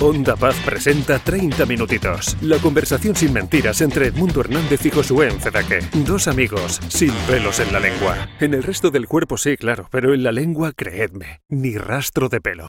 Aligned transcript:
Onda 0.00 0.36
Paz 0.36 0.54
presenta 0.64 1.18
30 1.18 1.64
minutitos. 1.64 2.36
La 2.42 2.58
conversación 2.58 3.16
sin 3.16 3.32
mentiras 3.32 3.80
entre 3.80 4.08
Edmundo 4.08 4.40
Hernández 4.40 4.84
y 4.84 4.90
Josué 4.90 5.28
Encedaque. 5.28 5.78
Dos 6.06 6.28
amigos 6.28 6.80
sin 6.88 7.12
pelos 7.26 7.60
en 7.60 7.72
la 7.72 7.80
lengua. 7.80 8.28
En 8.40 8.52
el 8.52 8.62
resto 8.62 8.90
del 8.90 9.06
cuerpo 9.06 9.38
sí, 9.38 9.56
claro, 9.56 9.88
pero 9.90 10.12
en 10.12 10.22
la 10.22 10.32
lengua, 10.32 10.72
creedme, 10.72 11.40
ni 11.48 11.78
rastro 11.78 12.28
de 12.28 12.40
pelo. 12.42 12.66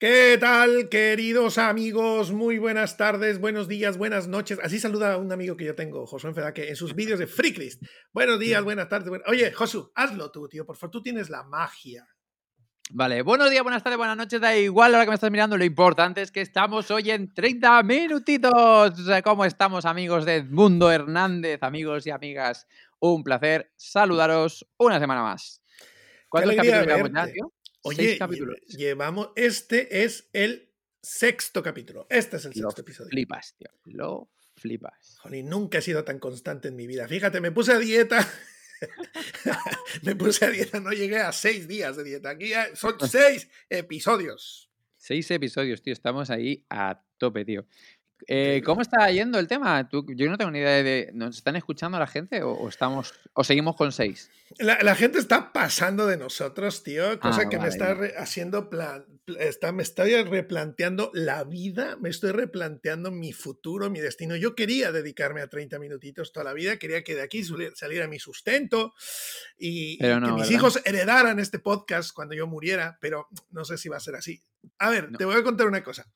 ¿Qué 0.00 0.38
tal, 0.40 0.88
queridos 0.88 1.58
amigos? 1.58 2.32
Muy 2.32 2.58
buenas 2.58 2.96
tardes, 2.96 3.38
buenos 3.38 3.68
días, 3.68 3.96
buenas 3.98 4.26
noches. 4.28 4.58
Así 4.62 4.80
saluda 4.80 5.12
a 5.12 5.16
un 5.18 5.30
amigo 5.30 5.56
que 5.56 5.66
yo 5.66 5.74
tengo, 5.76 6.04
Josué 6.06 6.30
Encedaque, 6.30 6.68
en 6.70 6.76
sus 6.76 6.94
vídeos 6.96 7.18
de 7.18 7.26
Freaklist. 7.26 7.82
Buenos 8.12 8.40
días, 8.40 8.64
buenas 8.64 8.88
tardes. 8.88 9.08
buen- 9.10 9.22
Oye, 9.28 9.52
Josu, 9.52 9.92
hazlo 9.94 10.32
tú, 10.32 10.48
tío, 10.48 10.64
por 10.66 10.76
favor, 10.76 10.90
tú 10.90 11.02
tienes 11.02 11.28
la 11.30 11.44
magia. 11.44 12.08
Vale, 12.92 13.22
buenos 13.22 13.50
días, 13.50 13.62
buenas 13.62 13.84
tardes, 13.84 13.98
buenas 13.98 14.16
noches, 14.16 14.40
da 14.40 14.56
igual 14.56 14.92
ahora 14.94 15.04
que 15.04 15.10
me 15.10 15.14
estás 15.14 15.30
mirando, 15.30 15.56
lo 15.56 15.64
importante 15.64 16.22
es 16.22 16.32
que 16.32 16.40
estamos 16.40 16.90
hoy 16.90 17.10
en 17.12 17.32
30 17.32 17.84
minutitos. 17.84 18.94
¿Cómo 19.22 19.44
estamos 19.44 19.84
amigos 19.84 20.24
de 20.24 20.36
Edmundo 20.36 20.90
Hernández, 20.90 21.62
amigos 21.62 22.06
y 22.06 22.10
amigas? 22.10 22.66
Un 22.98 23.22
placer 23.22 23.72
saludaros 23.76 24.66
una 24.76 24.98
semana 24.98 25.22
más. 25.22 25.62
¿Cuántos 26.28 26.56
capítulos 26.56 26.86
llevamos 26.86 27.10
ya, 27.12 27.32
tío? 27.32 27.52
Oye, 27.82 27.96
Seis 27.96 28.18
capítulos. 28.18 28.56
llevamos, 28.66 29.30
este 29.36 30.04
es 30.04 30.28
el 30.32 30.70
sexto 31.00 31.62
capítulo. 31.62 32.06
Este 32.10 32.38
es 32.38 32.44
el 32.44 32.52
Lo 32.56 32.70
sexto 32.70 32.80
episodio. 32.82 33.10
flipas, 33.10 33.54
tío, 33.56 33.68
lo 33.84 34.30
flipas. 34.56 35.16
Joder, 35.22 35.44
nunca 35.44 35.78
he 35.78 35.82
sido 35.82 36.02
tan 36.04 36.18
constante 36.18 36.68
en 36.68 36.76
mi 36.76 36.86
vida. 36.88 37.06
Fíjate, 37.06 37.40
me 37.40 37.52
puse 37.52 37.72
a 37.72 37.78
dieta. 37.78 38.26
me 40.02 40.14
puse 40.16 40.44
a 40.44 40.50
dieta, 40.50 40.80
no 40.80 40.90
llegué 40.90 41.18
a 41.18 41.32
seis 41.32 41.68
días 41.68 41.96
de 41.96 42.04
dieta. 42.04 42.30
Aquí 42.30 42.52
son 42.74 42.96
seis 43.08 43.48
episodios. 43.68 44.70
Seis 44.96 45.30
episodios, 45.30 45.80
tío, 45.82 45.92
estamos 45.92 46.30
ahí 46.30 46.66
a 46.68 47.02
tope, 47.18 47.44
tío. 47.44 47.66
Eh, 48.26 48.62
¿Cómo 48.64 48.82
está 48.82 49.10
yendo 49.10 49.38
el 49.38 49.46
tema? 49.48 49.88
Tú- 49.88 50.04
yo 50.14 50.28
no 50.30 50.36
tengo 50.38 50.50
ni 50.50 50.58
idea 50.58 50.82
de... 50.82 51.10
¿Nos 51.14 51.36
están 51.36 51.56
escuchando 51.56 51.98
la 51.98 52.06
gente 52.06 52.42
o, 52.42 52.52
o 52.52 52.68
estamos 52.68 53.14
o 53.32 53.44
seguimos 53.44 53.76
con 53.76 53.92
seis? 53.92 54.30
La, 54.58 54.78
la 54.82 54.94
gente 54.96 55.18
está 55.18 55.52
pasando 55.52 56.06
de 56.06 56.16
nosotros, 56.16 56.82
tío, 56.82 57.18
cosa 57.20 57.42
Ah, 57.42 57.48
que 57.48 57.56
me 57.56 57.64
vale, 57.64 57.68
está 57.70 57.94
vale. 57.94 58.00
re- 58.08 58.14
haciendo 58.18 58.68
plan, 58.68 59.06
pl- 59.24 59.38
está, 59.40 59.70
me 59.72 59.82
estoy 59.84 60.20
replanteando 60.24 61.10
la 61.14 61.44
vida, 61.44 61.96
me 62.00 62.08
estoy 62.08 62.32
replanteando 62.32 63.10
mi 63.12 63.32
futuro, 63.32 63.88
mi 63.90 64.00
destino. 64.00 64.34
Yo 64.36 64.54
quería 64.56 64.90
dedicarme 64.90 65.40
a 65.40 65.46
30 65.48 65.78
minutitos 65.78 66.32
toda 66.32 66.44
la 66.44 66.52
vida, 66.52 66.78
quería 66.78 67.04
que 67.04 67.14
de 67.14 67.22
aquí 67.22 67.44
saliera 67.74 68.08
mi 68.08 68.18
sustento 68.18 68.92
y, 69.56 69.98
no, 70.00 70.08
que 70.08 70.32
mis 70.32 70.34
¿verdad? 70.42 70.50
hijos 70.50 70.80
heredaran 70.84 71.38
este 71.38 71.58
podcast 71.60 72.12
cuando 72.12 72.34
yo 72.34 72.46
muriera, 72.48 72.98
pero 73.00 73.28
no 73.50 73.64
sé 73.64 73.78
si 73.78 73.88
va 73.88 73.98
a 73.98 74.00
ser 74.00 74.16
así. 74.16 74.42
A 74.78 74.90
ver, 74.90 75.12
No. 75.12 75.16
te 75.18 75.24
voy 75.24 75.36
a 75.36 75.42
contar 75.42 75.66
una 75.68 75.82
cosa. 75.82 76.06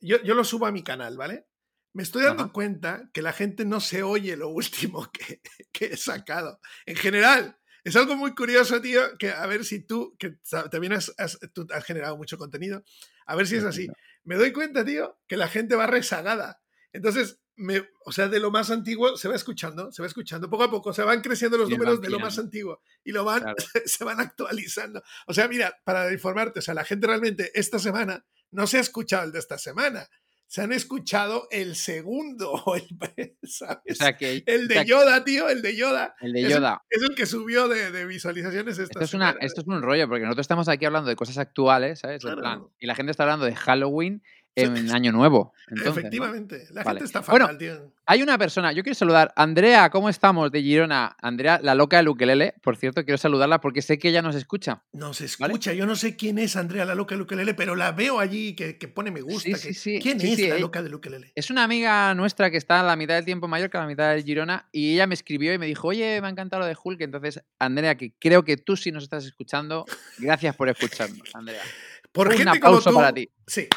Yo, 0.00 0.22
yo 0.22 0.34
lo 0.34 0.44
subo 0.44 0.66
a 0.66 0.72
mi 0.72 0.82
canal, 0.82 1.16
¿vale? 1.16 1.46
Me 1.92 2.02
estoy 2.02 2.22
dando 2.22 2.44
Ajá. 2.44 2.52
cuenta 2.52 3.10
que 3.12 3.20
la 3.22 3.32
gente 3.32 3.64
no 3.64 3.80
se 3.80 4.02
oye 4.02 4.36
lo 4.36 4.48
último 4.48 5.10
que, 5.12 5.40
que 5.72 5.86
he 5.86 5.96
sacado. 5.96 6.60
En 6.86 6.96
general, 6.96 7.58
es 7.84 7.96
algo 7.96 8.14
muy 8.16 8.34
curioso, 8.34 8.80
tío, 8.80 9.16
que 9.18 9.30
a 9.30 9.46
ver 9.46 9.64
si 9.64 9.80
tú, 9.80 10.14
que 10.18 10.36
también 10.70 10.92
has, 10.92 11.12
has- 11.18 11.38
tú 11.52 11.66
has 11.72 11.84
generado 11.84 12.16
mucho 12.16 12.38
contenido, 12.38 12.84
a 13.26 13.34
ver 13.36 13.46
si 13.46 13.56
es 13.56 13.64
así. 13.64 13.88
Me 14.24 14.36
doy 14.36 14.52
cuenta, 14.52 14.84
tío, 14.84 15.18
que 15.26 15.36
la 15.36 15.48
gente 15.48 15.74
va 15.76 15.86
rezagada. 15.86 16.60
Entonces, 16.92 17.40
me, 17.56 17.86
o 18.04 18.12
sea, 18.12 18.28
de 18.28 18.38
lo 18.40 18.50
más 18.50 18.70
antiguo 18.70 19.16
se 19.16 19.28
va 19.28 19.34
escuchando, 19.34 19.90
se 19.92 20.02
va 20.02 20.06
escuchando 20.08 20.48
poco 20.48 20.64
a 20.64 20.70
poco, 20.70 20.92
se 20.92 21.02
van 21.02 21.20
creciendo 21.20 21.58
los 21.58 21.68
números 21.68 22.00
de 22.00 22.08
lo 22.10 22.18
más 22.20 22.38
antiguo 22.38 22.82
y 23.04 23.12
lo 23.12 23.24
van, 23.24 23.40
Claro. 23.42 23.56
se 23.86 24.04
van 24.04 24.20
actualizando. 24.20 25.02
O 25.26 25.34
sea, 25.34 25.48
mira, 25.48 25.78
para 25.84 26.10
informarte, 26.12 26.58
o 26.60 26.62
sea, 26.62 26.74
la 26.74 26.84
gente 26.84 27.06
realmente 27.06 27.50
esta 27.58 27.78
semana 27.78 28.24
no 28.50 28.66
se 28.66 28.78
ha 28.78 28.80
escuchado 28.80 29.24
el 29.24 29.32
de 29.32 29.38
esta 29.38 29.58
semana, 29.58 30.08
se 30.50 30.62
han 30.62 30.72
escuchado 30.72 31.46
el 31.52 31.76
segundo, 31.76 32.60
el, 33.16 33.36
¿sabes? 33.44 33.78
O 33.92 33.94
sea 33.94 34.16
que... 34.16 34.42
el 34.46 34.64
o 34.64 34.66
de 34.66 34.74
sea 34.74 34.82
Yoda, 34.84 35.22
tío, 35.22 35.48
el 35.48 35.62
de 35.62 35.76
Yoda. 35.76 36.16
El 36.20 36.32
de 36.32 36.42
Yoda. 36.42 36.82
Es 36.90 37.02
el 37.02 37.14
que 37.14 37.26
subió 37.26 37.68
de, 37.68 37.92
de 37.92 38.04
visualizaciones 38.04 38.76
esta 38.76 38.94
Esto 38.94 39.04
es, 39.04 39.14
una, 39.14 39.36
esto 39.40 39.60
es 39.60 39.66
un 39.68 39.80
rollo, 39.80 40.08
porque 40.08 40.24
nosotros 40.24 40.42
estamos 40.42 40.68
aquí 40.68 40.86
hablando 40.86 41.08
de 41.08 41.14
cosas 41.14 41.38
actuales, 41.38 42.00
¿sabes? 42.00 42.24
En 42.24 42.34
plan, 42.34 42.64
y 42.80 42.86
la 42.86 42.96
gente 42.96 43.12
está 43.12 43.22
hablando 43.22 43.46
de 43.46 43.54
Halloween 43.54 44.24
en 44.56 44.90
Año 44.92 45.12
Nuevo. 45.12 45.52
Efectivamente, 45.84 46.66
la 46.72 46.82
Vale. 46.82 47.00
gente 47.00 47.04
está 47.06 47.20
Bueno, 47.20 47.46
fatal, 47.46 47.58
tío. 47.58 47.92
Hay 48.06 48.22
una 48.22 48.36
persona, 48.36 48.72
yo 48.72 48.82
quiero 48.82 48.94
saludar. 48.96 49.32
Andrea, 49.36 49.88
¿cómo 49.88 50.08
estamos? 50.08 50.50
De 50.50 50.60
Girona. 50.60 51.16
Andrea, 51.22 51.60
la 51.62 51.76
loca 51.76 51.98
del 51.98 52.08
ukelele. 52.08 52.54
Por 52.60 52.76
cierto, 52.76 53.04
quiero 53.04 53.18
saludarla 53.18 53.60
porque 53.60 53.82
sé 53.82 53.98
que 53.98 54.08
ella 54.08 54.20
nos 54.20 54.34
escucha. 54.34 54.82
Nos 54.92 55.20
¿vale? 55.38 55.52
escucha, 55.52 55.72
yo 55.72 55.86
no 55.86 55.94
sé 55.94 56.16
quién 56.16 56.38
es 56.38 56.56
Andrea 56.56 56.84
la 56.84 56.96
loca 56.96 57.14
del 57.14 57.22
ukelele, 57.22 57.54
pero 57.54 57.76
la 57.76 57.92
veo 57.92 58.18
allí 58.18 58.54
que, 58.56 58.78
que 58.78 58.88
pone 58.88 59.12
me 59.12 59.20
gusta. 59.20 59.42
Sí, 59.42 59.52
que- 59.52 59.58
sí, 59.58 59.74
sí, 59.74 59.98
¿Quién 60.02 60.20
es 60.20 60.40
la 60.40 60.56
eh. 60.56 60.60
loca 60.60 60.82
del 60.82 60.94
ukelele? 60.94 61.30
Es 61.36 61.50
una 61.50 61.62
amiga 61.62 62.12
nuestra 62.14 62.50
que 62.50 62.56
está 62.56 62.80
a 62.80 62.82
la 62.82 62.96
mitad 62.96 63.14
del 63.14 63.24
tiempo 63.24 63.46
en 63.46 63.50
Mallorca, 63.50 63.78
a 63.78 63.82
la 63.82 63.86
mitad 63.88 64.12
de 64.14 64.22
Girona, 64.24 64.68
y 64.72 64.94
ella 64.94 65.06
me 65.06 65.14
escribió 65.14 65.54
y 65.54 65.58
me 65.58 65.66
dijo, 65.66 65.86
oye, 65.88 66.20
me 66.20 66.26
ha 66.26 66.30
encantado 66.30 66.60
lo 66.62 66.66
de 66.66 66.76
Hulk. 66.82 67.00
Entonces, 67.02 67.40
Andrea, 67.60 67.94
que 67.94 68.12
creo 68.18 68.42
que 68.42 68.56
tú 68.56 68.76
sí 68.76 68.90
nos 68.90 69.04
estás 69.04 69.24
escuchando, 69.24 69.84
gracias 70.18 70.56
por 70.56 70.68
escucharnos, 70.68 71.28
Andrea. 71.34 71.62
Por 72.10 72.26
Un 72.26 72.32
gente 72.32 72.58
como 72.58 72.78
aplauso 72.78 72.90
tú, 72.90 72.96
para 72.96 73.12
ti. 73.12 73.30
Sí. 73.46 73.68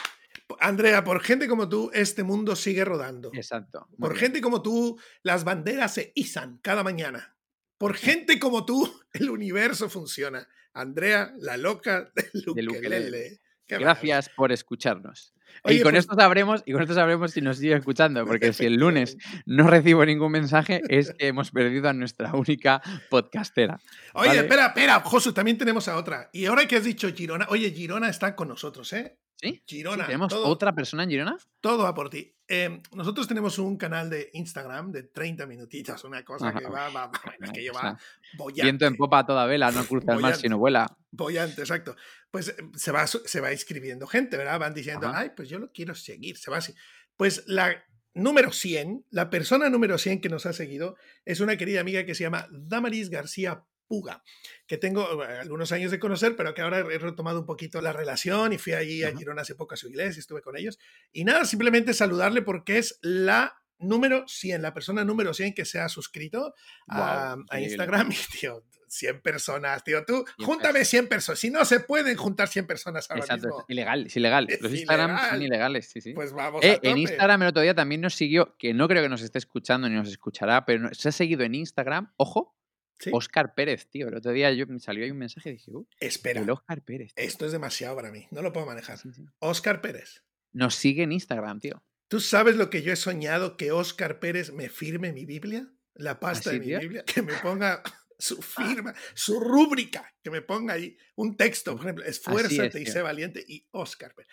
Andrea, 0.64 1.04
por 1.04 1.22
gente 1.22 1.50
como 1.50 1.68
tú, 1.68 1.92
este 1.94 2.24
mundo 2.24 2.56
sigue 2.56 2.86
rodando. 2.86 3.30
Exacto. 3.34 3.90
Por 4.00 4.12
bien. 4.12 4.22
gente 4.22 4.42
como 4.42 4.62
tú, 4.62 4.98
las 5.22 5.44
banderas 5.44 5.94
se 5.94 6.14
izan 6.16 6.60
cada 6.62 6.84
mañana. 6.84 7.36
Por 7.78 7.96
gente 7.96 8.40
como 8.40 8.66
tú, 8.66 8.90
el 9.14 9.30
universo 9.30 9.90
funciona. 9.90 10.48
Andrea, 10.74 11.34
la 11.38 11.58
loca 11.58 12.14
del 12.56 12.70
ukelele. 12.70 13.42
Gracias 13.68 14.30
por 14.30 14.54
escucharnos. 14.54 15.34
Oye, 15.64 15.76
y 15.76 15.82
con 15.82 15.92
pues- 15.92 16.06
esto 16.06 16.16
sabremos, 16.16 16.64
y 16.66 16.72
con 16.72 16.82
esto 16.82 16.94
sabremos 16.94 17.32
si 17.32 17.42
nos 17.42 17.58
sigue 17.58 17.76
escuchando, 17.76 18.26
porque 18.26 18.54
si 18.54 18.66
el 18.66 18.76
lunes 18.76 19.18
no 19.46 19.68
recibo 19.68 20.06
ningún 20.06 20.32
mensaje 20.32 20.82
es 20.88 21.14
que 21.14 21.28
hemos 21.28 21.52
perdido 21.52 21.90
a 21.90 21.94
nuestra 21.94 22.34
única 22.34 22.82
podcastera. 23.10 23.82
Oye, 24.14 24.40
espera, 24.40 24.68
espera, 24.68 25.02
Josu, 25.02 25.34
también 25.34 25.58
tenemos 25.58 25.90
a 25.90 25.98
otra. 25.98 26.30
Y 26.32 26.46
ahora 26.46 26.66
que 26.70 26.78
has 26.78 26.86
dicho 26.86 27.14
Girona, 27.14 27.48
oye, 27.50 27.70
Girona 27.72 28.08
está 28.08 28.34
con 28.34 28.48
nosotros, 28.48 28.94
¿eh? 28.94 29.18
¿Sí? 29.44 29.64
Girona, 29.68 30.04
Sí, 30.04 30.08
¿Tenemos 30.08 30.30
todo, 30.30 30.48
otra 30.48 30.74
persona 30.74 31.04
en 31.04 31.10
Girona? 31.10 31.38
todo 31.60 31.84
va 31.84 31.94
por 31.94 32.10
ti. 32.10 32.34
Eh, 32.48 32.82
nosotros 32.94 33.28
tenemos 33.28 33.58
un 33.60 33.78
canal 33.78 34.10
de 34.10 34.30
Instagram 34.34 34.92
de 34.92 35.04
30 35.04 35.46
minutitos, 35.46 36.04
una 36.04 36.24
cosa 36.24 36.50
Ajá. 36.50 36.60
que 36.60 36.66
va, 36.66 36.90
va, 36.90 37.08
va, 37.08 37.12
bueno, 37.26 37.54
que 37.54 37.70
O 37.70 37.74
va 37.74 37.82
sea, 37.82 37.98
bollante. 38.38 38.64
Viento 38.64 38.86
en 38.86 38.96
popa 38.96 39.20
a 39.20 39.26
toda 39.26 39.46
vela, 39.46 39.72
no 39.72 39.84
cruza 39.86 40.14
el 40.14 40.20
mar 40.20 40.36
sino 40.36 40.58
vuela. 40.58 40.98
Bollante, 41.12 41.62
exacto. 41.62 41.96
Pues 42.32 42.50
eh, 42.50 42.56
se 42.76 42.92
va, 42.92 43.06
se 43.08 43.42
va 43.42 43.52
inscribiendo 43.52 44.08
gente, 44.08 44.38
¿verdad? 44.38 44.60
Van 44.60 44.74
diciendo, 44.74 45.08
Ajá. 45.08 45.20
ay, 45.20 45.32
pues 45.36 45.50
yo 45.50 45.60
lo 45.60 45.72
quiero 45.72 45.94
seguir, 45.96 46.38
se 46.38 46.50
va 46.50 46.58
así. 46.58 46.74
Pues 47.18 47.44
la 47.48 47.84
número 48.14 48.52
100, 48.52 49.08
la 49.10 49.30
persona 49.30 49.70
número 49.70 49.98
100 49.98 50.22
que 50.22 50.30
nos 50.30 50.46
ha 50.46 50.54
seguido 50.54 50.96
es 51.26 51.40
una 51.40 51.58
querida 51.58 51.82
amiga 51.82 52.06
que 52.06 52.16
se 52.16 52.24
llama 52.24 52.48
Damaris 52.52 53.10
García 53.10 53.64
Puga, 53.88 54.24
que 54.66 54.78
tengo 54.78 55.24
eh, 55.24 55.40
algunos 55.40 55.72
años 55.72 55.92
de 55.92 56.00
conocer, 56.00 56.36
pero 56.36 56.54
que 56.54 56.62
ahora 56.62 56.80
he 56.80 56.98
retomado 56.98 57.40
un 57.40 57.46
poquito 57.46 57.82
la 57.82 57.94
relación 57.94 58.54
y 58.54 58.58
fui 58.58 58.74
allí 58.74 59.04
a. 59.04 59.16
Girona 59.16 59.42
hace 59.44 59.56
poco 59.56 59.74
a 59.74 59.78
su 59.78 59.88
iglesia, 59.90 60.20
estuve 60.20 60.42
con 60.42 60.58
ellos. 60.58 60.80
Y 61.12 61.26
nada, 61.26 61.46
simplemente 61.46 61.94
saludarle 61.94 62.42
porque 62.42 62.78
es 62.78 62.98
la 63.02 63.56
número 63.80 64.26
100, 64.28 64.62
la 64.62 64.74
persona 64.74 65.04
número 65.04 65.34
100 65.34 65.54
que 65.54 65.66
se 65.66 65.80
ha 65.80 65.90
suscrito 65.90 66.54
a. 66.88 67.36
Instagram. 67.60 68.10
Y, 68.34 68.40
tío, 68.40 68.64
100 68.88 69.22
personas, 69.22 69.84
tío. 69.84 70.06
Tú, 70.06 70.24
100 70.38 70.46
júntame 70.48 70.86
100 70.86 71.08
personas. 71.10 71.40
Si 71.40 71.50
no 71.50 71.66
se 71.66 71.80
pueden 71.80 72.16
juntar 72.16 72.48
100 72.48 72.68
personas 72.68 73.10
ahora 73.10 73.24
Exacto, 73.24 73.48
mismo, 73.48 73.60
es 73.62 73.66
ilegal, 73.70 74.06
es 74.06 74.16
ilegal. 74.16 74.48
Es 74.50 74.62
Los 74.62 74.72
Instagram 74.72 75.12
ilegal. 75.12 75.30
son 75.32 75.42
ilegales, 75.42 75.90
sí, 75.90 76.00
sí. 76.02 76.14
pues 76.14 76.32
vamos 76.32 76.64
Eh, 76.64 76.72
a 76.72 76.76
tope. 76.76 76.90
en 76.90 76.98
Instagram 77.00 77.42
el 77.42 77.48
otro 77.50 77.62
día 77.64 77.74
también 77.74 78.02
nos 78.02 78.14
siguió, 78.16 78.56
que 78.58 78.74
no 78.74 78.88
creo 78.88 79.02
que 79.04 79.10
nos 79.10 79.22
esté 79.24 79.40
escuchando 79.40 79.90
ni 79.90 79.96
nos 79.96 80.08
escuchará, 80.10 80.64
pero 80.66 80.94
se 80.94 81.10
ha 81.10 81.12
seguido 81.12 81.44
en 81.44 81.56
Instagram, 81.56 82.14
ojo, 82.18 82.56
Sí. 83.04 83.10
Oscar 83.14 83.54
Pérez, 83.54 83.88
tío. 83.88 84.08
El 84.08 84.16
otro 84.16 84.32
día 84.32 84.52
yo, 84.54 84.66
me 84.68 84.80
salió 84.80 85.04
ahí 85.04 85.12
un 85.12 85.18
mensaje 85.18 85.50
y 85.50 85.54
dije, 85.54 85.72
uh, 85.72 85.86
Espera, 86.00 86.42
el 86.42 86.50
Oscar 86.50 86.82
Pérez. 86.82 87.14
tío. 87.14 87.26
esto 87.26 87.46
es 87.46 87.52
demasiado 87.52 87.96
para 87.96 88.12
mí. 88.12 88.28
No 88.32 88.42
lo 88.42 88.54
puedo 88.54 88.66
manejar. 88.66 88.98
Sí, 88.98 89.12
sí. 89.14 89.26
Oscar 89.40 89.82
Pérez. 89.82 90.24
Nos 90.52 90.76
sigue 90.76 91.04
en 91.04 91.12
Instagram, 91.12 91.60
tío. 91.60 91.84
¿Tú 92.08 92.20
sabes 92.20 92.56
lo 92.56 92.70
que 92.70 92.82
yo 92.84 92.94
he 92.94 92.96
soñado 92.96 93.58
que 93.58 93.72
Oscar 93.72 94.20
Pérez 94.20 94.52
me 94.54 94.70
firme 94.70 95.12
mi 95.12 95.26
Biblia? 95.26 95.68
La 95.96 96.20
pasta 96.20 96.52
¿Ah, 96.52 96.54
sí, 96.54 96.60
de 96.60 96.66
mi 96.66 96.72
tío? 96.72 96.80
Biblia. 96.80 97.04
Que 97.06 97.22
me 97.22 97.34
ponga 97.34 97.82
su 98.20 98.42
firma, 98.42 98.94
su 99.16 99.40
rúbrica. 99.40 100.14
Que 100.24 100.30
me 100.30 100.42
ponga 100.42 100.76
ahí 100.76 100.96
un 101.16 101.36
texto, 101.36 101.76
por 101.76 101.86
ejemplo, 101.86 102.06
esfuérzate 102.06 102.82
y 102.82 102.86
sé 102.86 103.02
valiente. 103.02 103.44
Y 103.48 103.68
Oscar 103.72 104.14
Pérez. 104.16 104.30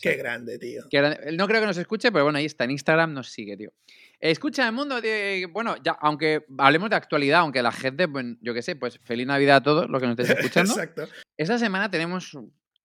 Qué 0.00 0.14
grande, 0.14 0.58
tío. 0.58 0.82
No 1.32 1.48
creo 1.48 1.60
que 1.60 1.66
nos 1.66 1.76
escuche, 1.76 2.12
pero 2.12 2.24
bueno, 2.24 2.38
ahí 2.38 2.44
está. 2.44 2.64
En 2.64 2.70
Instagram 2.72 3.12
nos 3.12 3.30
sigue, 3.30 3.56
tío. 3.56 3.72
Escucha 4.20 4.66
el 4.66 4.72
mundo 4.72 5.00
de. 5.00 5.48
Bueno, 5.50 5.76
ya, 5.82 5.92
aunque 6.00 6.44
hablemos 6.58 6.90
de 6.90 6.96
actualidad, 6.96 7.40
aunque 7.40 7.62
la 7.62 7.72
gente, 7.72 8.06
pues, 8.06 8.26
yo 8.40 8.54
qué 8.54 8.62
sé, 8.62 8.76
pues 8.76 9.00
feliz 9.02 9.26
Navidad 9.26 9.56
a 9.56 9.62
todos 9.62 9.88
los 9.88 10.00
que 10.00 10.06
nos 10.06 10.18
estéis 10.18 10.38
escuchando. 10.38 10.72
Exacto. 10.72 11.08
Esta 11.36 11.58
semana 11.58 11.90
tenemos 11.90 12.36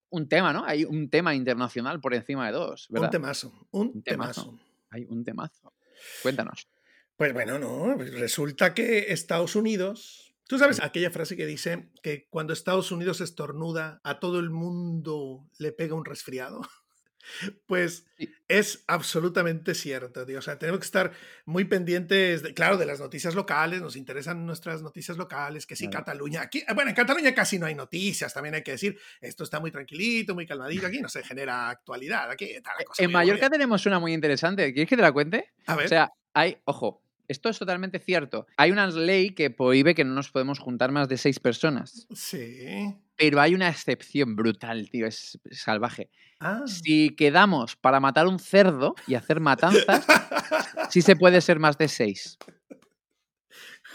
un 0.09 0.29
tema, 0.29 0.53
¿no? 0.53 0.65
Hay 0.65 0.85
un 0.85 1.09
tema 1.09 1.35
internacional 1.35 1.99
por 1.99 2.13
encima 2.13 2.47
de 2.47 2.53
dos, 2.53 2.87
¿verdad? 2.89 3.09
Un 3.09 3.11
temazo. 3.11 3.67
Un, 3.71 3.87
Un 3.87 4.03
temazo. 4.03 4.43
temazo. 4.43 4.59
Hay 4.89 5.05
un 5.09 5.23
temazo. 5.23 5.73
Cuéntanos. 6.21 6.69
Pues 7.17 7.33
bueno, 7.33 7.59
no, 7.59 7.95
resulta 7.95 8.73
que 8.73 9.13
Estados 9.13 9.55
Unidos, 9.55 10.35
tú 10.47 10.57
sabes 10.57 10.81
aquella 10.81 11.11
frase 11.11 11.37
que 11.37 11.45
dice 11.45 11.89
que 12.01 12.27
cuando 12.29 12.51
Estados 12.53 12.91
Unidos 12.91 13.21
estornuda, 13.21 14.01
a 14.03 14.19
todo 14.19 14.39
el 14.39 14.49
mundo 14.49 15.47
le 15.57 15.71
pega 15.71 15.95
un 15.95 16.05
resfriado. 16.05 16.61
Pues 17.66 18.06
es 18.48 18.83
absolutamente 18.88 19.74
cierto, 19.74 20.25
tío. 20.25 20.39
O 20.39 20.42
sea, 20.42 20.57
tenemos 20.60 20.80
que 20.80 20.86
estar 20.86 21.12
muy 21.45 21.66
pendientes, 21.66 22.44
de, 22.44 22.54
claro, 22.54 22.77
de 22.77 22.86
las 22.86 23.00
noticias 23.00 23.36
locales. 23.36 23.81
Nos 23.81 23.95
interesan 23.95 24.45
nuestras 24.45 24.81
noticias 24.81 25.18
locales, 25.18 25.66
que 25.66 25.75
sí, 25.75 25.89
Cataluña. 25.89 26.42
Aquí, 26.42 26.63
bueno, 26.74 26.89
en 26.89 26.95
Cataluña 26.95 27.33
casi 27.33 27.60
no 27.60 27.66
hay 27.66 27.75
noticias, 27.75 28.33
también 28.33 28.56
hay 28.56 28.63
que 28.63 28.72
decir. 28.72 28.98
Esto 29.22 29.44
está 29.44 29.60
muy 29.60 29.72
tranquilito, 29.72 30.36
muy 30.36 30.45
calmadito. 30.45 30.88
Aquí 30.88 31.01
no 31.01 31.10
se 31.10 31.24
genera 31.24 31.69
actualidad. 31.69 32.30
Aquí 32.30 32.45
está 32.45 32.72
la 32.77 32.86
cosa 32.86 33.04
En 33.04 33.12
Mallorca 33.12 33.50
tenemos 33.50 33.86
una 33.86 34.00
muy 34.00 34.13
interesante. 34.13 34.74
¿Quieres 34.74 34.89
que 34.89 34.95
te 34.95 35.01
la 35.01 35.12
cuente? 35.12 35.54
A 35.66 35.75
ver. 35.75 35.86
O 35.86 35.89
sea, 35.89 36.12
hay, 36.33 36.57
ojo, 36.66 37.01
esto 37.27 37.50
es 37.50 37.57
totalmente 37.57 38.00
cierto. 38.00 38.45
Hay 38.57 38.72
una 38.72 38.88
ley 38.88 39.31
que 39.31 39.50
prohíbe 39.50 39.95
que 39.95 40.04
no 40.04 40.13
nos 40.13 40.30
podemos 40.30 40.60
juntar 40.60 40.92
más 40.92 41.10
de 41.10 41.18
seis 41.18 41.39
personas. 41.39 42.07
Sí. 42.13 42.95
Pero 43.17 43.39
hay 43.41 43.56
una 43.56 43.69
excepción 43.69 44.35
brutal, 44.35 44.89
tío, 44.89 45.07
es 45.07 45.39
salvaje. 45.51 46.09
Ah. 46.39 46.63
Si 46.65 47.15
quedamos 47.15 47.75
para 47.75 48.00
matar 48.00 48.27
un 48.27 48.39
cerdo 48.39 48.95
y 49.07 49.15
hacer 49.15 49.39
matanzas, 49.39 50.06
sí 50.89 51.01
se 51.01 51.15
puede 51.15 51.39
ser 51.41 51.59
más 51.59 51.77
de 51.77 51.88
seis. 51.88 52.38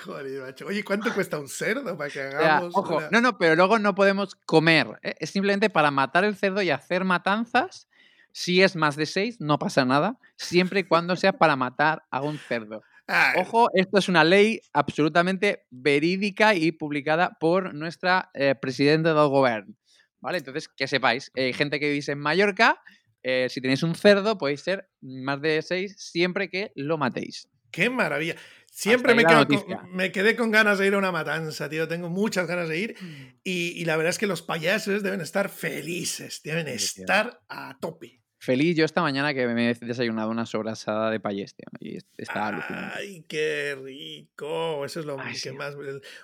Joder, 0.04 0.40
macho. 0.40 0.66
Oye, 0.66 0.82
¿cuánto 0.82 1.12
cuesta 1.12 1.38
un 1.38 1.48
cerdo 1.48 1.96
para 1.96 2.08
que 2.10 2.20
hagamos? 2.22 2.74
ojo, 2.74 2.96
una- 2.96 3.10
no, 3.10 3.20
no, 3.20 3.36
pero 3.38 3.54
luego 3.56 3.78
no 3.78 3.94
podemos 3.94 4.34
comer. 4.34 4.98
¿eh? 5.02 5.14
Es 5.18 5.30
simplemente 5.30 5.68
para 5.68 5.90
matar 5.90 6.24
el 6.24 6.36
cerdo 6.36 6.62
y 6.62 6.70
hacer 6.70 7.04
matanzas. 7.04 7.88
Si 8.32 8.62
es 8.62 8.76
más 8.76 8.94
de 8.96 9.06
seis, 9.06 9.40
no 9.40 9.58
pasa 9.58 9.84
nada, 9.84 10.16
siempre 10.36 10.80
y 10.80 10.84
cuando 10.84 11.16
sea 11.16 11.32
para 11.32 11.56
matar 11.56 12.04
a 12.10 12.22
un 12.22 12.38
cerdo. 12.38 12.82
Ah, 13.12 13.34
Ojo, 13.36 13.68
esto 13.74 13.98
es 13.98 14.08
una 14.08 14.22
ley 14.24 14.60
absolutamente 14.72 15.66
verídica 15.70 16.54
y 16.54 16.72
publicada 16.72 17.36
por 17.40 17.74
nuestra 17.74 18.30
eh, 18.34 18.54
presidenta 18.54 19.12
del 19.14 19.28
gobierno. 19.28 19.74
¿Vale? 20.20 20.38
Entonces, 20.38 20.68
que 20.68 20.86
sepáis, 20.86 21.30
eh, 21.34 21.52
gente 21.52 21.80
que 21.80 21.88
vivís 21.88 22.08
en 22.08 22.18
Mallorca, 22.18 22.80
eh, 23.22 23.48
si 23.50 23.60
tenéis 23.60 23.82
un 23.82 23.94
cerdo, 23.94 24.38
podéis 24.38 24.60
ser 24.60 24.88
más 25.00 25.40
de 25.40 25.60
seis 25.62 25.96
siempre 25.98 26.48
que 26.48 26.72
lo 26.74 26.98
matéis. 26.98 27.48
¡Qué 27.70 27.88
maravilla! 27.90 28.36
Siempre 28.66 29.14
me, 29.14 29.24
con- 29.24 29.46
quedé 30.12 30.36
con 30.36 30.50
ganas 30.50 30.78
de 30.78 30.86
ir 30.86 30.94
a 30.94 30.98
una 30.98 31.10
matanza, 31.12 31.68
tío. 31.68 31.88
Tengo 31.88 32.08
muchas 32.08 32.46
ganas 32.46 32.68
de 32.68 32.78
ir. 32.78 32.96
Y, 33.42 33.70
y 33.80 33.84
la 33.84 33.96
verdad 33.96 34.10
es 34.10 34.18
que 34.18 34.26
los 34.26 34.42
payasos 34.42 35.02
deben 35.02 35.20
estar 35.20 35.48
felices, 35.48 36.40
deben 36.44 36.66
Sí, 36.78 36.94
tío. 36.94 37.02
estar 37.04 37.40
a 37.48 37.76
tope. 37.80 38.19
Feliz 38.42 38.74
yo 38.74 38.86
esta 38.86 39.02
mañana 39.02 39.34
que 39.34 39.46
me 39.46 39.70
he 39.70 39.74
desayunado 39.74 40.30
una 40.30 40.46
sobrasada 40.46 41.10
de 41.10 41.20
payés, 41.20 41.54
tío. 41.54 41.66
Y 41.78 41.98
es- 41.98 42.06
está 42.16 42.46
alucinante. 42.48 42.94
¡Ay, 42.98 43.22
qué 43.28 43.76
rico! 43.80 44.84
Eso 44.86 45.00
es 45.00 45.06
lo 45.06 45.20
Ay, 45.20 45.32
que 45.34 45.38
sí. 45.38 45.50
más. 45.52 45.74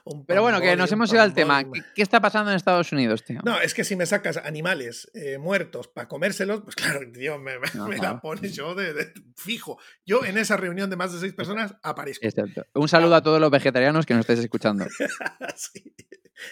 un 0.05 0.25
Pero 0.25 0.41
bueno, 0.41 0.59
que 0.61 0.75
nos 0.77 0.91
hemos 0.93 1.13
ido 1.13 1.21
al 1.21 1.35
tema. 1.35 1.63
¿Qué, 1.65 1.83
qué 1.95 2.01
está 2.03 2.21
pasando 2.23 2.51
en 2.51 2.57
Estados 2.57 2.91
Unidos, 2.91 3.23
tío? 3.23 3.41
No, 3.45 3.61
es 3.61 3.75
que 3.75 3.85
si 3.85 3.97
me 3.97 4.07
sacas 4.07 4.39
animales 4.39 5.11
eh, 5.13 5.37
muertos 5.37 5.89
para 5.89 6.09
comérselos, 6.09 6.63
pues 6.63 6.75
claro, 6.75 7.01
tío, 7.13 7.39
me, 7.39 7.59
me- 7.59 7.67
me 7.89 7.99
la 7.99 8.19
pones 8.21 8.55
yo 8.57 8.75
de, 8.75 8.95
de 8.95 9.13
fijo. 9.37 9.79
Yo 10.07 10.25
en 10.25 10.39
esa 10.39 10.57
reunión 10.57 10.89
de 10.89 10.97
más 10.97 11.13
de 11.13 11.21
seis 11.21 11.35
personas 11.35 11.75
aparezco. 11.83 12.27
Cierto. 12.31 12.65
Un 12.75 12.89
saludo 12.89 13.15
a 13.17 13.23
todos 13.23 13.41
los 13.41 13.51
vegetarianos 13.51 14.07
que 14.07 14.15
nos 14.15 14.21
estáis 14.23 14.39
escuchando. 14.41 14.87
Sí, 15.55 15.95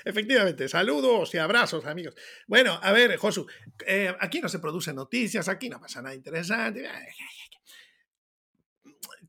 Efectivamente, 0.04 0.68
saludos 0.68 1.34
y 1.34 1.38
abrazos, 1.38 1.84
amigos. 1.86 2.14
Bueno, 2.46 2.78
a 2.82 2.92
ver, 2.92 3.16
Josu, 3.16 3.46
eh, 3.86 4.14
aquí 4.20 4.40
no 4.40 4.48
se 4.48 4.58
producen 4.58 4.96
noticias, 4.96 5.48
aquí 5.48 5.68
no 5.68 5.80
pasa 5.80 6.02
nada 6.02 6.14
interesante. 6.14 6.88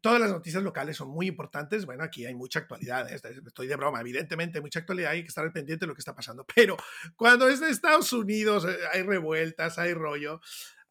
Todas 0.01 0.19
las 0.21 0.29
noticias 0.31 0.61
locales 0.61 0.97
son 0.97 1.09
muy 1.09 1.27
importantes. 1.27 1.85
Bueno, 1.85 2.03
aquí 2.03 2.25
hay 2.25 2.35
mucha 2.35 2.59
actualidad, 2.59 3.11
¿eh? 3.11 3.15
estoy 3.45 3.67
de 3.67 3.75
broma, 3.75 4.01
evidentemente, 4.01 4.61
mucha 4.61 4.79
actualidad, 4.79 5.11
hay 5.11 5.23
que 5.23 5.29
estar 5.29 5.43
al 5.43 5.51
pendiente 5.51 5.85
de 5.85 5.87
lo 5.87 5.95
que 5.95 5.99
está 6.01 6.13
pasando. 6.15 6.45
Pero 6.55 6.77
cuando 7.15 7.47
es 7.49 7.59
de 7.59 7.69
Estados 7.69 8.13
Unidos, 8.13 8.65
eh, 8.65 8.77
hay 8.93 9.01
revueltas, 9.01 9.79
hay 9.79 9.93
rollo. 9.93 10.41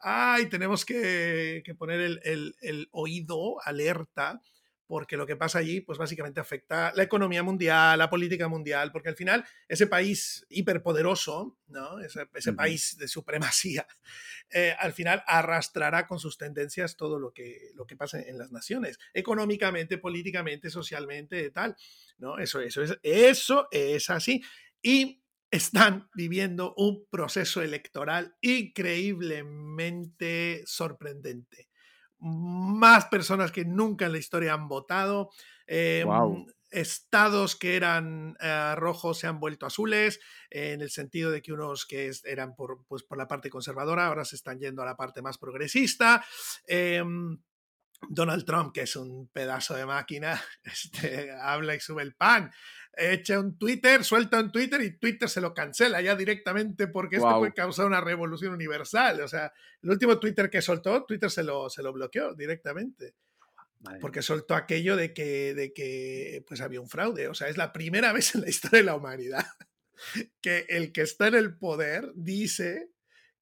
Ay, 0.00 0.46
tenemos 0.49 0.84
que, 0.84 1.62
que 1.64 1.75
poner 1.75 2.00
el, 2.00 2.20
el- 2.25 2.56
el 2.61 2.88
oído 2.93 3.56
alerta 3.64 4.40
porque 4.87 5.17
lo 5.17 5.27
que 5.27 5.37
pasa 5.37 5.59
allí, 5.59 5.81
pues 5.81 5.99
básicamente 5.99 6.41
afecta 6.41 6.93
la 6.95 7.03
economía 7.03 7.43
mundial, 7.43 7.99
la 7.99 8.11
política 8.11 8.49
mundial, 8.49 8.93
porque 8.93 9.09
al 9.09 9.17
final 9.17 9.45
ese 9.69 9.87
país 9.87 10.45
hiperpoderoso, 10.51 11.59
¿no? 11.69 12.01
ese, 12.01 12.53
país 12.53 12.97
de 12.99 13.09
supremacía, 13.09 13.87
eh, 14.51 14.75
al 14.79 14.93
final 14.93 15.23
arrastrará 15.27 16.07
con 16.07 16.19
sus 16.19 16.37
tendencias 16.37 16.97
todo 16.97 17.19
lo 17.19 17.33
que, 17.33 17.71
lo 17.75 17.87
que 17.87 17.97
pasa 17.97 18.21
en 18.21 18.39
las 18.39 18.53
naciones, 18.53 18.99
económicamente, 19.13 19.99
políticamente, 19.99 20.71
socialmente, 20.71 21.51
tal. 21.51 21.77
¿no? 22.19 22.39
Eso, 22.39 22.61
eso, 22.61 22.83
es, 22.83 22.99
eso 23.03 23.69
es 23.71 24.11
así. 24.11 24.43
Y 24.83 25.23
están 25.51 26.11
viviendo 26.15 26.75
un 26.77 27.07
proceso 27.11 27.63
electoral 27.63 28.37
increíblemente 28.41 30.63
sorprendente 30.67 31.69
más 32.25 33.06
personas 33.06 33.53
que 33.53 33.65
nunca 33.65 34.06
en 34.06 34.12
la 34.12 34.19
historia 34.19 34.55
han 34.55 34.69
votado. 34.69 35.31
eh, 35.67 36.03
Guau. 36.05 36.47
Estados 36.71 37.55
que 37.55 37.76
eran 37.76 38.37
eh, 38.41 38.75
rojos 38.75 39.19
se 39.21 39.29
han 39.29 39.38
vuelto 39.38 39.65
azules, 39.65 40.19
eh, 40.50 40.73
en 40.73 40.81
el 40.81 40.91
sentido 40.91 41.31
de 41.31 41.41
que 41.41 41.53
unos 41.53 41.87
que 41.87 42.09
es- 42.09 42.25
eran 42.25 42.56
por, 42.56 42.85
pues, 42.88 43.05
por 43.05 43.17
la 43.17 43.29
parte 43.29 43.49
conservadora 43.49 44.06
ahora 44.06 44.25
se 44.25 44.35
están 44.35 44.59
yendo 44.59 44.82
a 44.82 44.87
la 44.87 44.97
parte 44.97 45.23
más 45.23 45.38
progresista. 45.38 46.25
Em, 46.67 47.38
Donald 48.09 48.44
Trump, 48.44 48.73
que 48.75 48.82
es 48.82 48.97
un 48.97 49.29
pedazo 49.29 49.75
de 49.75 49.87
máquina, 49.87 50.43
este, 50.65 51.31
habla 51.41 51.75
y 51.76 51.81
sube 51.81 52.03
el 52.03 52.15
pan, 52.17 52.50
echa 52.96 53.38
un 53.38 53.58
Twitter, 53.58 54.05
suelta 54.05 54.41
un 54.41 54.52
Twitter 54.52 54.81
y 54.82 54.99
Twitter 54.99 55.29
se 55.29 55.41
lo 55.41 55.55
cancela 55.55 56.00
ya 56.00 56.14
directamente 56.14 56.87
porque 56.88 57.17
esto 57.17 57.38
puede 57.38 57.52
causar 57.52 57.87
una 57.87 58.00
revolución 58.00 58.52
universal. 58.52 59.20
O 59.20 59.29
sea, 59.29 59.52
el 59.82 59.91
último 59.91 60.19
Twitter 60.19 60.50
que 60.50 60.62
soltó, 60.62 61.05
Twitter 61.05 61.31
se 61.31 61.43
lo, 61.43 61.69
se 61.70 61.82
lo 61.82 61.93
bloqueó 61.93 62.35
directamente 62.35 63.14
Madre 63.81 64.00
porque 64.00 64.23
soltó 64.23 64.55
aquello 64.55 64.96
de 64.96 65.12
que, 65.12 65.55
de 65.55 65.73
que 65.73 66.44
pues 66.46 66.61
había 66.61 66.81
un 66.81 66.88
fraude. 66.88 67.29
O 67.29 67.35
sea, 67.35 67.49
es 67.49 67.56
la 67.56 67.73
primera 67.73 68.12
vez 68.14 68.35
en 68.35 68.43
la 68.43 68.49
historia 68.49 68.79
de 68.79 68.85
la 68.85 68.97
humanidad 68.97 69.44
que 70.40 70.67
el 70.69 70.93
que 70.93 71.02
está 71.02 71.29
en 71.29 71.35
el 71.35 71.56
poder 71.56 72.12
dice 72.14 72.90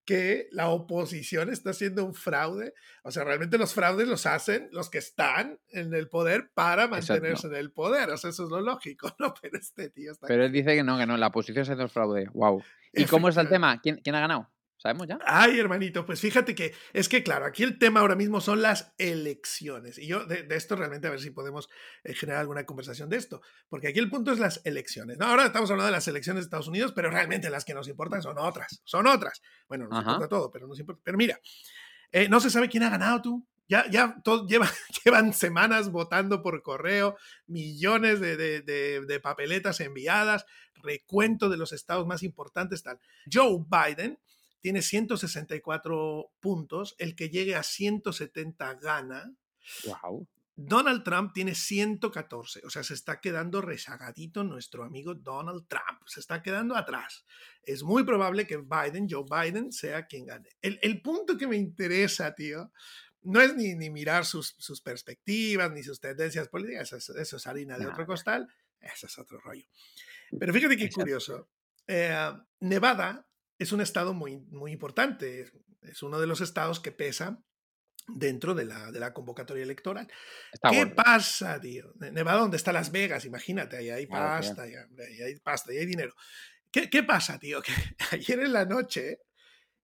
que 0.05 0.49
la 0.51 0.69
oposición 0.69 1.51
está 1.51 1.71
haciendo 1.71 2.05
un 2.05 2.15
fraude. 2.15 2.75
O 3.05 3.11
sea, 3.11 3.25
realmente 3.25 3.59
los 3.59 3.75
fraudes 3.75 4.09
los 4.09 4.27
hacen 4.27 4.69
los 4.73 4.91
que 4.91 4.99
están 4.99 5.59
en 5.69 5.95
el 5.95 6.09
poder 6.09 6.51
para 6.55 6.89
mantenerse 6.89 7.47
en 7.47 7.55
el 7.55 7.73
poder. 7.73 8.11
O 8.11 8.17
sea, 8.17 8.31
eso 8.31 8.45
es 8.45 8.51
lo 8.51 8.61
lógico, 8.61 9.15
¿no? 9.19 9.35
Pero 9.41 9.59
este 9.59 9.91
tío 9.91 10.13
está... 10.13 10.27
Pero 10.27 10.45
él 10.45 10.53
dice 10.53 10.75
que 10.75 10.83
no, 10.83 10.99
que 10.99 11.07
no, 11.07 11.17
la 11.17 11.29
oposición 11.29 11.65
se 11.65 11.73
hace 11.73 11.83
el 11.83 11.89
fraude. 11.89 12.29
Wow. 12.35 12.63
¿Y 12.93 13.05
cómo 13.07 13.29
es 13.29 13.37
el 13.37 13.49
tema? 13.49 13.81
¿Quién, 13.81 14.01
quién 14.03 14.15
ha 14.17 14.21
ganado? 14.21 14.52
¿Sabemos 14.83 15.07
ya? 15.07 15.17
Ay, 15.25 15.61
hermanito, 15.61 16.05
pues 16.05 16.21
fíjate 16.21 16.57
que 16.57 16.75
es 16.93 17.09
que, 17.09 17.23
claro, 17.23 17.47
aquí 17.47 17.63
el 17.63 17.79
tema 17.79 18.01
ahora 18.01 18.17
mismo 18.17 18.41
son 18.41 18.63
las 18.63 18.93
elecciones. 18.99 19.97
Y 19.97 20.09
yo 20.09 20.25
de, 20.25 20.43
de 20.43 20.57
esto 20.57 20.75
realmente 20.75 21.07
a 21.07 21.11
ver 21.11 21.21
si 21.21 21.31
podemos 21.31 21.69
eh, 22.03 22.15
generar 22.15 22.41
alguna 22.41 22.67
conversación 22.67 23.09
de 23.09 23.17
esto. 23.17 23.43
Porque 23.69 23.87
aquí 23.87 24.01
el 24.01 24.11
punto 24.11 24.33
es 24.33 24.41
las 24.41 24.61
elecciones. 24.65 25.19
¿no? 25.19 25.27
Ahora 25.27 25.47
estamos 25.47 25.71
hablando 25.71 25.87
de 25.87 25.93
las 25.93 26.09
elecciones 26.09 26.43
de 26.43 26.47
Estados 26.47 26.67
Unidos, 26.67 26.93
pero 26.97 27.11
realmente 27.11 27.49
las 27.49 27.65
que 27.65 27.75
nos 27.75 27.87
importan 27.87 28.23
son 28.23 28.39
otras. 28.39 28.83
Son 28.85 29.07
otras. 29.07 29.41
Bueno, 29.69 29.87
nos 29.87 30.01
Ajá. 30.01 30.11
importa 30.15 30.29
todo, 30.29 30.51
pero 30.51 30.67
nos 30.67 30.81
importa. 30.81 31.01
Pero 31.05 31.17
mira, 31.17 31.39
eh, 32.11 32.29
no 32.29 32.41
se 32.41 32.51
sabe 32.51 32.69
quién 32.69 32.83
ha 32.83 32.91
ganado 32.91 33.23
tú. 33.23 33.47
Ya, 33.69 33.89
ya 33.89 34.17
todo, 34.25 34.49
lleva, 34.49 34.69
llevan 35.05 35.33
semanas 35.33 35.91
votando 35.93 36.43
por 36.43 36.61
correo, 36.65 37.17
millones 37.47 38.19
de, 38.19 38.37
de- 38.37 38.63
de- 38.63 39.07
de 39.07 39.21
papeletas 39.21 39.79
enviadas, 39.81 40.45
recuento 40.83 41.49
de 41.49 41.57
los 41.57 41.73
estados 41.73 42.05
más 42.05 42.25
importantes, 42.25 42.83
tal. 42.83 42.99
Joe 43.33 43.65
Biden 43.71 44.19
tiene 44.63 44.81
164 44.81 46.33
puntos, 46.41 46.95
el 46.99 47.15
que 47.15 47.29
llegue 47.29 47.55
a 47.55 47.63
170 47.63 48.75
gana. 48.75 49.35
Wow. 49.85 50.27
Donald 50.55 51.03
Trump 51.03 51.33
tiene 51.33 51.55
114, 51.55 52.61
o 52.65 52.71
sea, 52.71 52.85
se 52.85 52.93
está 52.95 53.21
quedando 53.21 53.63
rezagadito 53.63 54.45
nuestro 54.45 54.85
amigo 54.85 55.15
Donald 55.15 55.67
Trump, 55.67 56.03
se 56.07 56.21
está 56.21 56.43
quedando 56.43 56.77
atrás. 56.77 57.25
Es 57.63 57.83
muy 57.83 58.05
probable 58.05 58.47
que 58.47 58.59
Biden, 58.59 59.09
Joe 59.09 59.25
Biden, 59.29 59.73
sea 59.73 60.07
quien 60.07 60.27
gane. 60.27 60.51
El, 60.61 60.79
el 60.83 61.01
punto 61.01 61.39
que 61.39 61.47
me 61.47 61.57
interesa, 61.57 62.35
tío, 62.35 62.71
no 63.23 63.41
es 63.41 63.55
ni, 63.57 63.75
ni 63.75 63.89
mirar 63.89 64.27
sus, 64.27 64.55
sus 64.59 64.83
perspectivas, 64.83 65.73
ni 65.73 65.83
sus 65.83 65.99
tendencias 66.01 66.49
políticas, 66.49 66.93
eso, 66.93 67.13
es- 67.13 67.19
eso 67.21 67.37
es 67.39 67.47
harina 67.47 67.79
de 67.79 67.87
otro 67.93 68.07
costal, 68.07 68.47
eso 68.79 69.07
es 69.07 69.19
otro 69.19 69.41
rollo. 69.41 69.67
Pero 70.39 70.53
fíjate 70.53 70.77
qué 70.77 70.91
curioso. 70.91 71.49
eh, 71.87 72.31
Nevada 72.61 73.27
es 73.63 73.73
un 73.73 73.81
estado 73.81 74.15
muy, 74.15 74.39
muy 74.51 74.73
importante, 74.73 75.43
es- 75.83 76.03
uno 76.03 76.21
de 76.21 76.27
los 76.27 76.41
estados 76.41 76.79
que 76.81 76.93
pesa 76.93 77.43
dentro 78.09 78.55
de 78.55 78.65
la, 78.65 78.91
de 78.93 79.01
la 79.01 79.13
convocatoria 79.13 79.63
electoral. 79.63 80.09
Está 80.53 80.71
¿Qué 80.71 80.77
bueno. 80.79 80.95
pasa, 80.95 81.61
tío? 81.61 81.93
Ne- 81.97 82.11
Nevada, 82.13 82.41
donde 82.41 82.57
está 82.57 82.73
Las 82.73 82.91
Vegas, 82.93 83.25
imagínate, 83.25 83.77
ahí 83.77 83.91
hay 83.91 84.07
Claro, 84.07 84.25
pasta, 84.25 84.63
ahí 84.63 84.75
ahí 84.75 85.23
hay 85.23 85.37
pasta, 85.41 85.71
ahí 85.73 85.79
hay 85.79 85.87
dinero. 85.87 86.15
¿Qué, 86.71 86.89
qué 86.91 87.03
pasa, 87.03 87.39
tío? 87.39 87.63
Que 87.63 87.73
ayer 88.17 88.41
en 88.41 88.53
la 88.53 88.65
noche 88.65 89.21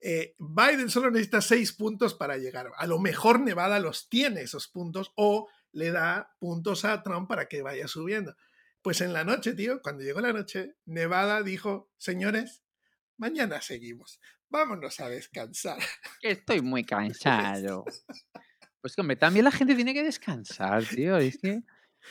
eh, 0.01 0.35
Biden 0.39 0.91
solo 0.91 1.11
necesita 1.11 1.41
seis 1.41 1.73
puntos 1.73 2.15
para 2.15 2.37
llegar. 2.39 2.71
A 2.77 2.87
lo 2.87 2.99
mejor 2.99 3.41
Nevada 3.41 3.81
los 3.81 4.09
tiene 4.09 4.43
esos 4.43 4.69
puntos 4.69 5.13
o 5.17 5.49
le 5.73 5.91
da 5.91 6.35
puntos 6.39 6.85
a 6.85 7.03
Trump 7.03 7.29
para 7.29 7.47
que 7.47 7.63
vaya 7.63 7.89
subiendo. 7.89 8.37
Pues 8.83 9.01
en 9.01 9.13
la 9.13 9.25
noche, 9.25 9.55
tío, 9.55 9.83
cuando 9.83 10.03
llegó 10.05 10.21
la 10.21 10.33
noche, 10.33 10.77
Nevada 10.87 11.43
dijo, 11.43 11.91
señores, 11.99 12.63
mañana 13.19 13.61
seguimos. 13.61 14.21
Vámonos 14.49 14.99
a 15.01 15.09
descansar. 15.11 15.79
Estoy 16.23 16.63
muy 16.63 16.85
cansado. 16.85 17.85
Pues 18.81 18.97
hombre, 18.97 19.17
también 19.17 19.45
la 19.45 19.51
gente 19.51 19.75
tiene 19.75 19.93
que 19.93 20.05
descansar, 20.05 20.85
tío. 20.85 21.17
Es 21.19 21.37
que 21.39 21.63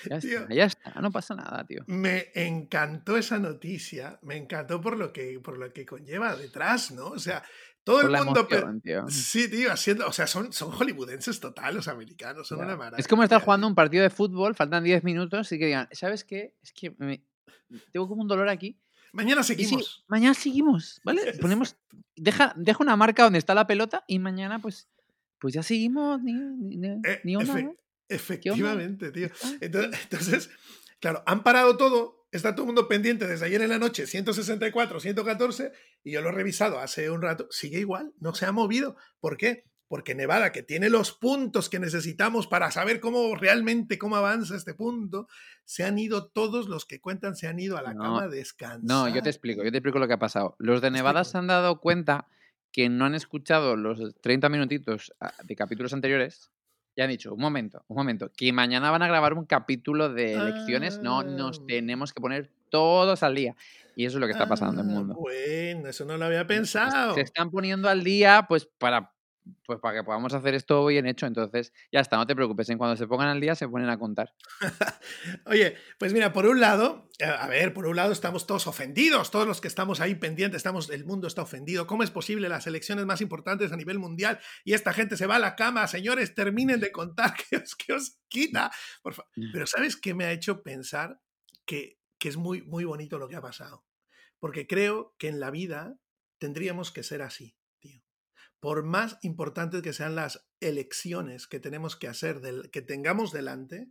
ya 0.10 0.20
Tío. 0.20 0.40
está, 0.42 0.54
ya 0.54 0.66
está, 0.66 1.02
no 1.02 1.12
pasa 1.14 1.34
nada, 1.34 1.66
tío. 1.66 1.82
Me 1.88 2.26
encantó 2.36 3.16
esa 3.18 3.40
noticia, 3.40 4.20
me 4.22 4.36
encantó 4.36 4.82
por 4.82 4.98
lo 4.98 5.14
que, 5.14 5.40
por 5.40 5.58
lo 5.58 5.72
que 5.72 5.86
conlleva 5.86 6.36
detrás, 6.36 6.92
¿no? 6.92 7.08
O 7.08 7.20
sea, 7.20 7.42
todo 7.86 8.02
Por 8.02 8.14
el 8.14 8.22
mundo... 8.26 8.46
pe- 8.50 8.58
emoción, 8.58 8.82
tío. 8.82 9.08
Sí, 9.08 9.50
tío, 9.50 9.72
haciendo, 9.72 10.06
o 10.08 10.12
sea, 10.12 10.28
son, 10.28 10.52
son 10.52 10.72
hollywoodenses 10.72 11.40
total 11.40 11.74
los 11.76 11.88
americanos, 11.88 12.50
son 12.50 12.60
una 12.60 12.76
maravilla. 12.76 13.00
Es 13.00 13.08
como 13.08 13.24
estar 13.24 13.42
jugando 13.42 13.66
un 13.66 13.74
partido 13.74 14.04
de 14.04 14.10
fútbol, 14.10 14.54
faltan 14.54 14.84
10 14.84 15.06
minutos 15.06 15.50
y 15.54 15.58
que 15.58 15.68
digan, 15.68 15.88
¿sabes 15.94 16.26
qué? 16.26 16.54
Es 16.62 16.74
que 16.74 16.92
me- 16.98 17.24
tengo 17.94 18.10
como 18.10 18.22
un 18.24 18.28
dolor 18.28 18.50
aquí. 18.50 18.78
Mañana 19.17 19.43
seguimos. 19.43 20.05
mañana 20.07 20.33
seguimos, 20.33 21.01
¿vale? 21.03 21.21
Ponemos, 21.41 21.75
deja, 22.15 22.53
deja 22.55 22.81
una 22.83 22.95
marca 22.95 23.24
donde 23.24 23.39
está 23.39 23.53
la 23.55 23.67
pelota 23.67 24.03
y 24.07 24.19
mañana 24.19 24.59
pues, 24.59 24.88
pues 25.39 25.53
ya 25.53 25.63
seguimos, 25.63 26.21
ni, 26.24 26.33
ni, 26.33 26.77
ni- 26.77 26.88
Eh, 27.03 27.19
ni 27.24 27.36
una, 27.36 27.45
efe- 27.53 27.63
¿no? 27.63 27.75
efectivamente, 28.07 29.12
tío. 29.12 29.29
Entonces, 29.59 30.00
entonces, 30.03 30.50
claro, 31.00 31.24
han 31.25 31.43
parado 31.43 31.77
todo, 31.77 32.27
está 32.31 32.53
todo 32.53 32.63
el 32.63 32.67
mundo 32.67 32.88
pendiente 32.88 33.27
desde 33.27 33.45
ayer 33.45 33.62
en 33.62 33.69
la 33.69 33.79
noche, 33.79 34.05
164, 34.07 35.00
114, 35.00 35.71
y 36.03 36.12
yo 36.12 36.21
lo 36.21 36.29
he 36.29 36.33
revisado 36.33 36.79
hace 36.79 37.09
un 37.09 37.21
rato, 37.21 37.47
sigue 37.51 37.79
igual, 37.79 38.13
no 38.19 38.33
se 38.36 38.45
ha 38.45 38.51
movido. 38.51 38.95
¿Por 39.19 39.38
qué? 39.38 39.65
Porque 39.88 40.15
Nevada, 40.15 40.51
que 40.51 40.63
tiene 40.63 40.89
los 40.89 41.13
puntos 41.13 41.70
que 41.70 41.79
necesitamos 41.79 42.48
para 42.48 42.72
saber 42.72 43.00
cómo 43.00 43.36
realmente 43.36 43.98
cómo 43.98 44.15
avanza 44.17 44.56
este 44.56 44.74
punto, 44.74 45.27
se 45.65 45.84
han 45.86 45.98
ido 45.98 46.27
todos 46.27 46.67
los 46.67 46.86
que 46.86 47.00
cuentan, 47.00 47.36
se 47.36 47.48
han 47.48 47.60
ido 47.60 47.77
a 47.77 47.82
la 47.82 47.94
No, 47.94 48.03
cama 48.03 48.24
a 48.24 48.27
descansar. 48.27 48.84
No, 48.84 49.08
yo 49.08 49.22
te 49.22 49.29
explico, 49.29 49.63
yo 49.63 49.72
te 49.72 49.77
explico 49.77 50.00
lo 50.00 50.08
que 50.08 50.13
ha 50.13 50.20
pasado. 50.20 50.56
Los 50.60 50.82
de 50.82 50.91
Nevada 50.91 51.24
se 51.24 51.38
han 51.38 51.48
dado 51.48 51.79
cuenta 51.79 52.27
que 52.72 52.89
no 52.89 53.06
han 53.06 53.15
escuchado 53.15 53.75
los 53.77 54.13
30 54.22 54.50
minutitos 54.50 55.13
ah, 55.22 55.34
de 55.44 55.56
capítulos 55.56 55.94
anteriores 55.94 56.51
y 56.96 57.01
han 57.01 57.10
dicho, 57.10 57.34
un 57.34 57.39
momento, 57.39 57.86
un 57.88 57.96
momento, 57.96 58.32
que 58.36 58.51
mañana 58.51 58.89
van 58.91 59.03
a 59.03 59.08
grabar 59.08 59.36
un 59.36 59.46
capítulo 59.46 60.10
de 60.12 60.34
elecciones, 60.34 61.00
no, 61.00 61.24
nos 61.24 61.60
Ah. 61.60 61.63
tenemos 61.67 62.12
que 62.13 62.20
poner 62.22 62.51
todos 62.70 63.24
al 63.24 63.36
día. 63.36 63.56
Y 63.96 64.06
eso 64.06 64.17
es 64.17 64.22
lo 64.22 64.27
que 64.27 64.34
está 64.34 64.48
pasando 64.48 64.82
en 64.82 64.89
el 64.89 64.96
Ah, 64.96 65.00
mundo. 65.00 65.15
Bueno, 65.15 65.88
eso 65.88 66.06
no 66.06 66.17
lo 66.17 66.25
había 66.25 66.46
pensado. 66.46 67.13
Se 67.13 67.22
están 67.22 67.50
poniendo 67.51 67.88
al 67.88 68.03
día, 68.03 68.46
pues 68.50 68.65
para, 68.77 69.13
pues 69.66 69.80
para 69.80 69.98
que 70.00 70.04
podamos 70.04 70.34
hacer 70.34 70.54
esto 70.56 70.86
bien 70.86 71.06
hecho. 71.08 71.25
Entonces, 71.25 71.74
ya 71.92 72.00
está, 72.00 72.18
no 72.18 72.27
te 72.27 72.36
preocupes. 72.36 72.70
En 72.70 72.77
cuando 72.77 72.96
se 72.96 73.08
pongan 73.08 73.27
al 73.30 73.39
día, 73.42 73.56
se 73.56 73.68
ponen 73.68 73.89
a 73.89 73.98
contar. 74.00 74.34
Oye, 75.46 75.75
pues 75.98 76.13
mira, 76.13 76.34
por 76.34 76.46
un 76.46 76.60
lado, 76.60 77.10
eh, 77.20 77.25
a 77.25 77.48
ver, 77.48 77.74
por 77.74 77.88
un 77.88 77.96
lado 77.96 78.12
estamos 78.12 78.48
todos 78.48 78.68
ofendidos, 78.68 79.32
todos 79.32 79.48
los 79.48 79.62
que 79.62 79.68
estamos 79.68 80.00
ahí 80.01 80.16
pendientes, 80.16 80.58
estamos, 80.58 80.89
el 80.89 81.06
mundo 81.06 81.27
está 81.27 81.42
ofendido. 81.42 81.88
¿Cómo 81.88 82.04
es 82.04 82.12
posible 82.12 82.50
las 82.50 82.68
elecciones 82.68 83.06
más 83.06 83.22
importantes 83.22 83.72
a 83.72 83.77
nivel 83.77 84.00
mundial 84.00 84.39
y 84.63 84.74
esta 84.74 84.94
gente 84.94 85.18
se 85.18 85.27
va 85.27 85.36
a 85.38 85.39
la 85.39 85.56
cama? 85.56 85.88
Señores, 85.88 86.34
terminen 86.36 86.80
de 86.80 86.92
contar, 86.92 87.34
que 87.50 87.58
os, 87.58 87.75
que 87.75 87.94
os 87.94 88.18
quita. 88.27 88.72
Por 89.01 89.13
fa- 89.13 89.25
Mm. 89.36 89.51
Pero 89.54 89.68
¿sabes 89.68 89.96
qué 89.98 90.13
me 90.16 90.25
ha 90.25 90.32
hecho 90.32 90.63
pensar 90.63 91.20
que, 91.66 92.00
que 92.18 92.30
es 92.30 92.38
muy, 92.38 92.62
muy 92.63 92.86
bonito 92.86 93.20
lo 93.20 93.27
que 93.27 93.36
ha 93.36 93.42
pasado? 93.42 93.86
Porque 94.39 94.66
creo 94.68 95.16
que 95.20 95.27
en 95.27 95.39
la 95.39 95.51
vida 95.51 95.96
tendríamos 96.39 96.92
que 96.92 97.04
ser 97.04 97.22
así. 97.22 97.56
Por 98.60 98.84
más 98.84 99.18
importantes 99.22 99.82
que 99.82 99.94
sean 99.94 100.16
las 100.16 100.48
elecciones 100.60 101.48
que 101.48 101.60
tenemos 101.60 101.96
que 101.96 102.08
hacer, 102.08 102.42
del, 102.42 102.72
que 102.72 102.82
tengamos 102.82 103.32
delante, 103.32 103.90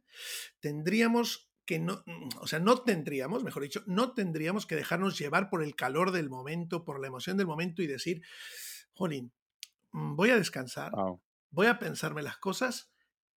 tendríamos 0.61 1.51
que 1.67 1.81
no, 1.81 2.05
o 2.41 2.47
sea, 2.47 2.61
no 2.61 2.83
tendríamos, 2.83 3.43
mejor 3.43 3.65
dicho, 3.65 3.83
no 3.87 4.15
tendríamos 4.15 4.67
que 4.67 4.77
dejarnos 4.77 5.19
llevar 5.19 5.51
por 5.51 5.63
el 5.63 5.75
calor 5.75 6.13
del 6.13 6.31
momento, 6.31 6.85
por 6.85 7.01
la 7.01 7.09
emoción 7.09 7.37
del 7.37 7.49
momento 7.49 7.83
y 7.83 7.89
decir, 7.89 8.23
jolín, 8.95 9.33
mm, 9.91 10.15
voy 10.15 10.31
a 10.31 10.37
descansar, 10.37 10.93
voy 11.51 11.67
a 11.67 11.79
pensarme 11.79 12.23
las 12.23 12.39
cosas, 12.39 12.93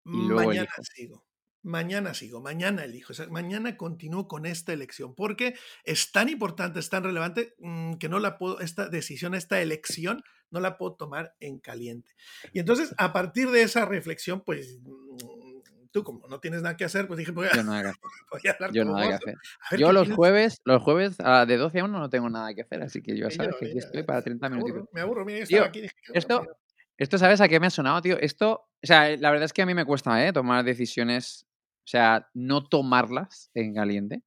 mañana 0.03 0.61
elijo. 0.61 0.83
sigo. 0.83 1.27
Mañana 1.63 2.13
sigo, 2.13 2.41
mañana 2.41 2.85
elijo, 2.85 3.11
o 3.11 3.15
sea, 3.15 3.27
mañana 3.27 3.75
continúo 3.75 4.27
con 4.27 4.45
esta 4.45 4.71
elección, 4.73 5.15
porque 5.15 5.55
es 5.83 6.11
tan 6.11 6.29
importante, 6.29 6.79
es 6.79 6.89
tan 6.89 7.03
relevante 7.03 7.55
mm, 7.59 7.95
que 7.95 8.09
no 8.09 8.19
la 8.19 8.37
puedo, 8.37 8.59
esta 8.59 8.87
decisión, 8.87 9.35
esta 9.35 9.59
elección, 9.61 10.23
no 10.51 10.59
la 10.59 10.77
puedo 10.77 10.93
tomar 10.95 11.35
en 11.39 11.59
caliente. 11.59 12.11
Y 12.53 12.59
entonces, 12.59 12.93
a 12.97 13.13
partir 13.13 13.49
de 13.51 13.61
esa 13.63 13.85
reflexión, 13.85 14.41
pues 14.45 14.79
mm, 14.81 15.87
tú 15.91 16.03
como 16.03 16.27
no 16.27 16.39
tienes 16.39 16.61
nada 16.61 16.77
que 16.77 16.85
hacer, 16.85 17.07
pues 17.07 17.17
dije, 17.17 17.31
voy 17.31 17.47
a, 17.47 17.53
Yo 17.53 17.61
hacer. 17.61 17.63
voy 18.31 18.41
a 18.47 18.51
hablar 18.51 18.71
Yo 18.73 18.83
con 18.85 18.95
que 18.95 19.03
vos, 19.05 19.13
hacer. 19.15 19.35
Yo 19.79 19.91
los 19.91 20.03
piensas. 20.03 20.15
jueves, 20.15 20.61
los 20.65 20.83
jueves 20.83 21.15
a- 21.19 21.45
de 21.45 21.57
12 21.57 21.79
a 21.79 21.83
1 21.85 21.99
no 21.99 22.09
tengo 22.09 22.29
nada 22.29 22.53
que 22.53 22.61
hacer, 22.61 22.81
así 22.83 23.01
que 23.01 23.17
yo, 23.17 23.29
sabes 23.31 23.55
que 23.59 23.65
aquí 23.67 23.77
estoy 23.77 24.03
para 24.03 24.21
30 24.21 24.49
me 24.49 24.55
minutitos. 24.57 24.77
aburro, 24.79 24.89
me 24.93 25.01
aburro, 25.01 25.25
mira, 25.25 25.45
yo 25.45 25.63
aquí, 25.63 25.81
dije, 25.81 25.93
"Qué 26.05 26.11
Esto, 26.17 26.35
aburrido". 26.35 26.57
esto, 26.97 27.17
¿sabes 27.17 27.41
a 27.41 27.47
qué 27.47 27.59
me 27.59 27.67
ha 27.67 27.69
sonado, 27.69 28.01
tío? 28.01 28.17
Esto, 28.19 28.51
o 28.83 28.87
sea, 28.87 29.15
la 29.17 29.29
verdad 29.31 29.45
es 29.45 29.53
que 29.53 29.61
a 29.61 29.65
mí 29.65 29.73
me 29.73 29.85
cuesta, 29.85 30.25
¿eh? 30.25 30.33
Tomar 30.33 30.63
decisiones, 30.65 31.45
o 31.85 31.87
sea, 31.89 32.29
no 32.33 32.63
tomarlas 32.67 33.49
en 33.53 33.73
caliente 33.73 34.23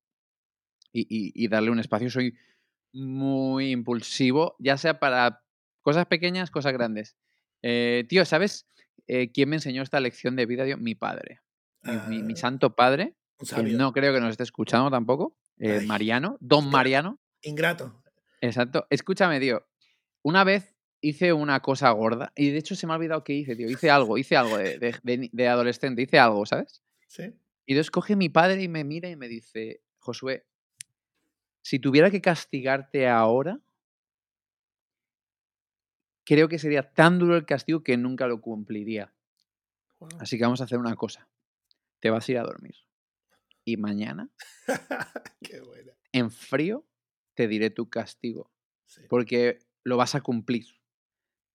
y, 0.92 1.02
y- 1.02 1.32
y 1.44 1.48
darle 1.48 1.70
un 1.70 1.80
espacio. 1.80 2.10
Soy 2.10 2.36
muy 2.92 3.70
impulsivo, 3.70 4.56
ya 4.58 4.76
sea 4.76 4.98
para 4.98 5.42
cosas 5.82 6.06
pequeñas, 6.06 6.50
cosas 6.50 6.72
grandes. 6.72 7.16
Eh, 7.62 8.04
tío, 8.08 8.24
¿sabes 8.24 8.66
eh, 9.06 9.30
quién 9.32 9.48
me 9.48 9.56
enseñó 9.56 9.82
esta 9.82 10.00
lección 10.00 10.36
de 10.36 10.46
vida? 10.46 10.64
Tío? 10.64 10.76
Mi 10.78 10.94
padre. 10.94 11.40
Mi, 11.82 11.96
mi- 12.08 12.22
mi 12.22 12.32
Ah, 12.34 12.36
santo 12.36 12.74
padre, 12.74 13.14
que 13.38 13.62
no 13.62 13.92
creo 13.92 14.12
que 14.14 14.20
nos 14.20 14.30
esté 14.32 14.42
escuchando 14.42 14.90
tampoco. 14.90 15.36
eh, 15.58 15.80
Mariano, 15.86 16.36
don 16.40 16.70
Mariano. 16.70 17.18
ingrato. 17.42 18.02
Exacto. 18.40 18.86
Escúchame, 18.90 19.40
tío. 19.40 19.66
Una 20.22 20.44
vez 20.44 20.74
hice 21.02 21.32
una 21.32 21.60
cosa 21.60 21.90
gorda 21.90 22.32
y 22.36 22.50
de 22.50 22.58
hecho 22.58 22.74
se 22.76 22.86
me 22.86 22.92
ha 22.92 22.96
olvidado 22.96 23.24
qué 23.24 23.32
hice, 23.34 23.56
tío. 23.56 23.68
Hice 23.70 23.90
algo, 23.90 24.16
hice 24.18 24.36
algo 24.36 24.56
de, 24.58 24.78
de- 24.78 24.96
de 25.02 25.18
ni- 25.18 25.30
de 25.32 25.48
adolescente, 25.48 26.02
hice 26.02 26.18
algo, 26.18 26.44
¿sabes? 26.46 26.82
¿Sí? 27.08 27.24
Y 27.66 27.72
entonces 27.72 27.90
coge 27.90 28.16
mi 28.16 28.28
padre 28.28 28.62
y 28.62 28.68
me 28.68 28.84
mira 28.84 29.08
y 29.08 29.16
me 29.16 29.28
dice, 29.28 29.82
Josué, 29.98 30.44
si 31.62 31.78
tuviera 31.78 32.10
que 32.10 32.20
castigarte 32.20 33.08
ahora, 33.08 33.60
creo 36.30 36.46
que 36.48 36.60
sería 36.60 36.84
tan 36.92 37.18
duro 37.18 37.34
el 37.36 37.44
castigo 37.44 37.82
que 37.82 37.96
nunca 37.96 38.28
lo 38.28 38.40
cumpliría. 38.40 39.12
Así 40.20 40.38
que 40.38 40.44
vamos 40.44 40.60
a 40.60 40.64
hacer 40.64 40.78
una 40.78 40.94
cosa. 40.94 41.28
Te 41.98 42.08
vas 42.08 42.28
a 42.28 42.30
ir 42.32 42.38
a 42.38 42.42
dormir. 42.44 42.76
Y 43.64 43.76
mañana, 43.76 44.30
Qué 45.42 45.60
buena. 45.60 45.92
en 46.12 46.30
frío, 46.30 46.86
te 47.34 47.48
diré 47.48 47.70
tu 47.70 47.90
castigo. 47.90 48.48
Sí. 48.86 49.02
porque 49.08 49.58
lo 49.82 49.96
vas 49.96 50.14
a 50.14 50.20
cumplir. 50.20 50.66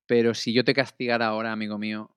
Pero 0.08 0.34
si 0.34 0.52
yo 0.54 0.66
te 0.66 0.74
castigara 0.74 1.28
ahora, 1.28 1.54
amigo 1.54 1.78
mío, 1.78 2.14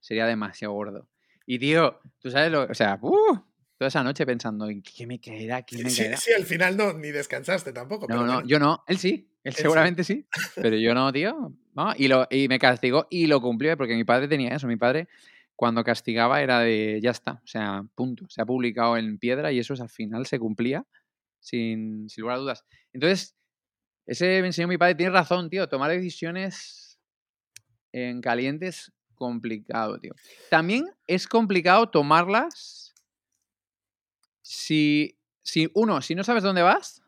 sería 0.00 0.26
demasiado 0.26 0.74
gordo. 0.74 1.08
Y 1.46 1.58
tío, 1.58 1.98
tú 2.18 2.30
sabes 2.30 2.52
lo, 2.52 2.64
o 2.64 2.74
sea, 2.74 2.98
¡uh! 3.00 3.38
toda 3.78 3.88
esa 3.88 4.02
noche 4.04 4.26
pensando, 4.26 4.68
¿en 4.68 4.82
qué 4.82 5.06
me 5.06 5.18
caerá? 5.18 5.62
¿Qué 5.62 5.76
Sí, 5.76 5.82
me 5.84 5.90
sí, 5.90 6.02
caerá? 6.02 6.16
sí, 6.18 6.32
al 6.34 6.44
final 6.44 6.76
no, 6.76 6.92
ni 6.92 7.10
descansaste 7.10 7.72
tampoco. 7.72 8.06
No, 8.06 8.14
pero 8.14 8.26
no, 8.26 8.32
bueno. 8.34 8.48
yo 8.48 8.58
no, 8.58 8.84
él 8.86 8.98
sí, 8.98 9.30
él 9.48 9.54
seguramente 9.54 10.04
sí, 10.04 10.26
pero 10.56 10.76
yo 10.76 10.94
no, 10.94 11.10
tío. 11.10 11.54
No, 11.74 11.94
y, 11.96 12.08
lo, 12.08 12.26
y 12.30 12.48
me 12.48 12.58
castigó 12.58 13.06
y 13.08 13.26
lo 13.26 13.40
cumplió, 13.40 13.76
porque 13.78 13.94
mi 13.94 14.04
padre 14.04 14.28
tenía 14.28 14.50
eso. 14.50 14.66
Mi 14.66 14.76
padre, 14.76 15.08
cuando 15.56 15.82
castigaba, 15.82 16.42
era 16.42 16.60
de 16.60 17.00
ya 17.02 17.10
está, 17.10 17.40
o 17.42 17.46
sea, 17.46 17.82
punto. 17.94 18.26
Se 18.28 18.42
ha 18.42 18.46
publicado 18.46 18.98
en 18.98 19.18
piedra 19.18 19.50
y 19.50 19.58
eso 19.58 19.72
es, 19.72 19.80
al 19.80 19.88
final 19.88 20.26
se 20.26 20.38
cumplía 20.38 20.84
sin, 21.40 22.10
sin 22.10 22.22
lugar 22.22 22.36
a 22.36 22.40
dudas. 22.40 22.64
Entonces, 22.92 23.36
ese 24.04 24.40
me 24.42 24.48
enseñó 24.48 24.68
mi 24.68 24.76
padre, 24.76 24.96
tiene 24.96 25.12
razón, 25.12 25.48
tío. 25.48 25.66
Tomar 25.66 25.90
decisiones 25.90 27.00
en 27.92 28.20
caliente 28.20 28.66
es 28.66 28.92
complicado, 29.14 29.98
tío. 29.98 30.12
También 30.50 30.84
es 31.06 31.26
complicado 31.26 31.88
tomarlas 31.88 32.94
si, 34.42 35.18
si 35.42 35.70
uno, 35.74 36.02
si 36.02 36.14
no 36.14 36.22
sabes 36.22 36.42
dónde 36.42 36.62
vas, 36.62 37.02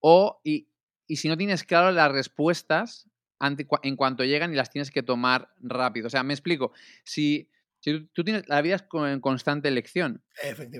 o 0.00 0.40
y, 0.44 0.69
y 1.10 1.16
si 1.16 1.28
no 1.28 1.36
tienes 1.36 1.64
claro 1.64 1.90
las 1.90 2.12
respuestas 2.12 3.08
ante, 3.40 3.66
en 3.82 3.96
cuanto 3.96 4.24
llegan 4.24 4.52
y 4.52 4.56
las 4.56 4.70
tienes 4.70 4.90
que 4.92 5.02
tomar 5.02 5.48
rápido. 5.58 6.06
O 6.06 6.10
sea, 6.10 6.22
me 6.22 6.34
explico. 6.34 6.72
Si, 7.04 7.50
si 7.80 8.06
tú, 8.12 8.22
tienes, 8.22 8.48
la 8.48 8.62
vida 8.62 8.76
es 8.76 8.82
con- 8.82 9.08
en 9.08 9.20
constante 9.20 9.66
elección, 9.68 10.22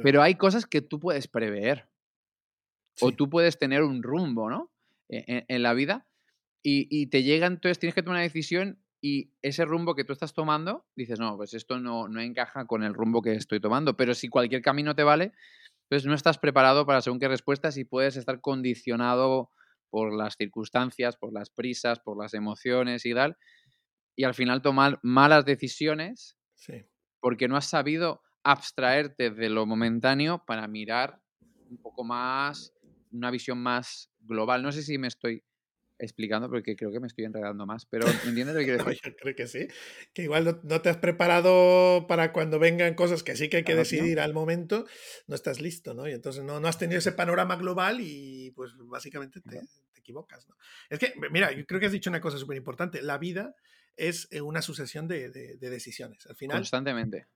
pero 0.02 0.22
hay 0.22 0.36
cosas 0.36 0.66
que 0.66 0.82
tú 0.82 1.00
puedes 1.00 1.26
prever 1.26 1.88
o 3.00 3.12
tú 3.16 3.28
puedes 3.30 3.58
tener 3.58 3.82
un 3.82 4.02
rumbo, 4.02 4.48
¿no? 4.50 4.70
E- 5.08 5.24
En, 5.26 5.44
en 5.48 5.62
la 5.62 5.74
vida 5.74 6.06
y, 6.62 6.86
y 6.90 7.06
te 7.06 7.22
llega, 7.22 7.46
entonces 7.46 7.78
tienes 7.80 7.94
que 7.94 8.02
tomar 8.02 8.16
una 8.18 8.22
decisión 8.22 8.78
y 9.00 9.32
ese 9.42 9.64
rumbo 9.64 9.94
que 9.94 10.04
tú 10.04 10.12
estás 10.12 10.34
tomando, 10.34 10.86
dices, 10.94 11.18
no, 11.18 11.36
pues 11.36 11.54
esto 11.54 11.80
no, 11.80 12.06
no 12.06 12.20
encaja 12.20 12.66
con 12.66 12.82
el 12.84 12.94
rumbo 12.94 13.22
que 13.22 13.32
estoy 13.32 13.58
tomando, 13.58 13.96
pero 13.96 14.14
si 14.14 14.28
cualquier 14.28 14.62
camino 14.62 14.94
te 14.94 15.02
vale, 15.02 15.32
entonces 15.84 16.06
no 16.06 16.14
estás 16.14 16.38
preparado 16.38 16.86
para 16.86 17.00
según 17.00 17.18
qué 17.18 17.26
respuestas 17.26 17.76
y 17.78 17.84
puedes 17.84 18.16
estar 18.16 18.40
condicionado 18.40 19.50
por 19.90 20.14
las 20.14 20.36
circunstancias, 20.36 21.16
por 21.16 21.32
las 21.32 21.50
prisas, 21.50 22.00
por 22.00 22.18
las 22.22 22.34
emociones 22.34 23.06
y 23.06 23.14
tal, 23.14 23.36
y 24.16 24.24
al 24.24 24.34
final 24.34 24.62
tomar 24.62 24.98
malas 25.02 25.44
decisiones 25.44 26.36
Sí. 26.54 26.84
porque 27.20 27.48
no 27.48 27.56
has 27.56 27.66
sabido 27.66 28.22
abstraerte 28.44 29.30
de 29.30 29.50
lo 29.50 29.66
momentáneo 29.66 30.44
para 30.46 30.66
mirar 30.68 31.20
un 31.70 31.78
poco 31.78 32.04
más, 32.04 32.72
una 33.12 33.30
visión 33.30 33.58
más 33.62 34.10
global. 34.20 34.62
No 34.62 34.72
sé 34.72 34.82
si 34.82 34.98
me 34.98 35.08
estoy 35.08 35.44
explicando 36.00 36.48
porque 36.48 36.74
creo 36.76 36.90
que 36.90 37.00
me 37.00 37.06
estoy 37.06 37.24
enredando 37.24 37.66
más, 37.66 37.86
pero 37.86 38.06
¿me 38.06 38.12
entiendes 38.44 38.54
lo 38.54 38.60
que 38.60 38.64
quiero 38.66 38.84
decir? 38.84 39.00
Yo 39.04 39.16
creo 39.16 39.34
que 39.36 39.46
sí. 39.46 39.68
Que 40.12 40.22
igual 40.22 40.44
no, 40.44 40.60
no 40.64 40.80
te 40.80 40.88
has 40.88 40.96
preparado 40.96 42.06
para 42.08 42.32
cuando 42.32 42.58
vengan 42.58 42.94
cosas 42.94 43.22
que 43.22 43.36
sí 43.36 43.48
que 43.48 43.58
hay 43.58 43.64
que 43.64 43.74
decidir 43.74 44.20
al 44.20 44.32
momento, 44.34 44.86
no 45.26 45.34
estás 45.34 45.60
listo, 45.60 45.94
¿no? 45.94 46.08
Y 46.08 46.12
entonces 46.12 46.42
no, 46.44 46.60
no 46.60 46.68
has 46.68 46.78
tenido 46.78 46.98
ese 46.98 47.12
panorama 47.12 47.56
global 47.56 48.00
y 48.00 48.50
pues 48.56 48.72
básicamente 48.78 49.40
te, 49.40 49.60
te 49.92 50.00
equivocas, 50.00 50.48
¿no? 50.48 50.56
Es 50.88 50.98
que, 50.98 51.12
mira, 51.30 51.52
yo 51.52 51.64
creo 51.66 51.80
que 51.80 51.86
has 51.86 51.92
dicho 51.92 52.10
una 52.10 52.20
cosa 52.20 52.38
súper 52.38 52.56
importante. 52.56 53.02
La 53.02 53.18
vida 53.18 53.54
es 53.96 54.28
eh, 54.30 54.40
una 54.40 54.62
sucesión 54.62 55.08
de, 55.08 55.30
de- 55.30 55.56
de 55.56 55.70
decisiones. 55.70 56.26
Al 56.26 56.36
final, 56.36 56.58
Constantemente. 56.58 57.26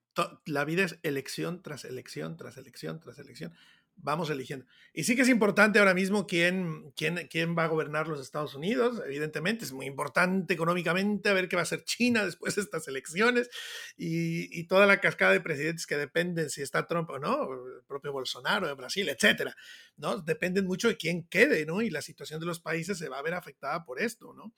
la 0.46 0.64
vida 0.64 0.84
es 0.84 0.98
elección 1.02 1.62
tras 1.62 1.84
elección, 1.84 2.36
tras 2.36 2.56
elección, 2.56 3.00
tras 3.00 3.18
elección. 3.18 3.52
Vamos 3.96 4.28
eligiendo. 4.28 4.66
Y 4.92 5.04
sí 5.04 5.16
que 5.16 5.22
es 5.22 5.28
importante 5.28 5.78
ahora 5.78 5.94
mismo 5.94 6.26
quién, 6.26 6.92
quién, 6.94 7.26
quién 7.30 7.56
va 7.56 7.64
a 7.64 7.68
gobernar 7.68 8.06
los 8.06 8.20
Estados 8.20 8.54
Unidos. 8.54 9.00
Evidentemente, 9.06 9.64
es 9.64 9.72
muy 9.72 9.86
importante 9.86 10.52
económicamente 10.52 11.28
a 11.30 11.32
ver 11.32 11.48
qué 11.48 11.56
va 11.56 11.60
a 11.60 11.64
hacer 11.64 11.84
China 11.84 12.24
después 12.26 12.54
de 12.56 12.62
estas 12.62 12.86
elecciones 12.88 13.48
y, 13.96 14.58
y 14.58 14.64
toda 14.66 14.86
la 14.86 15.00
cascada 15.00 15.32
de 15.32 15.40
presidentes 15.40 15.86
que 15.86 15.96
dependen 15.96 16.50
si 16.50 16.60
está 16.60 16.86
Trump 16.86 17.08
o 17.10 17.18
no, 17.18 17.44
el 17.52 17.84
propio 17.86 18.12
Bolsonaro 18.12 18.66
de 18.66 18.74
Brasil, 18.74 19.08
etcétera. 19.08 19.56
¿no? 19.96 20.18
Dependen 20.18 20.66
mucho 20.66 20.88
de 20.88 20.96
quién 20.96 21.24
quede, 21.28 21.64
¿no? 21.64 21.80
Y 21.80 21.88
la 21.88 22.02
situación 22.02 22.40
de 22.40 22.46
los 22.46 22.60
países 22.60 22.98
se 22.98 23.08
va 23.08 23.18
a 23.18 23.22
ver 23.22 23.34
afectada 23.34 23.84
por 23.84 24.00
esto, 24.02 24.34
¿no? 24.34 24.52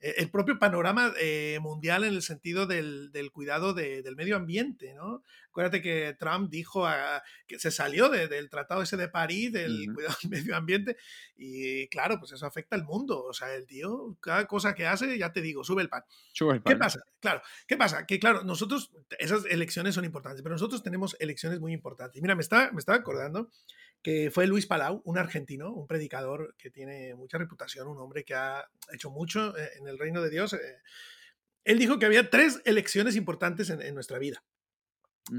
Eh, 0.00 0.14
el 0.18 0.30
propio 0.30 0.58
panorama 0.58 1.12
eh, 1.20 1.58
mundial 1.60 2.04
en 2.04 2.14
el 2.14 2.22
sentido 2.22 2.66
del, 2.66 3.10
del 3.12 3.30
cuidado 3.32 3.74
de- 3.74 4.02
del 4.02 4.16
medio 4.16 4.36
ambiente, 4.36 4.94
¿no? 4.94 5.22
Acuérdate 5.58 5.82
que 5.82 6.14
Trump 6.16 6.48
dijo 6.50 6.86
a- 6.86 7.20
que 7.48 7.58
se 7.58 7.72
salió 7.72 8.08
de- 8.08 8.28
del 8.28 8.48
tratado 8.48 8.80
ese 8.80 8.96
de 8.96 9.08
París, 9.08 9.52
del 9.52 9.88
Ujú. 9.88 9.94
cuidado 9.94 10.14
del 10.22 10.30
medio 10.30 10.54
ambiente, 10.56 10.96
y 11.36 11.88
claro, 11.88 12.20
pues 12.20 12.30
eso 12.30 12.46
afecta 12.46 12.76
al 12.76 12.84
mundo. 12.84 13.24
O 13.24 13.32
sea, 13.32 13.52
el 13.56 13.66
tío, 13.66 14.16
cada 14.20 14.46
cosa 14.46 14.72
que 14.76 14.86
hace, 14.86 15.18
ya 15.18 15.32
te 15.32 15.40
digo, 15.42 15.64
sube 15.64 15.82
el 15.82 15.88
pan. 15.88 16.04
Sube 16.32 16.54
el 16.54 16.62
¿Qué 16.62 16.70
pan. 16.70 16.78
pasa? 16.78 17.00
Claro, 17.18 17.42
¿qué 17.66 17.76
pasa? 17.76 18.06
Que 18.06 18.20
claro, 18.20 18.44
nosotros, 18.44 18.92
esas 19.18 19.46
elecciones 19.46 19.96
son 19.96 20.04
importantes, 20.04 20.42
pero 20.42 20.54
nosotros 20.54 20.84
tenemos 20.84 21.16
elecciones 21.18 21.58
muy 21.58 21.72
importantes. 21.72 22.22
Mira, 22.22 22.36
me 22.36 22.42
estaba, 22.42 22.70
me 22.70 22.78
estaba 22.78 22.98
acordando 22.98 23.50
que 24.00 24.30
fue 24.30 24.46
Luis 24.46 24.66
Palau, 24.66 25.02
un 25.04 25.18
argentino, 25.18 25.72
un 25.72 25.88
predicador 25.88 26.54
que 26.56 26.70
tiene 26.70 27.16
mucha 27.16 27.36
reputación, 27.36 27.88
un 27.88 27.98
hombre 27.98 28.22
que 28.24 28.36
ha 28.36 28.64
hecho 28.92 29.10
mucho 29.10 29.58
eh, 29.58 29.70
en 29.80 29.88
el 29.88 29.98
reino 29.98 30.22
de 30.22 30.30
Dios. 30.30 30.52
eh, 30.52 30.58
Él 31.64 31.80
dijo 31.80 31.98
que 31.98 32.06
había 32.06 32.30
tres 32.30 32.62
elecciones 32.64 33.16
importantes 33.16 33.70
en, 33.70 33.82
en 33.82 33.94
nuestra 33.94 34.20
vida. 34.20 34.44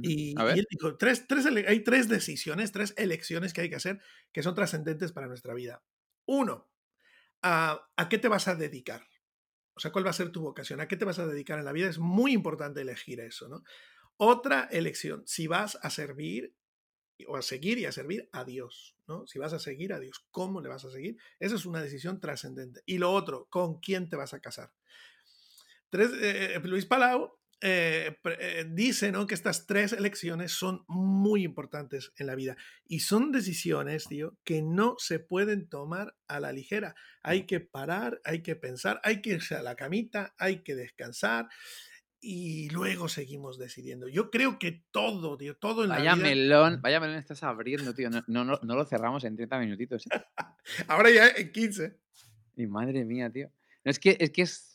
Y, 0.04 0.36
él 0.40 0.68
dijo, 0.70 0.98
tres, 0.98 1.28
tres 1.28 1.46
hay 1.46 1.84
tres 1.84 2.08
decisiones, 2.08 2.72
tres 2.72 2.94
elecciones 2.98 3.54
que 3.54 3.62
hay 3.62 3.70
que 3.70 3.76
hacer 3.76 4.00
que 4.32 4.44
son 4.44 4.56
trascendentes 4.56 5.12
para 5.12 5.28
nuestra 5.28 5.54
vida. 5.54 5.84
Uno, 6.26 6.70
¿a, 7.42 7.90
¿a 7.96 8.10
qué 8.10 8.18
te 8.18 8.28
vas 8.28 8.48
a 8.48 8.56
dedicar? 8.56 9.08
O 9.76 9.80
sea, 9.80 9.92
¿cuál 9.92 10.06
va 10.06 10.10
a 10.10 10.14
ser 10.14 10.30
tu 10.32 10.42
vocación? 10.42 10.82
¿A 10.82 10.88
qué 10.88 10.98
te 10.98 11.06
vas 11.06 11.20
a 11.20 11.26
dedicar 11.26 11.58
en 11.58 11.66
la 11.66 11.72
vida? 11.72 11.90
Es 11.90 12.00
muy 12.00 12.34
importante 12.34 12.82
elegir 12.82 13.20
eso, 13.22 13.48
¿no? 13.48 13.64
Otra 14.18 14.68
elección, 14.72 15.24
si 15.26 15.48
vas 15.48 15.80
a 15.82 15.90
servir 15.90 16.54
o 17.28 17.38
a 17.38 17.42
seguir 17.42 17.80
y 17.80 17.86
a 17.86 17.92
servir 17.92 18.30
a 18.34 18.44
Dios, 18.44 18.98
¿no? 19.08 19.26
Si 19.26 19.40
vas 19.40 19.54
a 19.54 19.60
seguir 19.60 19.94
a 19.94 20.00
Dios, 20.00 20.26
¿cómo 20.32 20.62
le 20.62 20.70
vas 20.70 20.84
a 20.86 20.92
seguir? 20.92 21.18
Esa 21.40 21.56
es 21.56 21.66
una 21.66 21.82
decisión 21.82 22.20
trascendente. 22.20 22.82
Y 22.86 22.98
lo 22.98 23.14
otro, 23.14 23.48
¿con 23.50 23.80
quién 23.80 24.10
te 24.10 24.18
vas 24.18 24.34
a 24.34 24.42
casar? 24.42 24.74
Tres, 25.90 26.12
eh, 26.22 26.60
Luis 26.64 26.86
Palau 26.86 27.39
eh, 27.62 28.18
eh, 28.24 28.66
dice 28.70 29.12
¿no? 29.12 29.28
que 29.28 29.36
estas 29.36 29.66
tres 29.66 29.92
elecciones 29.94 30.52
son 30.54 30.84
muy 30.88 31.44
importantes 31.44 32.12
en 32.18 32.28
la 32.28 32.36
vida 32.36 32.56
y 32.86 33.02
son 33.02 33.32
decisiones, 33.32 34.08
tío, 34.08 34.38
que 34.44 34.62
no 34.62 34.96
se 34.98 35.20
pueden 35.20 35.68
tomar 35.68 36.16
a 36.28 36.40
la 36.40 36.52
ligera. 36.54 36.96
Hay 37.22 37.46
que 37.46 37.60
parar, 37.60 38.22
hay 38.24 38.42
que 38.42 38.56
pensar, 38.56 39.02
hay 39.04 39.22
que 39.22 39.32
irse 39.32 39.56
a 39.56 39.62
la 39.62 39.76
camita, 39.76 40.34
hay 40.38 40.64
que 40.64 40.76
descansar 40.76 41.50
y 42.22 42.70
luego 42.70 43.08
seguimos 43.08 43.58
decidiendo. 43.58 44.08
Yo 44.10 44.30
creo 44.30 44.60
que 44.60 44.84
todo, 44.92 45.38
tío, 45.38 45.56
todo 45.56 45.84
en 45.84 45.90
Vaya 45.90 46.04
la 46.04 46.16
vida... 46.16 46.24
melón, 46.30 46.82
vaya 46.82 47.00
melón 47.00 47.16
estás 47.18 47.44
abriendo, 47.44 47.94
tío. 47.94 48.10
No, 48.10 48.24
no, 48.28 48.44
no- 48.44 48.60
no 48.62 48.76
lo 48.76 48.86
cerramos 48.86 49.24
en 49.24 49.36
30 49.38 49.58
minutitos. 49.60 50.06
¿eh? 50.08 50.22
Ahora 50.88 51.10
ya 51.12 51.30
en 51.30 51.52
15. 51.52 51.98
Y 52.58 52.68
madre 52.68 53.06
mía, 53.06 53.30
tío. 53.30 53.52
No, 53.86 53.92
es 53.92 54.00
que 54.00 54.18
es 54.20 54.32
que 54.32 54.42
es. 54.42 54.69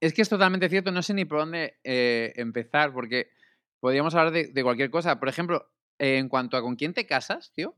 Es 0.00 0.12
que 0.12 0.22
es 0.22 0.28
totalmente 0.28 0.68
cierto, 0.68 0.92
no 0.92 1.02
sé 1.02 1.14
ni 1.14 1.24
por 1.24 1.38
dónde 1.38 1.78
eh, 1.84 2.32
empezar, 2.36 2.92
porque 2.92 3.30
podríamos 3.80 4.14
hablar 4.14 4.32
de, 4.32 4.48
de 4.48 4.62
cualquier 4.62 4.90
cosa. 4.90 5.18
Por 5.18 5.28
ejemplo, 5.28 5.70
eh, 5.98 6.18
en 6.18 6.28
cuanto 6.28 6.56
a 6.56 6.62
con 6.62 6.76
quién 6.76 6.92
te 6.92 7.06
casas, 7.06 7.52
tío, 7.52 7.74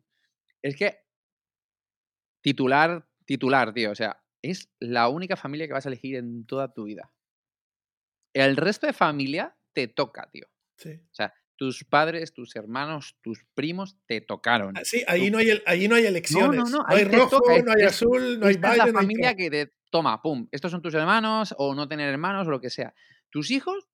es 0.63 0.77
que 0.77 1.05
titular, 2.41 3.07
titular, 3.25 3.73
tío, 3.73 3.91
o 3.93 3.95
sea, 3.95 4.23
es 4.43 4.71
la 4.81 5.09
única 5.09 5.37
familia 5.37 5.67
que 5.67 5.73
vas 5.73 5.87
a 5.87 5.89
elegir 5.89 6.17
en 6.17 6.47
toda 6.47 6.73
tu 6.73 6.85
vida. 6.85 7.13
El 8.33 8.57
resto 8.57 8.87
de 8.87 8.93
familia 8.93 9.57
te 9.73 9.89
toca, 9.89 10.29
tío. 10.31 10.47
Sí. 10.77 11.01
O 11.11 11.15
sea, 11.15 11.35
tus 11.59 11.85
padres, 11.85 12.33
tus 12.33 12.55
hermanos, 12.57 13.17
tus 13.21 13.45
primos 13.55 13.97
te 14.07 14.21
tocaron. 14.23 14.77
Ah, 14.79 14.83
Sí, 14.85 15.03
ahí 15.09 15.29
no 15.31 15.39
hay, 15.39 15.51
el- 15.51 15.63
ahí 15.67 15.89
no 15.89 15.97
hay 15.97 16.07
elecciones. 16.07 16.71
no, 16.71 16.79
No, 16.79 16.85
ahí 16.87 17.01
hay 17.01 17.05
te 17.11 17.17
rojo, 17.19 17.41
toca, 17.41 17.59
no 17.63 17.73
hay 17.73 17.83
es- 17.83 17.87
azul, 17.89 18.39
no 18.41 18.47
hay 18.47 18.55
es 18.55 18.61
Biden, 18.61 18.77
la 18.77 18.77
no 18.77 18.85
hay 18.85 18.93
familia 18.93 19.35
que 19.37 19.51
te 19.51 19.73
toma, 19.91 20.23
pum, 20.23 20.47
estos 20.53 20.71
son 20.71 20.81
tus 20.81 20.95
hermanos 20.95 21.55
o 21.59 21.75
no 21.75 21.87
tener 21.89 22.09
hermanos 22.09 22.47
o 22.47 22.51
lo 22.53 22.61
que 22.61 22.71
sea. 22.71 22.95
Tus 23.29 23.51
hijos, 23.51 23.89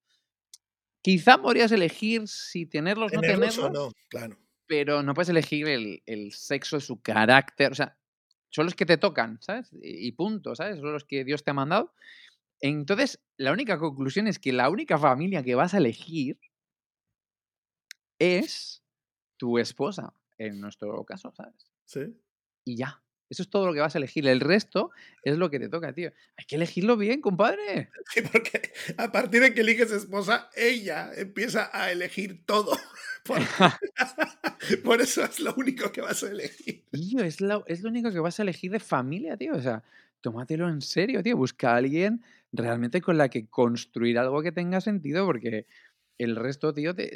quizá 1.03 1.39
podrías 1.41 1.73
elegir 1.73 2.29
si 2.29 2.67
tenerlos 2.67 3.13
o 3.13 3.17
no 3.17 3.21
Tenerlos 3.23 3.59
o 3.59 3.71
no, 3.71 3.93
claro. 4.09 4.37
pero 4.67 5.03
no 5.03 5.15
puedes 5.15 5.29
elegir 5.31 5.67
el, 5.69 6.03
el 6.07 6.33
sexo, 6.33 6.81
su 6.81 7.01
carácter, 7.01 7.73
o 7.73 7.75
sea, 7.75 7.97
son 8.51 8.67
los 8.67 8.75
que 8.75 8.87
te 8.87 8.99
tocan, 8.99 9.39
¿sabes? 9.41 9.71
Y 9.83 10.13
punto, 10.13 10.55
¿sabes? 10.55 10.79
Son 10.79 10.93
los 10.93 11.05
que 11.05 11.25
Dios 11.25 11.43
te 11.43 11.51
ha 11.51 11.55
mandado. 11.55 11.93
Entonces, 12.61 13.21
la 13.37 13.53
única 13.53 13.79
conclusión 13.79 14.27
es 14.29 14.39
que 14.39 14.53
la 14.53 14.71
única 14.71 14.97
familia 14.99 15.43
que 15.43 15.55
vas 15.57 15.75
a 15.75 15.79
elegir 15.79 16.39
es 18.19 18.83
tu 19.37 19.59
esposa, 19.59 20.13
en 20.39 20.61
nuestro 20.61 21.05
caso, 21.05 21.33
¿sabes? 21.37 21.71
Sí. 21.87 22.17
y 22.65 22.77
ya. 22.77 23.01
Eso 23.31 23.43
es 23.43 23.49
todo 23.49 23.67
lo 23.67 23.73
que 23.73 23.81
vas 23.81 23.95
a 23.95 23.99
elegir. 23.99 24.29
El 24.29 24.41
resto 24.41 24.91
es 25.23 25.39
lo 25.39 25.51
que 25.51 25.59
te 25.59 25.69
toca, 25.69 25.93
tío. 25.93 26.13
Hay 26.37 26.45
que 26.45 26.57
elegirlo 26.57 26.97
bien, 26.97 27.21
compadre. 27.21 27.91
Sí, 28.13 28.21
porque 28.21 28.71
a 28.97 29.11
partir 29.11 29.41
de 29.41 29.55
que 29.55 29.63
eliges 29.63 29.91
esposa, 29.91 30.51
ella 30.55 31.11
empieza 31.17 31.71
a 31.73 31.91
elegir 31.91 32.45
todo. 32.47 32.77
Por, 33.25 33.41
por 34.85 35.01
eso 35.01 35.25
es 35.25 35.41
lo 35.41 35.55
único 35.55 35.91
que 35.91 36.03
vas 36.03 36.23
a 36.23 36.31
elegir. 36.31 36.85
Tío, 36.93 37.25
es 37.25 37.41
lo, 37.41 37.65
es 37.67 37.83
lo 37.83 37.89
único 37.89 38.13
que 38.13 38.21
vas 38.21 38.39
a 38.39 38.43
elegir 38.43 38.71
de 38.71 38.81
familia, 38.81 39.39
tío. 39.39 39.55
O 39.55 39.63
sea, 39.63 39.83
tómatelo 40.21 40.69
en 40.69 40.83
serio, 40.83 41.23
tío. 41.23 41.35
Busca 41.35 41.73
a 41.73 41.77
alguien 41.77 42.23
realmente 42.53 43.01
con 43.01 43.17
la 43.17 43.31
que 43.31 43.47
construir 43.47 44.19
algo 44.19 44.43
que 44.43 44.53
tenga 44.53 44.83
sentido, 44.83 45.25
porque 45.25 45.67
el 46.19 46.37
resto, 46.37 46.73
tío, 46.73 46.95
te- 46.95 47.11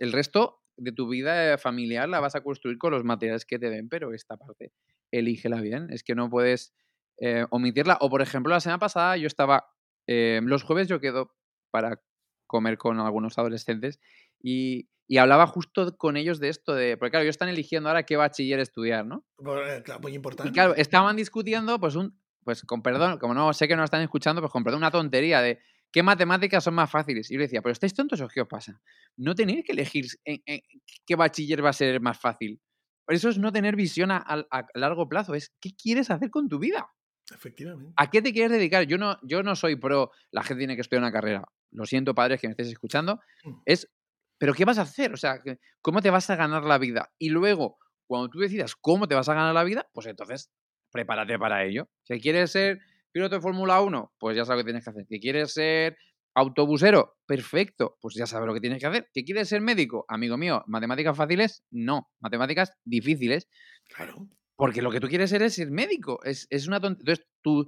el 0.00 0.12
resto 0.12 0.60
de 0.76 0.92
tu 0.92 1.08
vida 1.08 1.56
familiar 1.58 2.08
la 2.08 2.20
vas 2.20 2.34
a 2.34 2.42
construir 2.42 2.78
con 2.78 2.90
los 2.92 3.04
materiales 3.04 3.44
que 3.44 3.58
te 3.58 3.70
den, 3.70 3.88
pero 3.88 4.12
esta 4.12 4.36
parte, 4.36 4.72
elígela 5.12 5.60
bien. 5.60 5.88
Es 5.90 6.02
que 6.02 6.14
no 6.14 6.28
puedes 6.28 6.74
eh, 7.18 7.46
omitirla. 7.50 7.98
O, 8.00 8.10
por 8.10 8.22
ejemplo, 8.22 8.52
la 8.52 8.60
semana 8.60 8.78
pasada 8.80 9.16
yo 9.16 9.26
estaba. 9.28 9.66
eh, 10.08 10.40
los 10.42 10.64
jueves 10.64 10.88
yo 10.88 11.00
quedo 11.00 11.34
para 11.70 12.00
comer 12.46 12.76
con 12.76 12.98
algunos 13.00 13.38
adolescentes 13.38 14.00
y, 14.42 14.88
y 15.08 15.18
hablaba 15.18 15.46
justo 15.46 15.96
con 15.96 16.16
ellos 16.16 16.40
de 16.40 16.48
esto, 16.48 16.74
de. 16.74 16.96
Porque, 16.96 17.10
claro, 17.12 17.22
ellos 17.22 17.34
están 17.34 17.48
eligiendo 17.48 17.88
ahora 17.88 18.02
qué 18.04 18.16
bachiller 18.16 18.58
estudiar, 18.58 19.06
¿no? 19.06 19.24
Eh, 19.38 19.82
claro, 19.84 20.00
muy 20.00 20.14
importante. 20.14 20.50
Y 20.50 20.52
claro, 20.52 20.74
estaban 20.74 21.14
discutiendo, 21.16 21.78
pues 21.78 21.94
un, 21.94 22.20
pues 22.42 22.62
con 22.64 22.82
perdón, 22.82 23.18
como 23.18 23.32
no 23.34 23.52
sé 23.52 23.68
que 23.68 23.74
no 23.76 23.82
lo 23.82 23.84
están 23.86 24.02
escuchando, 24.02 24.40
pues 24.42 24.50
con 24.52 24.64
perdón, 24.64 24.78
una 24.78 24.90
tontería 24.90 25.40
de 25.40 25.60
qué 25.94 26.02
matemáticas 26.02 26.64
son 26.64 26.74
más 26.74 26.90
fáciles. 26.90 27.30
Y 27.30 27.34
yo 27.34 27.38
le 27.38 27.44
decía, 27.44 27.62
pero 27.62 27.72
estáis 27.72 27.94
tontos 27.94 28.20
o 28.20 28.26
qué 28.26 28.40
os 28.40 28.48
pasa. 28.48 28.80
No 29.16 29.32
tenéis 29.36 29.64
que 29.64 29.70
elegir 29.72 30.06
en- 30.24 30.42
en 30.44 30.60
qué 31.06 31.14
bachiller 31.14 31.64
va 31.64 31.70
a 31.70 31.72
ser 31.72 32.00
más 32.00 32.18
fácil. 32.18 32.60
Por 33.06 33.14
eso 33.14 33.28
es 33.28 33.38
no 33.38 33.52
tener 33.52 33.76
visión 33.76 34.10
a, 34.10 34.16
a- 34.16 34.44
a 34.50 34.66
largo 34.74 35.08
plazo, 35.08 35.34
es 35.36 35.54
qué 35.60 35.70
quieres 35.80 36.10
hacer 36.10 36.30
con 36.30 36.48
tu 36.48 36.58
vida. 36.58 36.90
Efectivamente. 37.32 37.92
¿A 37.96 38.10
qué 38.10 38.20
te 38.22 38.32
quieres 38.32 38.50
dedicar? 38.50 38.82
Yo 38.88 38.98
no, 38.98 39.18
yo 39.22 39.44
no 39.44 39.54
soy 39.54 39.76
pro, 39.76 40.10
la 40.32 40.42
gente 40.42 40.62
tiene 40.62 40.74
que 40.74 40.80
estudiar 40.80 41.02
una 41.02 41.12
carrera. 41.12 41.44
Lo 41.70 41.86
siento, 41.86 42.12
padres, 42.12 42.40
que 42.40 42.48
me 42.48 42.52
estéis 42.52 42.70
escuchando. 42.70 43.20
Mm. 43.44 43.52
Es, 43.64 43.88
pero 44.36 44.52
¿qué 44.52 44.64
vas 44.64 44.78
a 44.78 44.82
hacer? 44.82 45.12
O 45.12 45.16
sea, 45.16 45.40
¿cómo 45.80 46.02
te 46.02 46.10
vas 46.10 46.28
a 46.28 46.34
ganar 46.34 46.64
la 46.64 46.78
vida? 46.78 47.12
Y 47.18 47.28
luego, 47.30 47.78
cuando 48.08 48.28
tú 48.30 48.40
decidas 48.40 48.74
cómo 48.74 49.06
te 49.06 49.14
vas 49.14 49.28
a 49.28 49.34
ganar 49.34 49.54
la 49.54 49.62
vida, 49.62 49.88
pues 49.94 50.06
entonces 50.08 50.50
prepárate 50.90 51.38
para 51.38 51.62
ello. 51.64 51.88
Si 52.02 52.20
quieres 52.20 52.50
ser 52.50 52.80
piloto 53.14 53.36
de 53.36 53.40
Fórmula 53.40 53.80
1, 53.80 54.12
pues 54.18 54.36
ya 54.36 54.44
sabes 54.44 54.58
lo 54.58 54.64
que 54.64 54.72
tienes 54.72 54.84
que 54.84 54.90
hacer. 54.90 55.06
Si 55.08 55.20
quieres 55.20 55.54
ser 55.54 55.96
autobusero, 56.34 57.16
perfecto, 57.26 57.96
pues 58.00 58.16
ya 58.16 58.26
sabes 58.26 58.46
lo 58.48 58.54
que 58.54 58.60
tienes 58.60 58.80
que 58.80 58.86
hacer. 58.86 59.08
¿Que 59.14 59.24
quieres 59.24 59.48
ser 59.48 59.60
médico? 59.60 60.04
Amigo 60.08 60.36
mío, 60.36 60.64
matemáticas 60.66 61.16
fáciles, 61.16 61.62
no. 61.70 62.10
Matemáticas 62.20 62.72
difíciles, 62.84 63.48
Claro. 63.88 64.28
porque 64.56 64.82
lo 64.82 64.90
que 64.90 64.98
tú 65.00 65.06
quieres 65.08 65.30
ser 65.30 65.42
es 65.42 65.54
ser 65.54 65.70
médico. 65.70 66.18
Es, 66.24 66.46
es 66.50 66.66
una 66.66 66.80
tontería. 66.80 67.12
Entonces, 67.14 67.26
tu, 67.40 67.66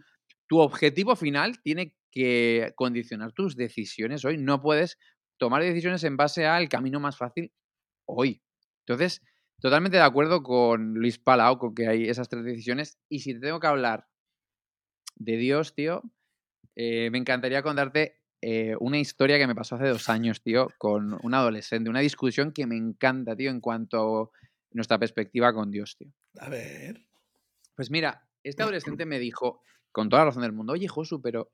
tu 0.48 0.58
objetivo 0.58 1.14
final 1.14 1.62
tiene 1.62 1.94
que 2.10 2.72
condicionar 2.74 3.32
tus 3.32 3.54
decisiones 3.56 4.24
hoy. 4.24 4.36
No 4.38 4.60
puedes 4.60 4.98
tomar 5.38 5.62
decisiones 5.62 6.02
en 6.04 6.16
base 6.16 6.44
al 6.46 6.68
camino 6.68 6.98
más 6.98 7.16
fácil 7.16 7.52
hoy. 8.08 8.42
Entonces, 8.86 9.22
totalmente 9.60 9.98
de 9.98 10.02
acuerdo 10.02 10.42
con 10.42 10.94
Luis 10.94 11.18
Palau, 11.18 11.58
con 11.58 11.74
que 11.74 11.86
hay 11.86 12.08
esas 12.08 12.28
tres 12.28 12.42
decisiones. 12.44 12.98
Y 13.08 13.20
si 13.20 13.34
te 13.34 13.40
tengo 13.40 13.60
que 13.60 13.66
hablar 13.68 14.06
de 15.16 15.36
Dios, 15.36 15.74
tío, 15.74 16.02
eh, 16.76 17.10
me 17.10 17.18
encantaría 17.18 17.62
contarte 17.62 18.20
eh, 18.42 18.76
una 18.80 18.98
historia 18.98 19.38
que 19.38 19.46
me 19.46 19.54
pasó 19.54 19.76
hace 19.76 19.88
dos 19.88 20.08
años, 20.08 20.42
tío, 20.42 20.68
con 20.78 21.18
un 21.22 21.34
adolescente. 21.34 21.90
Una 21.90 22.00
discusión 22.00 22.52
que 22.52 22.66
me 22.66 22.76
encanta, 22.76 23.34
tío, 23.34 23.50
en 23.50 23.60
cuanto 23.60 24.22
a 24.22 24.30
nuestra 24.72 24.98
perspectiva 24.98 25.52
con 25.54 25.70
Dios, 25.70 25.96
tío. 25.96 26.12
A 26.38 26.50
ver. 26.50 27.06
Pues 27.74 27.90
mira, 27.90 28.28
este 28.42 28.62
adolescente 28.62 29.06
me 29.06 29.18
dijo, 29.18 29.62
con 29.90 30.08
toda 30.08 30.22
la 30.22 30.26
razón 30.26 30.42
del 30.42 30.52
mundo, 30.52 30.74
oye, 30.74 30.86
Josu, 30.86 31.22
pero 31.22 31.50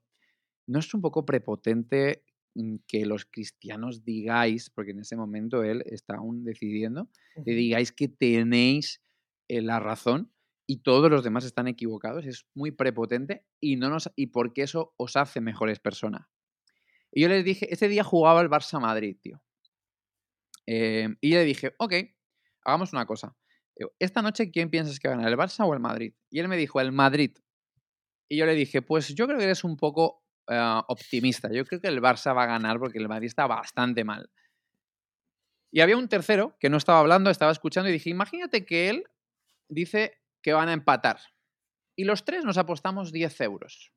¿no 0.67 0.79
es 0.79 0.93
un 0.93 1.01
poco 1.01 1.25
prepotente 1.25 2.23
mm, 2.55 2.75
que 2.85 3.05
los 3.05 3.25
cristianos 3.25 4.03
digáis, 4.03 4.69
porque 4.69 4.91
en 4.91 4.99
ese 4.99 5.15
momento 5.15 5.63
él 5.63 5.83
está 5.85 6.15
aún 6.17 6.43
decidiendo, 6.43 7.09
que 7.45 7.51
digáis 7.53 7.93
que 7.93 8.09
tenéis 8.09 9.01
eh, 9.47 9.61
la 9.61 9.79
razón 9.79 10.32
y 10.65 10.81
todos 10.81 11.09
los 11.09 11.23
demás 11.23 11.45
están 11.45 11.67
equivocados? 11.67 12.25
Es 12.25 12.45
muy 12.53 12.71
prepotente 12.71 13.45
y, 13.59 13.75
no 13.75 13.89
nos, 13.89 14.11
y 14.15 14.27
porque 14.27 14.63
eso 14.63 14.93
os 14.97 15.15
hace 15.15 15.41
mejores 15.41 15.79
personas. 15.79 16.27
Y 17.11 17.21
yo 17.21 17.29
les 17.29 17.43
dije, 17.43 17.71
ese 17.71 17.87
día 17.87 18.03
jugaba 18.03 18.41
el 18.41 18.49
Barça 18.49 18.79
Madrid, 18.79 19.17
tío. 19.21 19.41
Em, 20.65 21.17
y 21.21 21.31
yo 21.31 21.37
le 21.37 21.45
dije, 21.45 21.75
ok, 21.77 21.93
hagamos 22.65 22.93
una 22.93 23.05
cosa. 23.05 23.35
Esta 23.99 24.21
noche, 24.21 24.51
¿quién 24.51 24.69
piensas 24.69 24.99
que 24.99 25.09
gana, 25.09 25.27
el 25.27 25.37
Barça 25.37 25.65
o 25.67 25.73
el 25.73 25.79
Madrid? 25.79 26.13
Y 26.29 26.39
él 26.39 26.47
me 26.47 26.57
dijo, 26.57 26.79
el 26.79 26.91
Madrid. 26.91 27.35
Y 28.29 28.37
yo 28.37 28.45
le 28.45 28.55
dije, 28.55 28.81
pues 28.81 29.13
yo 29.13 29.27
creo 29.27 29.37
que 29.37 29.43
eres 29.43 29.63
un 29.63 29.77
poco 29.77 30.23
eh, 30.47 30.81
optimista. 30.87 31.51
Yo 31.51 31.65
creo 31.65 31.81
que 31.81 31.87
el 31.87 32.01
Barça 32.01 32.35
va 32.35 32.43
a 32.43 32.47
ganar 32.47 32.79
porque 32.79 32.99
el 32.99 33.07
Madrid 33.07 33.27
está 33.27 33.47
bastante 33.47 34.03
mal. 34.03 34.29
Y 35.71 35.81
había 35.81 35.97
un 35.97 36.07
tercero 36.07 36.55
que 36.59 36.69
no 36.69 36.77
estaba 36.77 36.99
hablando, 36.99 37.29
estaba 37.29 37.51
escuchando 37.51 37.89
y 37.89 37.93
dije, 37.93 38.09
imagínate 38.09 38.65
que 38.65 38.89
él 38.89 39.05
dice 39.69 40.22
que 40.43 40.53
van 40.53 40.69
a 40.69 40.73
empatar. 40.73 41.19
Y 41.95 42.03
los 42.03 42.25
tres 42.25 42.43
nos 42.43 42.59
apostamos 42.59 43.11
10 43.11 43.41
euros. 43.41 43.91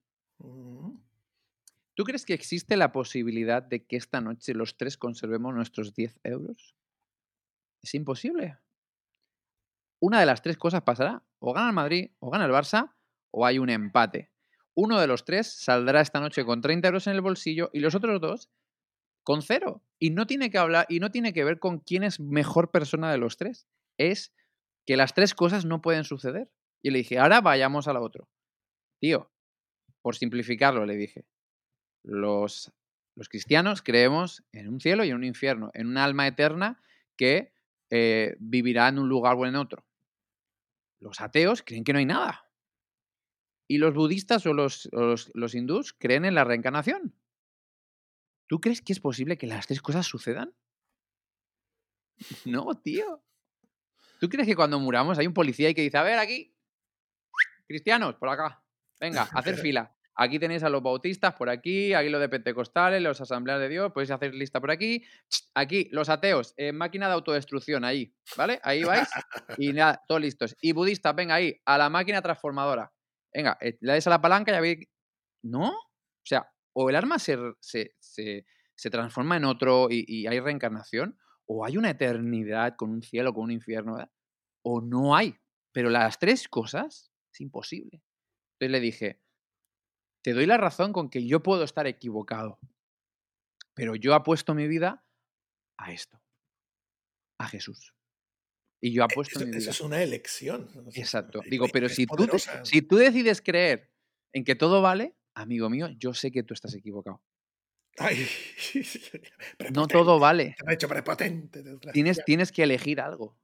¿Tú 1.94 2.04
crees 2.04 2.24
que 2.24 2.35
existe 2.35 2.76
la 2.76 2.92
posibilidad 2.92 3.62
de 3.62 3.85
que 3.85 3.96
esta 3.96 4.20
noche 4.20 4.54
los 4.54 4.76
tres 4.76 4.96
conservemos 4.96 5.54
nuestros 5.54 5.94
10 5.94 6.20
euros? 6.24 6.74
Es 7.82 7.94
imposible. 7.94 8.59
Una 10.00 10.20
de 10.20 10.26
las 10.26 10.42
tres 10.42 10.56
cosas 10.56 10.82
pasará. 10.82 11.22
O 11.38 11.52
gana 11.52 11.68
el 11.68 11.74
Madrid, 11.74 12.11
o 12.18 12.30
gana 12.30 12.46
el 12.46 12.52
Barça, 12.52 12.94
o 13.30 13.44
hay 13.44 13.59
un 13.59 13.70
empate. 13.70 14.30
Uno 14.74 15.00
de 15.00 15.06
los 15.06 15.24
tres 15.24 15.46
saldrá 15.46 16.00
esta 16.00 16.20
noche 16.20 16.44
con 16.44 16.61
30 16.61 16.88
euros 16.88 17.06
en 17.06 17.14
el 17.14 17.22
bolsillo 17.22 17.70
y 17.72 17.80
los 17.80 17.94
otros 17.94 18.20
dos 18.20 18.50
con 19.22 19.42
cero. 19.42 19.82
Y 19.98 20.11
no 20.11 20.26
tiene 20.26 20.50
que 20.50 20.59
hablar, 20.59 20.87
y 20.88 21.00
no 21.00 21.11
tiene 21.11 21.32
que 21.32 21.44
ver 21.44 21.59
con 21.59 21.80
quién 21.80 22.04
es 22.04 22.20
mejor 22.20 22.70
persona 22.70 23.11
de 23.11 23.18
los 23.18 23.37
tres. 23.37 23.66
Es 23.98 24.32
que 24.87 24.96
las 24.96 25.14
tres 25.14 25.35
cosas 25.35 25.64
no 25.64 25.83
pueden 25.83 26.05
suceder. 26.05 26.51
Y 26.83 26.90
le 26.90 26.99
dije, 26.99 27.18
ahora 27.18 27.40
vayamos 27.40 27.88
a 27.88 27.92
la 27.92 28.01
otro. 28.01 28.29
Tío, 29.01 29.31
por 30.03 30.16
simplificarlo, 30.16 30.87
le 30.87 30.96
dije, 30.96 31.27
los, 32.05 32.72
los 33.16 33.29
cristianos 33.29 33.83
creemos 33.83 34.44
en 34.53 34.68
un 34.68 34.81
cielo 34.81 35.05
y 35.05 35.11
en 35.11 35.16
un 35.16 35.25
infierno, 35.25 35.70
en 35.75 35.88
un 35.88 35.99
alma 35.99 36.27
eterna 36.27 36.81
que 37.16 37.53
eh, 37.90 38.37
vivirá 38.38 38.88
en 38.88 38.99
un 38.99 39.09
lugar 39.09 39.37
o 39.37 39.46
en 39.46 39.57
otro. 39.57 39.87
Los 41.01 41.20
ateos 41.20 41.62
creen 41.62 41.85
que 41.85 41.92
no 41.92 41.99
hay 41.99 42.07
nada. 42.07 42.51
Y 43.68 43.79
los 43.79 43.94
budistas 43.94 44.46
o 44.46 44.53
los, 44.53 44.88
los, 44.92 45.55
hindús 45.55 45.92
creen 45.92 46.25
en 46.25 46.35
la 46.35 46.44
reencarnación. 46.44 47.14
¿Tú 48.49 48.61
crees 48.61 48.81
que 48.81 48.92
es 48.92 49.01
posible 49.01 49.38
que 49.38 49.46
las 49.46 49.66
tres 49.66 49.83
cosas 49.83 50.07
sucedan? 50.07 50.55
No, 52.46 52.81
tío. 52.81 53.22
¿Tú 54.20 54.29
crees 54.29 54.46
que 54.46 54.57
cuando 54.57 54.79
muramos 54.79 55.18
hay 55.18 55.26
un 55.26 55.35
policía 55.35 55.70
y 55.70 55.74
que 55.74 55.83
dice, 55.83 55.98
a 55.98 56.02
ver, 56.02 56.18
aquí, 56.18 56.55
cristianos, 57.66 58.14
por 58.16 58.29
acá, 58.29 58.62
venga, 59.00 59.22
hacer 59.22 59.57
fila. 59.68 59.92
Aquí 60.18 60.38
tenéis 60.38 60.62
a 60.62 60.70
los 60.70 60.83
bautistas 60.83 61.35
por 61.35 61.50
aquí, 61.50 61.92
aquí 61.92 62.09
los 62.09 62.20
de 62.22 62.31
Pentecostales, 62.31 63.02
los 63.02 63.20
asambleas 63.20 63.61
de 63.61 63.68
Dios, 63.68 63.92
podéis 63.92 64.11
hacer 64.11 64.35
lista 64.35 64.61
por 64.61 64.70
aquí. 64.70 65.05
Aquí, 65.55 65.90
los 65.92 66.09
ateos, 66.09 66.55
en 66.57 66.76
máquina 66.76 67.07
de 67.07 67.12
autodestrucción, 67.12 67.85
ahí, 67.85 68.14
¿vale? 68.35 68.59
Ahí 68.62 68.83
vais 68.83 69.09
y 69.59 69.72
nada, 69.74 70.02
todos 70.09 70.22
listos. 70.22 70.57
Y 70.62 70.72
budistas, 70.72 71.14
venga 71.14 71.35
ahí, 71.35 71.61
a 71.66 71.76
la 71.76 71.90
máquina 71.90 72.22
transformadora. 72.22 72.90
Venga, 73.31 73.59
eh, 73.61 73.76
le 73.83 73.92
dais 73.92 74.07
a 74.07 74.11
la 74.11 74.22
palanca 74.22 74.52
y 74.52 74.55
ya 74.55 74.61
veis. 74.61 74.88
¿No? 75.42 75.68
O 75.68 76.29
sea, 76.29 76.50
o 76.72 76.88
el 76.88 76.96
arma 76.96 77.18
se, 77.18 77.37
se, 77.61 78.44
transforma 78.90 79.37
en 79.37 79.44
otro 79.44 79.88
y, 79.90 80.26
hay 80.26 80.40
reencarnación, 80.40 81.18
o 81.48 81.64
hay 81.64 81.76
una 81.76 81.90
eternidad 81.90 82.76
con 82.76 82.90
un 82.90 83.02
cielo, 83.02 83.32
con 83.32 83.44
un 83.44 83.52
infierno, 83.52 83.96
o 84.62 84.80
no 84.80 85.16
hay. 85.16 85.37
Pero 85.72 85.90
las 85.90 86.18
tres 86.18 86.48
cosas 86.48 87.12
es 87.32 87.40
imposible. 87.40 88.02
Entonces 88.54 88.72
le 88.72 88.80
dije, 88.80 89.22
te 90.22 90.32
doy 90.32 90.46
la 90.46 90.56
razón 90.56 90.92
con 90.92 91.11
que 91.11 91.26
yo 91.26 91.42
puedo 91.42 91.62
estar 91.62 91.87
equivocado, 91.87 92.59
pero 93.74 93.94
yo 93.94 94.14
apuesto 94.14 94.54
mi 94.54 94.66
vida 94.66 95.06
a 95.78 95.92
esto, 95.92 96.20
a 97.38 97.46
Jesús. 97.48 97.92
Y 98.82 98.92
yo 98.92 99.04
apuesto 99.04 99.38
mi 99.40 99.46
vida. 99.46 99.59
Eso 99.59 99.70
es 99.70 99.80
una 99.80 100.02
elección. 100.02 100.68
Exacto. 100.94 101.40
Digo, 101.48 101.66
pero 101.72 101.88
si 101.88 102.06
tú, 102.06 102.26
si 102.64 102.82
tú 102.82 102.96
decides 102.96 103.40
creer 103.40 103.92
en 104.32 104.44
que 104.44 104.54
todo 104.54 104.82
vale, 104.82 105.16
amigo 105.35 105.70
mío, 105.70 105.88
yo 105.98 106.14
sé 106.14 106.30
que 106.30 106.42
tú 106.42 106.54
estás 106.54 106.74
equivocado. 106.74 107.22
Ay, 107.98 108.26
no 109.72 109.87
todo 109.87 110.18
vale. 110.18 110.56
Te 110.59 110.70
ha 110.70 110.74
hecho 110.74 110.88
prepotente. 110.88 111.62
Tienes, 111.92 112.22
tienes 112.24 112.52
que 112.52 112.62
elegir 112.62 113.00
algo. 113.00 113.37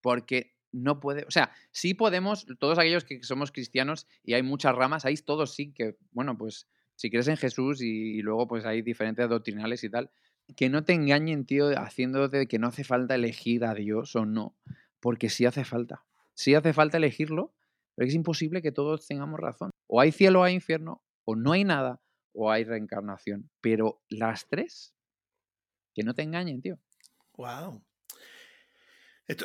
Porque 0.00 0.54
no 0.72 1.00
puede, 1.00 1.24
o 1.24 1.30
sea, 1.30 1.52
sí 1.72 1.94
podemos, 1.94 2.46
todos 2.58 2.78
aquellos 2.78 3.04
que 3.04 3.22
somos 3.22 3.52
cristianos 3.52 4.06
y 4.22 4.34
hay 4.34 4.42
muchas 4.42 4.74
ramas, 4.74 5.04
ahí 5.04 5.16
todos 5.16 5.54
sí 5.54 5.72
que, 5.72 5.96
bueno, 6.12 6.36
pues 6.38 6.68
si 6.94 7.10
crees 7.10 7.28
en 7.28 7.36
Jesús 7.36 7.82
y, 7.82 8.22
luego 8.22 8.46
pues 8.46 8.64
hay 8.64 8.82
diferentes 8.82 9.28
doctrinales 9.28 9.82
y 9.84 9.90
tal, 9.90 10.10
que 10.56 10.68
no 10.68 10.84
te 10.84 10.92
engañen, 10.92 11.44
tío, 11.44 11.70
haciéndote 11.78 12.46
que 12.46 12.58
no 12.58 12.68
hace 12.68 12.84
falta 12.84 13.14
elegir 13.14 13.64
a 13.64 13.74
Dios 13.74 14.14
o 14.16 14.26
no, 14.26 14.56
porque 15.00 15.28
sí 15.28 15.46
hace 15.46 15.64
falta, 15.64 16.04
sí 16.34 16.54
hace 16.54 16.72
falta 16.72 16.98
elegirlo, 16.98 17.54
pero 17.94 18.08
es 18.08 18.14
imposible 18.14 18.62
que 18.62 18.72
todos 18.72 19.06
tengamos 19.06 19.40
razón. 19.40 19.70
O 19.86 20.00
hay 20.00 20.12
cielo 20.12 20.40
o 20.40 20.44
hay 20.44 20.54
infierno, 20.54 21.02
o 21.24 21.36
no 21.36 21.52
hay 21.52 21.64
nada, 21.64 22.00
o 22.32 22.50
hay 22.50 22.64
reencarnación, 22.64 23.50
pero 23.60 24.02
las 24.08 24.48
tres, 24.48 24.94
que 25.94 26.02
no 26.02 26.14
te 26.14 26.22
engañen, 26.22 26.60
tío. 26.60 26.78
Wow. 27.34 27.84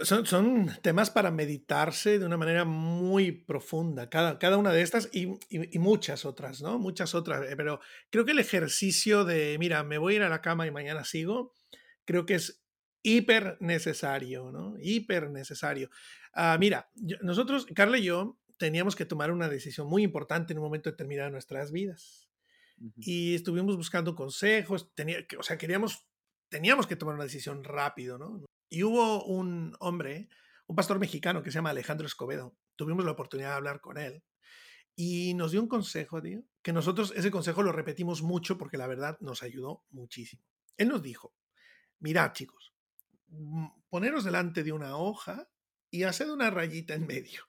Son, 0.03 0.71
temas 0.81 1.11
para 1.11 1.29
meditarse 1.29 2.17
de 2.17 2.25
una 2.25 2.37
manera 2.37 2.65
muy 2.65 3.31
profunda, 3.31 4.09
cada, 4.09 4.39
cada 4.39 4.57
una 4.57 4.71
de 4.71 4.81
estas 4.81 5.09
y, 5.13 5.37
y, 5.49 5.77
muchas 5.77 6.25
otras, 6.25 6.61
¿no? 6.61 6.79
Muchas 6.79 7.13
otras, 7.13 7.47
eh, 7.51 7.55
pero 7.55 7.79
creo 8.09 8.25
que 8.25 8.31
el 8.31 8.39
ejercicio 8.39 9.25
de, 9.25 9.57
mira, 9.59 9.83
me 9.83 9.99
voy 9.99 10.13
a 10.13 10.15
ir 10.17 10.23
a 10.23 10.29
la 10.29 10.41
cama 10.41 10.65
y 10.65 10.71
mañana 10.71 11.03
sigo, 11.03 11.53
creo 12.03 12.25
que 12.25 12.33
es 12.33 12.63
hiper 13.03 13.57
necesario, 13.59 14.51
¿no? 14.51 14.73
Hiper 14.79 15.29
necesario. 15.29 15.91
Ah, 16.33 16.57
mira, 16.59 16.89
nosotros, 17.21 17.67
Carla 17.75 17.99
y 17.99 18.05
yo, 18.05 18.39
teníamos 18.57 18.95
que 18.95 19.05
tomar 19.05 19.31
una 19.31 19.49
decisión 19.49 19.87
muy 19.87 20.01
importante 20.01 20.53
en 20.53 20.59
un 20.59 20.65
momento 20.65 20.89
determinado 20.89 21.27
de 21.27 21.33
nuestras 21.33 21.71
vidas. 21.71 22.24
Y 22.97 23.35
estuvimos 23.35 23.77
buscando 23.77 24.15
consejos, 24.15 24.93
tenía, 24.95 25.19
o 25.39 25.43
sea, 25.43 25.57
queríamos, 25.57 26.05
teníamos 26.49 26.87
que 26.87 26.95
tomar 26.95 27.15
una 27.15 27.23
decisión 27.23 27.63
rápido, 27.63 28.17
¿no? 28.17 28.43
Y 28.69 28.83
hubo 28.83 29.23
un 29.23 29.75
hombre, 29.79 30.29
un 30.67 30.75
pastor 30.75 30.99
mexicano 30.99 31.41
que 31.41 31.51
se 31.51 31.55
llama 31.55 31.69
Alejandro 31.69 32.05
Escobedo. 32.05 32.57
Tuvimos 32.75 33.05
la 33.05 33.11
oportunidad 33.11 33.51
de 33.51 33.55
hablar 33.55 33.79
con 33.79 33.97
él 33.97 34.23
y 34.95 35.33
nos 35.33 35.51
dio 35.51 35.61
un 35.61 35.67
consejo, 35.67 36.21
tío, 36.21 36.43
que 36.61 36.73
nosotros 36.73 37.13
ese 37.15 37.31
consejo 37.31 37.63
lo 37.63 37.71
repetimos 37.71 38.21
mucho 38.21 38.57
porque 38.57 38.77
la 38.77 38.87
verdad 38.87 39.17
nos 39.19 39.43
ayudó 39.43 39.83
muchísimo. 39.89 40.43
Él 40.77 40.87
nos 40.89 41.01
dijo, 41.01 41.33
mirad 41.99 42.31
chicos, 42.31 42.73
poneros 43.89 44.23
delante 44.23 44.63
de 44.63 44.71
una 44.71 44.97
hoja 44.97 45.49
y 45.91 46.03
haced 46.03 46.29
una 46.29 46.49
rayita 46.49 46.93
en 46.93 47.07
medio. 47.07 47.43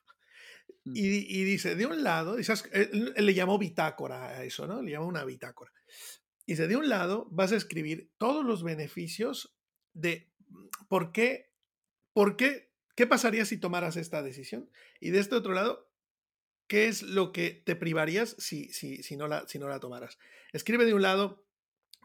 Mm. 0.86 0.92
Y, 0.94 1.44
dice, 1.44 1.74
de 1.74 1.84
un 1.84 2.04
lado, 2.04 2.36
él, 2.38 3.14
le 3.16 3.34
llamó 3.34 3.58
bitácora 3.58 4.28
a 4.28 4.44
eso, 4.44 4.68
¿no? 4.68 4.82
Le 4.82 4.92
llamó 4.92 5.06
una 5.06 5.24
bitácora. 5.24 5.72
Y 6.46 6.52
dice, 6.52 6.68
de 6.68 6.76
un 6.76 6.88
lado 6.88 7.26
vas 7.30 7.50
a 7.50 7.56
escribir 7.56 8.12
todos 8.18 8.44
los 8.44 8.62
beneficios 8.62 9.56
de 9.94 10.30
¿por 10.88 11.10
qué, 11.10 11.50
por 12.12 12.36
qué, 12.36 12.70
qué 12.94 13.06
pasaría 13.06 13.44
si 13.44 13.58
tomaras 13.58 13.96
esta 13.96 14.22
decisión? 14.22 14.70
Y 15.00 15.10
de 15.10 15.18
este 15.18 15.34
otro 15.34 15.54
lado, 15.54 15.90
¿qué 16.68 16.86
es 16.86 17.02
lo 17.02 17.32
que 17.32 17.50
te 17.50 17.74
privarías 17.74 18.36
si, 18.38 18.72
si, 18.72 19.02
si, 19.02 19.16
no, 19.16 19.26
la, 19.26 19.48
si 19.48 19.58
no 19.58 19.68
la 19.68 19.80
tomaras? 19.80 20.18
Escribe 20.52 20.84
de 20.84 20.94
un 20.94 21.02
lado 21.02 21.44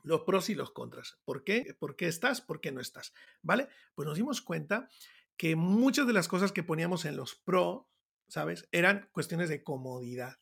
los 0.01 0.21
pros 0.21 0.49
y 0.49 0.55
los 0.55 0.71
contras. 0.71 1.19
¿Por 1.23 1.43
qué? 1.43 1.75
¿Por 1.77 1.95
qué 1.95 2.07
estás? 2.07 2.41
¿Por 2.41 2.61
qué 2.61 2.71
no 2.71 2.81
estás? 2.81 3.13
¿Vale? 3.43 3.67
Pues 3.93 4.07
nos 4.07 4.17
dimos 4.17 4.41
cuenta 4.41 4.89
que 5.37 5.55
muchas 5.55 6.07
de 6.07 6.13
las 6.13 6.27
cosas 6.27 6.51
que 6.51 6.63
poníamos 6.63 7.05
en 7.05 7.15
los 7.15 7.35
pros, 7.35 7.83
¿sabes? 8.31 8.65
Eran 8.71 9.09
cuestiones 9.11 9.49
de 9.49 9.61
comodidad. 9.61 10.37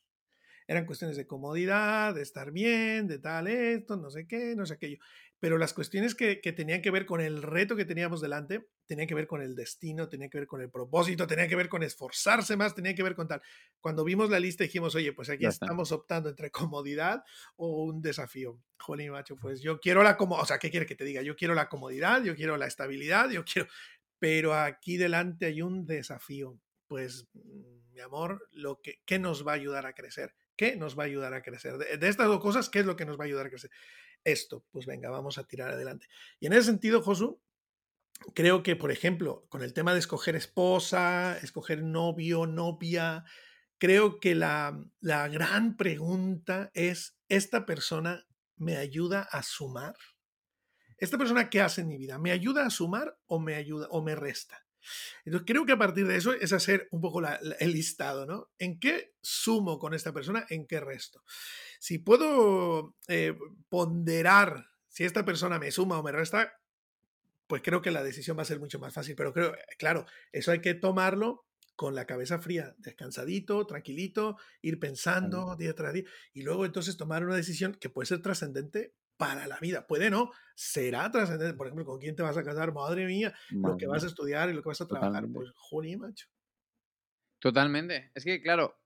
eran 0.68 0.86
cuestiones 0.86 1.18
de 1.18 1.26
comodidad, 1.26 2.14
de 2.14 2.22
estar 2.22 2.52
bien, 2.52 3.08
de 3.08 3.18
tal 3.18 3.48
esto, 3.48 3.98
no 3.98 4.12
sé 4.12 4.28
qué, 4.28 4.56
no 4.56 4.68
sé 4.68 4.76
aquello. 4.76 5.00
Pero 5.40 5.58
las 5.58 5.74
cuestiones 5.74 6.14
que, 6.14 6.42
que 6.42 6.54
tenían 6.54 6.84
que 6.84 6.92
ver 6.92 7.08
con 7.08 7.22
el 7.22 7.42
reto 7.42 7.76
que 7.76 7.86
teníamos 7.86 8.22
delante, 8.22 8.68
tenían 8.86 9.08
que 9.08 9.16
ver 9.16 9.26
con 9.26 9.42
el 9.42 9.56
destino, 9.56 10.08
tenían 10.08 10.30
que 10.30 10.38
ver 10.38 10.46
con 10.46 10.62
el 10.62 10.70
propósito, 10.70 11.26
tenían 11.26 11.50
que 11.50 11.56
ver 11.56 11.70
con 11.70 11.82
esforzarse 11.82 12.56
más, 12.56 12.76
tenían 12.76 12.94
que 12.94 13.02
ver 13.02 13.16
con 13.16 13.28
tal. 13.28 13.42
Cuando 13.82 14.04
vimos 14.04 14.30
la 14.30 14.40
lista 14.40 14.64
dijimos, 14.64 14.94
oye, 14.94 15.12
pues 15.14 15.32
aquí 15.32 15.48
estamos 15.48 15.92
optando 15.92 16.30
entre 16.30 16.52
comodidad 16.52 17.24
o 17.56 17.86
un 17.86 18.04
desafío. 18.04 18.62
Jolín, 18.78 19.10
macho, 19.10 19.36
pues 19.38 19.62
yo 19.62 19.80
quiero 19.80 20.04
la 20.04 20.16
comodidad, 20.16 20.44
o 20.44 20.46
sea, 20.46 20.60
¿qué 20.60 20.70
quiere 20.70 20.86
que 20.86 20.96
te 20.96 21.06
diga? 21.06 21.24
Yo 21.24 21.36
quiero 21.36 21.56
la 21.56 21.68
comodidad, 21.68 22.24
yo 22.24 22.36
quiero 22.36 22.56
la 22.58 22.68
estabilidad, 22.68 23.32
yo 23.32 23.44
quiero, 23.44 23.68
pero 24.20 24.54
aquí 24.54 24.98
delante 24.98 25.48
hay 25.48 25.64
un 25.64 25.88
desafío. 25.88 26.60
Pues, 26.88 27.28
mm, 27.34 27.79
amor, 28.02 28.48
lo 28.52 28.82
que, 28.82 29.02
¿qué 29.06 29.20
nos 29.20 29.48
va 29.48 29.54
a 29.54 29.56
ayudar 29.56 29.86
a 29.86 29.94
crecer? 29.94 30.36
¿Qué 30.56 30.76
nos 30.76 30.98
va 30.98 31.04
a 31.04 31.06
ayudar 31.08 31.34
a 31.34 31.42
crecer? 31.42 31.78
De, 31.78 31.98
de 31.98 32.08
estas 32.08 32.28
dos 32.28 32.40
cosas, 32.40 32.70
¿qué 32.70 32.80
es 32.80 32.86
lo 32.86 32.96
que 32.96 33.06
nos 33.06 33.20
va 33.20 33.24
a 33.24 33.28
ayudar 33.28 33.48
a 33.48 33.50
crecer? 33.50 33.72
Esto, 34.24 34.66
pues 34.72 34.86
venga, 34.86 35.10
vamos 35.10 35.38
a 35.38 35.46
tirar 35.46 35.72
adelante. 35.72 36.08
Y 36.40 36.48
en 36.48 36.54
ese 36.54 36.64
sentido, 36.64 37.02
Josu, 37.02 37.42
creo 38.34 38.64
que, 38.64 38.76
por 38.76 38.92
ejemplo, 38.92 39.46
con 39.50 39.62
el 39.62 39.74
tema 39.74 39.94
de 39.94 40.00
escoger 40.00 40.36
esposa, 40.36 41.38
escoger 41.38 41.84
novio, 41.84 42.46
novia, 42.46 43.24
creo 43.78 44.20
que 44.20 44.36
la, 44.36 44.78
la 45.00 45.28
gran 45.28 45.78
pregunta 45.78 46.72
es, 46.74 47.18
¿esta 47.30 47.66
persona 47.66 48.26
me 48.58 48.78
ayuda 48.78 49.22
a 49.22 49.42
sumar? 49.44 49.96
¿Esta 50.98 51.18
persona 51.18 51.50
qué 51.50 51.62
hace 51.62 51.82
en 51.82 51.88
mi 51.88 51.98
vida? 51.98 52.20
¿Me 52.20 52.32
ayuda 52.32 52.66
a 52.66 52.70
sumar 52.70 53.18
o 53.26 53.40
me 53.40 53.56
ayuda 53.56 53.88
o 53.90 54.02
me 54.04 54.16
resta? 54.16 54.66
Entonces 55.26 55.46
creo 55.48 55.66
que 55.66 55.74
a 55.74 55.78
partir 55.78 56.08
de 56.08 56.16
eso 56.16 56.34
es 56.34 56.54
hacer 56.54 56.88
un 56.92 57.02
poco 57.02 57.22
el 57.60 57.74
listado, 57.74 58.26
¿no? 58.26 58.50
¿En 58.58 58.80
qué 58.80 59.14
sumo 59.22 59.80
con 59.80 59.94
esta 59.94 60.14
persona? 60.14 60.46
¿En 60.50 60.66
qué 60.68 60.80
resto? 60.80 61.24
Si 61.80 62.00
puedo 62.00 62.96
eh, 63.08 63.36
ponderar 63.70 64.68
si 64.88 65.06
esta 65.06 65.24
persona 65.24 65.60
me 65.60 65.72
suma 65.72 66.00
o 66.00 66.04
me 66.04 66.12
resta, 66.12 66.54
pues 67.48 67.62
creo 67.64 67.82
que 67.82 67.92
la 67.92 68.04
decisión 68.04 68.38
va 68.38 68.44
a 68.44 68.46
ser 68.46 68.60
mucho 68.60 68.80
más 68.80 68.94
fácil. 68.94 69.16
Pero 69.16 69.34
creo, 69.34 69.56
claro, 69.78 70.06
eso 70.32 70.52
hay 70.52 70.62
que 70.62 70.74
tomarlo 70.74 71.46
con 71.76 71.96
la 71.96 72.06
cabeza 72.06 72.40
fría, 72.40 72.76
descansadito, 72.78 73.66
tranquilito, 73.66 74.36
ir 74.62 74.80
pensando 74.80 75.56
día 75.56 75.74
tras 75.74 75.94
día 75.94 76.04
y 76.34 76.42
luego 76.42 76.66
entonces 76.66 76.98
tomar 76.98 77.24
una 77.24 77.38
decisión 77.38 77.74
que 77.74 77.90
puede 77.90 78.08
ser 78.08 78.22
trascendente 78.22 78.94
para 79.20 79.48
la 79.48 79.60
vida. 79.60 79.86
Puede 79.86 80.10
no, 80.10 80.32
será 80.56 81.12
trascendente. 81.12 81.58
Por 81.58 81.68
ejemplo, 81.68 81.86
¿con 81.86 82.00
quién 82.00 82.16
te 82.16 82.24
vas 82.24 82.38
a 82.38 82.44
casar? 82.44 82.74
Madre 82.74 83.06
mía, 83.06 83.36
lo 83.50 83.76
que 83.76 83.86
vas 83.86 84.06
a 84.06 84.08
estudiar 84.08 84.50
y 84.50 84.54
lo 84.54 84.64
que 84.64 84.70
vas 84.70 84.80
a 84.80 84.88
trabajar. 84.88 85.28
Pues, 85.32 85.52
joder, 85.56 85.98
macho. 85.98 86.28
Totalmente. 87.40 88.12
Es 88.16 88.24
que, 88.24 88.42
claro, 88.42 88.80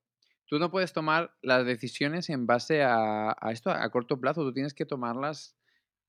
tú 0.47 0.57
no 0.57 0.71
puedes 0.71 0.91
tomar 0.91 1.35
las 1.43 1.67
decisiones 1.67 2.31
en 2.31 2.47
base 2.47 2.81
a, 2.81 3.37
esto 3.51 3.69
a 3.69 3.87
corto 3.91 4.19
plazo. 4.19 4.41
Tú 4.41 4.51
tienes 4.51 4.73
que 4.73 4.87
tomarlas 4.87 5.55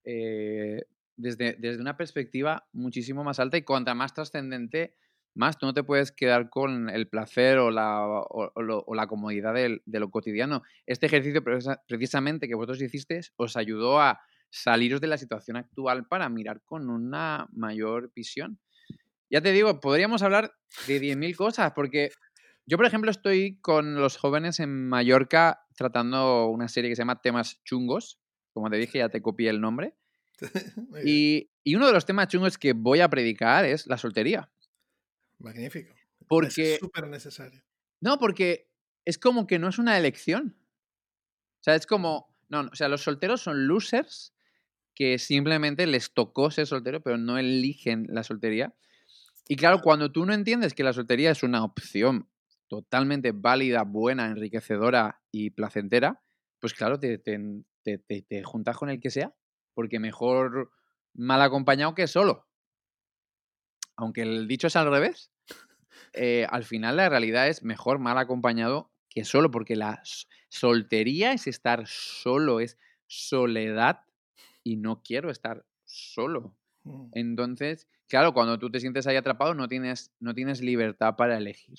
eh, 0.04 0.86
desde, 1.16 1.56
desde 1.58 1.82
una 1.82 1.98
perspectiva 1.98 2.66
muchísimo 2.72 3.24
más 3.24 3.38
alta 3.40 3.58
y 3.58 3.62
cuanta 3.62 3.94
más 3.94 4.14
trascendente, 4.14 4.96
más 5.34 5.58
tú 5.58 5.66
no 5.66 5.74
te 5.74 5.82
puedes 5.82 6.12
quedar 6.12 6.48
con 6.48 6.88
el 6.90 7.08
placer 7.08 7.58
o 7.58 7.70
la, 7.70 8.06
o, 8.06 8.94
la 8.94 9.06
comodidad 9.06 9.54
de, 9.54 9.80
lo 9.86 10.10
cotidiano. 10.10 10.62
Este 10.86 11.06
ejercicio 11.06 11.42
precisamente 11.86 12.48
que 12.48 12.54
vosotros 12.54 12.80
hicisteis 12.80 13.32
os 13.36 13.56
ayudó 13.56 14.00
a 14.00 14.20
saliros 14.50 15.00
de 15.00 15.08
la 15.08 15.18
situación 15.18 15.56
actual 15.56 16.06
para 16.06 16.28
mirar 16.28 16.62
con 16.64 16.88
una 16.88 17.48
mayor 17.52 18.12
visión. 18.14 18.60
Ya 19.28 19.40
te 19.40 19.50
digo, 19.50 19.80
podríamos 19.80 20.22
hablar 20.22 20.52
de 20.86 21.00
10.000 21.00 21.34
cosas, 21.34 21.72
porque 21.74 22.10
yo, 22.66 22.76
por 22.76 22.86
ejemplo, 22.86 23.10
estoy 23.10 23.58
con 23.60 23.96
los 23.96 24.16
jóvenes 24.16 24.60
en 24.60 24.88
Mallorca 24.88 25.66
tratando 25.76 26.46
una 26.48 26.68
serie 26.68 26.90
que 26.90 26.96
se 26.96 27.02
llama 27.02 27.20
Temas 27.20 27.60
Chungos. 27.64 28.20
Como 28.52 28.70
te 28.70 28.76
dije, 28.76 28.98
ya 28.98 29.08
te 29.08 29.20
copié 29.20 29.50
el 29.50 29.60
nombre. 29.60 29.96
y, 31.04 31.50
y, 31.62 31.74
uno 31.74 31.86
de 31.86 31.92
los 31.92 32.06
temas 32.06 32.28
chungos 32.28 32.58
que 32.58 32.72
voy 32.72 33.00
a 33.00 33.08
predicar 33.08 33.64
es 33.64 33.86
la 33.86 33.98
soltería. 33.98 34.50
Magnífico. 35.44 35.94
Porque, 36.26 36.74
es 36.74 36.80
súper 36.80 37.06
necesario. 37.06 37.62
No, 38.00 38.18
porque 38.18 38.70
es 39.04 39.18
como 39.18 39.46
que 39.46 39.58
no 39.58 39.68
es 39.68 39.78
una 39.78 39.98
elección. 39.98 40.56
O 41.60 41.62
sea, 41.62 41.74
es 41.74 41.86
como. 41.86 42.34
No, 42.48 42.68
o 42.72 42.74
sea, 42.74 42.88
los 42.88 43.02
solteros 43.02 43.42
son 43.42 43.66
losers 43.66 44.34
que 44.94 45.18
simplemente 45.18 45.86
les 45.86 46.14
tocó 46.14 46.50
ser 46.50 46.66
soltero, 46.66 47.02
pero 47.02 47.18
no 47.18 47.36
eligen 47.36 48.06
la 48.08 48.22
soltería. 48.22 48.74
Y 49.46 49.56
claro, 49.56 49.80
cuando 49.82 50.10
tú 50.10 50.24
no 50.24 50.32
entiendes 50.32 50.72
que 50.72 50.84
la 50.84 50.92
soltería 50.92 51.30
es 51.30 51.42
una 51.42 51.64
opción 51.64 52.28
totalmente 52.68 53.32
válida, 53.32 53.82
buena, 53.82 54.26
enriquecedora 54.26 55.20
y 55.30 55.50
placentera, 55.50 56.22
pues 56.60 56.72
claro, 56.72 56.98
te, 56.98 57.18
te, 57.18 57.42
te 57.82 58.42
juntas 58.44 58.76
con 58.78 58.88
el 58.88 59.00
que 59.00 59.10
sea, 59.10 59.34
porque 59.74 59.98
mejor 59.98 60.70
mal 61.12 61.42
acompañado 61.42 61.94
que 61.94 62.06
solo 62.06 62.46
aunque 63.96 64.22
el 64.22 64.48
dicho 64.48 64.66
es 64.66 64.76
al 64.76 64.90
revés, 64.90 65.30
eh, 66.14 66.46
al 66.50 66.64
final 66.64 66.96
la 66.96 67.08
realidad 67.08 67.48
es 67.48 67.62
mejor 67.62 67.98
mal 67.98 68.18
acompañado 68.18 68.90
que 69.08 69.24
solo, 69.24 69.50
porque 69.50 69.76
la 69.76 70.02
soltería 70.48 71.32
es 71.32 71.46
estar 71.46 71.86
solo, 71.86 72.60
es 72.60 72.78
soledad 73.06 74.00
y 74.62 74.76
no 74.76 75.02
quiero 75.02 75.30
estar 75.30 75.64
solo. 75.84 76.56
Mm. 76.82 77.10
Entonces, 77.12 77.88
claro, 78.08 78.34
cuando 78.34 78.58
tú 78.58 78.70
te 78.70 78.80
sientes 78.80 79.06
ahí 79.06 79.16
atrapado 79.16 79.54
no 79.54 79.68
tienes, 79.68 80.12
no 80.20 80.34
tienes 80.34 80.60
libertad 80.60 81.16
para 81.16 81.36
elegir. 81.36 81.78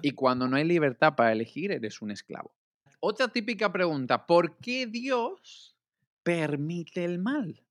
Y 0.00 0.12
cuando 0.12 0.48
no 0.48 0.56
hay 0.56 0.64
libertad 0.64 1.16
para 1.16 1.32
elegir, 1.32 1.70
eres 1.70 2.00
un 2.00 2.10
esclavo. 2.10 2.54
Otra 3.00 3.28
típica 3.28 3.70
pregunta, 3.70 4.26
¿por 4.26 4.56
qué 4.56 4.86
Dios 4.86 5.76
permite 6.22 7.04
el 7.04 7.18
mal? 7.18 7.62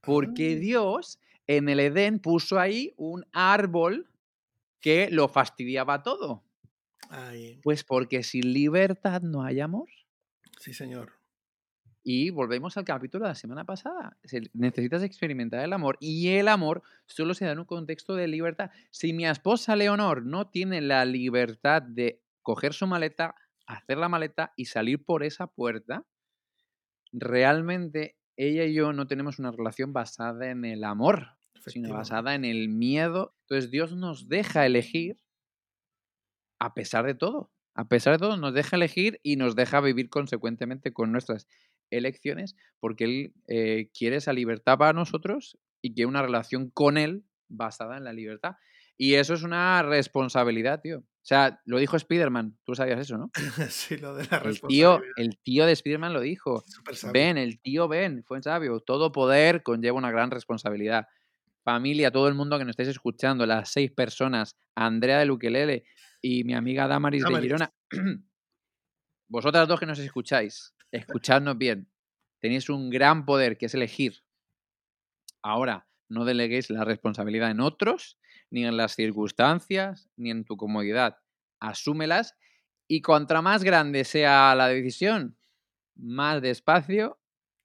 ¿Por 0.00 0.34
qué 0.34 0.54
ah. 0.54 0.60
Dios 0.60 1.20
en 1.46 1.68
el 1.68 1.78
Edén 1.78 2.18
puso 2.18 2.58
ahí 2.58 2.94
un 2.96 3.24
árbol 3.32 4.08
que 4.86 5.10
lo 5.10 5.26
fastidiaba 5.26 6.04
todo. 6.04 6.44
Pues 7.64 7.82
porque 7.82 8.22
sin 8.22 8.52
libertad 8.52 9.20
no 9.20 9.42
hay 9.42 9.58
amor. 9.58 9.88
Sí, 10.60 10.72
señor. 10.74 11.14
Y 12.04 12.30
volvemos 12.30 12.76
al 12.76 12.84
capítulo 12.84 13.24
de 13.24 13.30
la 13.30 13.34
semana 13.34 13.64
pasada. 13.64 14.16
Necesitas 14.52 15.02
experimentar 15.02 15.64
el 15.64 15.72
amor 15.72 15.96
y 15.98 16.28
el 16.28 16.46
amor 16.46 16.84
solo 17.04 17.34
se 17.34 17.46
da 17.46 17.50
en 17.50 17.58
un 17.58 17.64
contexto 17.64 18.14
de 18.14 18.28
libertad. 18.28 18.70
Si 18.92 19.12
mi 19.12 19.26
esposa 19.26 19.74
Leonor 19.74 20.24
no 20.24 20.50
tiene 20.50 20.80
la 20.80 21.04
libertad 21.04 21.82
de 21.82 22.22
coger 22.42 22.72
su 22.72 22.86
maleta, 22.86 23.34
hacer 23.66 23.98
la 23.98 24.08
maleta 24.08 24.52
y 24.54 24.66
salir 24.66 25.04
por 25.04 25.24
esa 25.24 25.48
puerta, 25.48 26.06
realmente 27.10 28.18
ella 28.36 28.62
y 28.62 28.74
yo 28.74 28.92
no 28.92 29.08
tenemos 29.08 29.40
una 29.40 29.50
relación 29.50 29.92
basada 29.92 30.48
en 30.48 30.64
el 30.64 30.84
amor, 30.84 31.36
sino 31.66 31.92
basada 31.92 32.34
en 32.34 32.44
el 32.44 32.68
miedo. 32.68 33.34
Entonces 33.42 33.70
Dios 33.70 33.94
nos 33.94 34.28
deja 34.28 34.66
elegir 34.66 35.18
a 36.58 36.74
pesar 36.74 37.06
de 37.06 37.14
todo. 37.14 37.50
A 37.74 37.88
pesar 37.88 38.14
de 38.14 38.18
todo, 38.18 38.36
nos 38.38 38.54
deja 38.54 38.76
elegir 38.76 39.20
y 39.22 39.36
nos 39.36 39.54
deja 39.54 39.80
vivir 39.80 40.08
consecuentemente 40.08 40.94
con 40.94 41.12
nuestras 41.12 41.46
elecciones, 41.90 42.56
porque 42.80 43.04
Él 43.04 43.34
eh, 43.48 43.90
quiere 43.96 44.16
esa 44.16 44.32
libertad 44.32 44.78
para 44.78 44.94
nosotros 44.94 45.58
y 45.82 45.92
quiere 45.92 46.08
una 46.08 46.22
relación 46.22 46.70
con 46.70 46.96
Él 46.96 47.24
basada 47.48 47.98
en 47.98 48.04
la 48.04 48.14
libertad. 48.14 48.56
Y 48.96 49.14
eso 49.14 49.34
es 49.34 49.42
una 49.42 49.82
responsabilidad, 49.82 50.80
tío. 50.80 51.00
O 51.00 51.28
sea, 51.28 51.60
lo 51.66 51.78
dijo 51.78 51.96
Spider-Man, 51.96 52.56
tú 52.64 52.74
sabías 52.74 53.00
eso, 53.00 53.18
¿no? 53.18 53.30
sí, 53.68 53.98
lo 53.98 54.14
de 54.14 54.26
la 54.30 54.38
responsabilidad. 54.38 54.94
El 54.94 55.00
tío, 55.00 55.02
el 55.16 55.38
tío 55.38 55.66
de 55.66 55.72
Spider-Man 55.72 56.14
lo 56.14 56.20
dijo. 56.20 56.64
Ben, 57.12 57.36
el 57.36 57.60
tío 57.60 57.88
Ben, 57.88 58.24
fue 58.24 58.42
sabio. 58.42 58.80
Todo 58.80 59.12
poder 59.12 59.62
conlleva 59.62 59.98
una 59.98 60.10
gran 60.10 60.30
responsabilidad 60.30 61.08
familia, 61.66 62.12
todo 62.12 62.28
el 62.28 62.34
mundo 62.34 62.58
que 62.58 62.64
nos 62.64 62.74
estáis 62.74 62.90
escuchando, 62.90 63.44
las 63.44 63.72
seis 63.72 63.90
personas, 63.90 64.56
Andrea 64.76 65.18
de 65.18 65.26
Luquelele 65.26 65.82
y 66.22 66.44
mi 66.44 66.54
amiga 66.54 66.86
Damaris, 66.86 67.24
de 67.24 67.40
Girona, 67.40 67.74
vosotras 69.28 69.66
dos 69.66 69.80
que 69.80 69.86
nos 69.86 69.98
escucháis, 69.98 70.76
escuchadnos 70.92 71.58
bien. 71.58 71.90
Tenéis 72.38 72.70
un 72.70 72.88
gran 72.88 73.26
poder 73.26 73.58
que 73.58 73.66
es 73.66 73.74
elegir. 73.74 74.22
Ahora, 75.42 75.88
no 76.08 76.24
deleguéis 76.24 76.70
la 76.70 76.84
responsabilidad 76.84 77.50
en 77.50 77.58
otros, 77.58 78.16
ni 78.48 78.64
en 78.64 78.76
las 78.76 78.94
circunstancias, 78.94 80.08
ni 80.16 80.30
en 80.30 80.44
tu 80.44 80.56
comodidad. 80.56 81.18
Asúmelas 81.58 82.36
y 82.86 83.00
contra 83.00 83.42
más 83.42 83.64
grande 83.64 84.04
sea 84.04 84.54
la 84.54 84.68
decisión, 84.68 85.36
más 85.96 86.40
despacio 86.40 87.18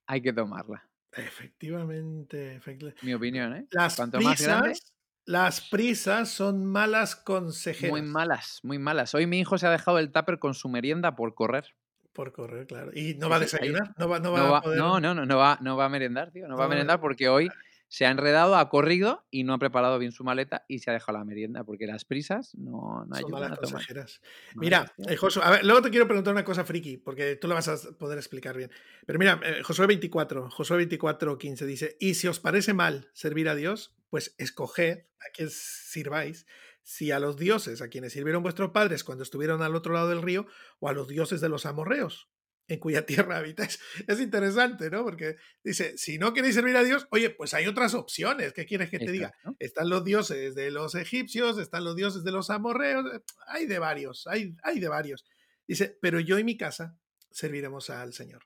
hay 0.08 0.22
que 0.22 0.32
tomarla. 0.32 0.91
Efectivamente, 1.14 2.60
Mi 3.02 3.14
opinión, 3.14 3.54
¿eh? 3.54 3.66
Las 3.70 3.96
prisas, 3.96 4.92
las 5.26 5.60
prisas 5.60 6.30
son 6.30 6.64
malas 6.64 7.16
consejeras. 7.16 7.90
Muy 7.90 8.02
malas, 8.02 8.60
muy 8.62 8.78
malas. 8.78 9.14
Hoy 9.14 9.26
mi 9.26 9.38
hijo 9.38 9.58
se 9.58 9.66
ha 9.66 9.70
dejado 9.70 9.98
el 9.98 10.10
tupper 10.10 10.38
con 10.38 10.54
su 10.54 10.68
merienda 10.68 11.14
por 11.14 11.34
correr. 11.34 11.66
Por 12.12 12.32
correr, 12.32 12.66
claro. 12.66 12.90
¿Y 12.94 13.14
no 13.14 13.28
va 13.28 13.36
a 13.36 13.40
desayunar? 13.40 13.94
¿No 13.98 14.08
va, 14.08 14.20
no, 14.20 14.32
va, 14.32 14.58
a 14.58 14.62
no, 14.74 15.00
no, 15.00 15.14
no, 15.14 15.26
no 15.26 15.36
va, 15.38 15.58
no 15.60 15.76
va 15.76 15.86
a 15.86 15.88
merendar, 15.88 16.30
tío. 16.30 16.48
No 16.48 16.56
va 16.56 16.64
a 16.64 16.68
merendar 16.68 17.00
porque 17.00 17.28
hoy 17.28 17.48
se 17.92 18.06
ha 18.06 18.10
enredado, 18.10 18.56
ha 18.56 18.70
corrido 18.70 19.26
y 19.30 19.44
no 19.44 19.52
ha 19.52 19.58
preparado 19.58 19.98
bien 19.98 20.12
su 20.12 20.24
maleta 20.24 20.64
y 20.66 20.78
se 20.78 20.88
ha 20.88 20.94
dejado 20.94 21.18
la 21.18 21.26
merienda, 21.26 21.62
porque 21.62 21.86
las 21.86 22.06
prisas 22.06 22.54
no, 22.54 23.04
no 23.04 23.14
Son 23.14 23.16
ayudan 23.16 23.32
malas 23.42 23.50
a 23.50 23.54
tomar. 23.56 23.72
consejeras. 23.72 24.22
Mira, 24.54 24.94
eh, 25.06 25.14
Josué, 25.16 25.42
a 25.44 25.50
ver, 25.50 25.64
luego 25.66 25.82
te 25.82 25.90
quiero 25.90 26.06
preguntar 26.06 26.32
una 26.32 26.42
cosa 26.42 26.64
friki, 26.64 26.96
porque 26.96 27.36
tú 27.36 27.48
lo 27.48 27.54
vas 27.54 27.68
a 27.68 27.76
poder 27.98 28.16
explicar 28.16 28.56
bien. 28.56 28.70
Pero 29.04 29.18
mira, 29.18 29.38
eh, 29.44 29.62
Josué 29.62 29.86
24, 29.86 30.48
Josué 30.48 30.78
24, 30.78 31.36
15 31.36 31.66
dice, 31.66 31.96
y 32.00 32.14
si 32.14 32.28
os 32.28 32.40
parece 32.40 32.72
mal 32.72 33.10
servir 33.12 33.50
a 33.50 33.54
Dios, 33.54 33.94
pues 34.08 34.34
escoged 34.38 35.04
a 35.20 35.30
quien 35.34 35.50
sirváis, 35.50 36.46
si 36.82 37.10
a 37.10 37.18
los 37.18 37.36
dioses 37.36 37.82
a 37.82 37.88
quienes 37.88 38.14
sirvieron 38.14 38.42
vuestros 38.42 38.70
padres 38.70 39.04
cuando 39.04 39.22
estuvieron 39.22 39.60
al 39.60 39.76
otro 39.76 39.92
lado 39.92 40.08
del 40.08 40.22
río, 40.22 40.46
o 40.80 40.88
a 40.88 40.94
los 40.94 41.08
dioses 41.08 41.42
de 41.42 41.50
los 41.50 41.66
amorreos, 41.66 42.30
en 42.68 42.78
cuya 42.78 43.04
tierra 43.06 43.38
habitáis. 43.38 43.78
Es 44.06 44.20
interesante, 44.20 44.90
¿no? 44.90 45.04
Porque 45.04 45.36
dice, 45.62 45.96
si 45.96 46.18
no 46.18 46.32
queréis 46.32 46.54
servir 46.54 46.76
a 46.76 46.84
Dios, 46.84 47.06
oye, 47.10 47.30
pues 47.30 47.54
hay 47.54 47.66
otras 47.66 47.94
opciones, 47.94 48.52
¿qué 48.52 48.66
quieres 48.66 48.90
que 48.90 48.98
te 48.98 49.10
diga? 49.10 49.32
Están 49.58 49.88
los 49.88 50.04
dioses 50.04 50.54
de 50.54 50.70
los 50.70 50.94
egipcios, 50.94 51.58
están 51.58 51.84
los 51.84 51.96
dioses 51.96 52.24
de 52.24 52.32
los 52.32 52.50
amorreos, 52.50 53.06
eh, 53.14 53.20
hay 53.48 53.66
de 53.66 53.78
varios, 53.78 54.26
hay, 54.26 54.54
hay 54.62 54.80
de 54.80 54.88
varios. 54.88 55.24
Dice, 55.66 55.96
pero 56.00 56.20
yo 56.20 56.38
y 56.38 56.44
mi 56.44 56.56
casa 56.56 56.98
serviremos 57.30 57.90
al 57.90 58.12
Señor. 58.12 58.42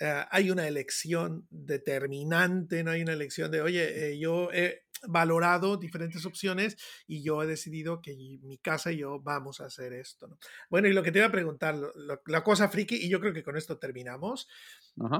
Eh, 0.00 0.24
hay 0.30 0.50
una 0.50 0.66
elección 0.66 1.46
determinante, 1.50 2.82
no 2.82 2.90
hay 2.90 3.02
una 3.02 3.12
elección 3.12 3.50
de, 3.50 3.60
oye, 3.60 4.10
eh, 4.10 4.18
yo 4.18 4.50
he 4.52 4.84
valorado 5.08 5.76
diferentes 5.76 6.24
opciones 6.26 6.76
y 7.06 7.22
yo 7.22 7.42
he 7.42 7.46
decidido 7.46 8.00
que 8.00 8.14
mi 8.16 8.58
casa 8.58 8.92
y 8.92 8.98
yo 8.98 9.20
vamos 9.20 9.60
a 9.60 9.66
hacer 9.66 9.92
esto. 9.92 10.28
¿no? 10.28 10.38
Bueno, 10.70 10.88
y 10.88 10.92
lo 10.92 11.02
que 11.02 11.12
te 11.12 11.18
iba 11.18 11.26
a 11.28 11.32
preguntar, 11.32 11.76
lo- 11.76 11.92
lo- 11.94 12.22
la 12.26 12.42
cosa 12.44 12.68
friki, 12.68 12.96
y 12.96 13.08
yo 13.08 13.20
creo 13.20 13.32
que 13.32 13.42
con 13.42 13.56
esto 13.56 13.78
terminamos. 13.78 14.48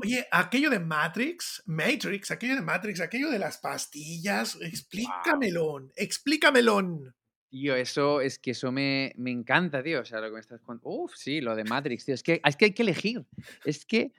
Oye, 0.03 0.27
aquello 0.31 0.69
de 0.71 0.79
Matrix, 0.81 1.63
Matrix, 1.67 2.31
aquello 2.31 2.55
de 2.57 2.63
Matrix, 2.63 3.01
aquello 3.01 3.31
de 3.31 3.39
las 3.39 3.59
pastillas, 3.59 4.57
explícamelo, 4.61 5.89
explícamelo. 5.97 7.13
Tío, 7.51 7.75
eso 7.77 8.21
es 8.23 8.39
que 8.39 8.53
eso 8.53 8.73
me, 8.73 9.13
me 9.17 9.31
encanta, 9.31 9.83
tío. 9.83 10.01
O 10.01 10.05
sea, 10.05 10.21
lo 10.21 10.29
que 10.29 10.35
me 10.35 10.41
estás 10.41 10.61
contando. 10.63 10.89
Uf, 10.97 11.13
sí, 11.17 11.41
lo 11.43 11.55
de 11.55 11.65
Matrix, 11.65 12.07
tío. 12.07 12.15
Es 12.15 12.23
que, 12.23 12.41
es 12.45 12.57
que 12.57 12.65
hay 12.67 12.73
que 12.73 12.83
elegir. 12.83 13.27
Es 13.65 13.85
que, 13.85 14.13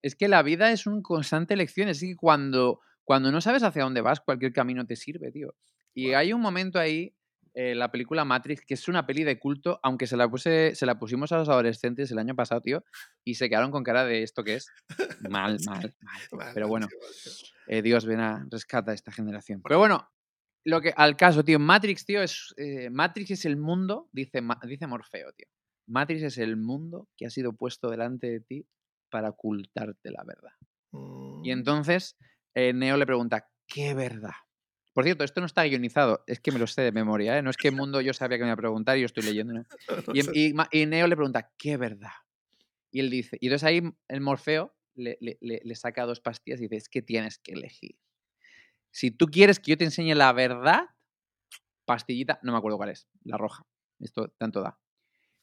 es 0.00 0.14
que 0.14 0.26
la 0.28 0.42
vida 0.42 0.72
es 0.72 0.86
una 0.86 1.02
constante 1.02 1.52
elección. 1.54 1.88
Es 1.90 2.00
que 2.00 2.16
cuando, 2.16 2.80
cuando 3.08 3.32
no 3.32 3.40
sabes 3.40 3.62
hacia 3.62 3.84
dónde 3.84 4.02
vas, 4.02 4.20
cualquier 4.20 4.52
camino 4.52 4.84
te 4.84 4.94
sirve, 4.94 5.32
tío. 5.32 5.54
Y 5.94 6.12
hay 6.12 6.34
un 6.34 6.42
momento 6.42 6.78
ahí, 6.78 7.16
eh, 7.54 7.74
la 7.74 7.90
película 7.90 8.26
Matrix, 8.26 8.66
que 8.66 8.74
es 8.74 8.86
una 8.86 9.06
peli 9.06 9.24
de 9.24 9.38
culto, 9.38 9.80
aunque 9.82 10.06
se 10.06 10.14
la, 10.14 10.28
puse, 10.28 10.74
se 10.74 10.84
la 10.84 10.98
pusimos 10.98 11.32
a 11.32 11.38
los 11.38 11.48
adolescentes 11.48 12.10
el 12.10 12.18
año 12.18 12.36
pasado, 12.36 12.60
tío, 12.60 12.84
y 13.24 13.36
se 13.36 13.48
quedaron 13.48 13.70
con 13.70 13.82
cara 13.82 14.04
de 14.04 14.22
esto 14.22 14.44
que 14.44 14.56
es. 14.56 14.70
Mal, 15.26 15.56
mal, 15.66 15.94
mal. 16.32 16.50
Pero 16.52 16.68
bueno, 16.68 16.86
eh, 17.66 17.80
Dios 17.80 18.04
ven 18.04 18.20
a 18.20 18.46
rescata 18.50 18.90
a 18.90 18.94
esta 18.94 19.10
generación. 19.10 19.62
Pero 19.62 19.78
bueno, 19.78 20.06
lo 20.66 20.82
que 20.82 20.92
al 20.94 21.16
caso, 21.16 21.42
tío, 21.42 21.58
Matrix, 21.58 22.04
tío, 22.04 22.20
es 22.20 22.52
eh, 22.58 22.90
Matrix 22.90 23.30
es 23.30 23.46
el 23.46 23.56
mundo, 23.56 24.10
dice, 24.12 24.42
dice 24.66 24.86
Morfeo, 24.86 25.32
tío. 25.32 25.48
Matrix 25.86 26.24
es 26.24 26.36
el 26.36 26.58
mundo 26.58 27.08
que 27.16 27.24
ha 27.24 27.30
sido 27.30 27.54
puesto 27.54 27.88
delante 27.88 28.30
de 28.30 28.40
ti 28.40 28.66
para 29.08 29.30
ocultarte 29.30 30.10
la 30.10 30.24
verdad. 30.24 30.52
Y 30.92 30.96
Mm, 30.96 31.44
entonces 31.46 32.18
eh, 32.58 32.72
Neo 32.72 32.96
le 32.96 33.06
pregunta, 33.06 33.48
¿qué 33.66 33.94
verdad? 33.94 34.32
Por 34.92 35.04
cierto, 35.04 35.22
esto 35.22 35.40
no 35.40 35.46
está 35.46 35.62
guionizado, 35.62 36.24
es 36.26 36.40
que 36.40 36.50
me 36.50 36.58
lo 36.58 36.66
sé 36.66 36.82
de 36.82 36.90
memoria, 36.90 37.38
¿eh? 37.38 37.42
No 37.42 37.50
es 37.50 37.56
que 37.56 37.68
el 37.68 37.76
mundo 37.76 38.00
yo 38.00 38.12
sabía 38.12 38.36
que 38.36 38.42
me 38.42 38.48
iba 38.48 38.54
a 38.54 38.56
preguntar 38.56 38.98
y 38.98 39.02
yo 39.02 39.06
estoy 39.06 39.22
leyendo, 39.22 39.52
¿no? 39.54 39.64
Y, 40.72 40.86
Neo 40.86 41.06
le 41.06 41.14
pregunta, 41.16 41.52
¿qué 41.56 41.76
verdad? 41.76 42.10
Y 42.90 42.98
él 43.00 43.10
dice, 43.10 43.36
y 43.40 43.46
entonces 43.46 43.64
ahí 43.64 43.82
el 44.08 44.20
Morfeo 44.20 44.74
le, 44.96 45.16
le- 45.20 45.38
le- 45.40 45.60
le 45.62 45.74
saca 45.76 46.04
dos 46.04 46.20
pastillas 46.20 46.58
y 46.60 46.64
dice, 46.64 46.76
es 46.76 46.88
que 46.88 47.00
tienes 47.02 47.38
que 47.38 47.52
elegir. 47.52 47.96
Si 48.90 49.12
tú 49.12 49.26
quieres 49.26 49.60
que 49.60 49.70
yo 49.72 49.76
te 49.78 49.84
enseñe 49.84 50.14
la 50.16 50.32
verdad, 50.32 50.88
pastillita, 51.84 52.40
no 52.42 52.50
me 52.52 52.58
acuerdo 52.58 52.76
cuál 52.76 52.90
es, 52.90 53.08
la 53.22 53.36
roja, 53.36 53.64
esto 54.00 54.28
tanto 54.36 54.62
da. 54.62 54.80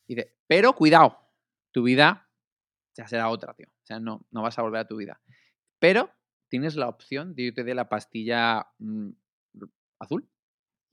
Y 0.07 0.15
dice, 0.15 0.35
pero 0.47 0.73
cuidado, 0.73 1.17
tu 1.71 1.83
vida 1.83 2.29
ya 2.97 3.07
será 3.07 3.29
otra, 3.29 3.53
tío. 3.53 3.67
O 3.67 3.85
sea, 3.85 3.99
no, 3.99 4.25
no 4.31 4.41
vas 4.41 4.57
a 4.59 4.61
volver 4.63 4.81
a 4.81 4.87
tu 4.87 4.97
vida. 4.97 5.21
Pero 5.79 6.11
tienes 6.55 6.77
la 6.77 6.87
opción 6.87 7.31
de 7.31 7.35
que 7.35 7.45
yo 7.47 7.53
te 7.53 7.63
dé 7.65 7.75
la 7.75 7.89
pastilla 7.89 8.67
mm, 8.79 9.09
azul 9.99 10.25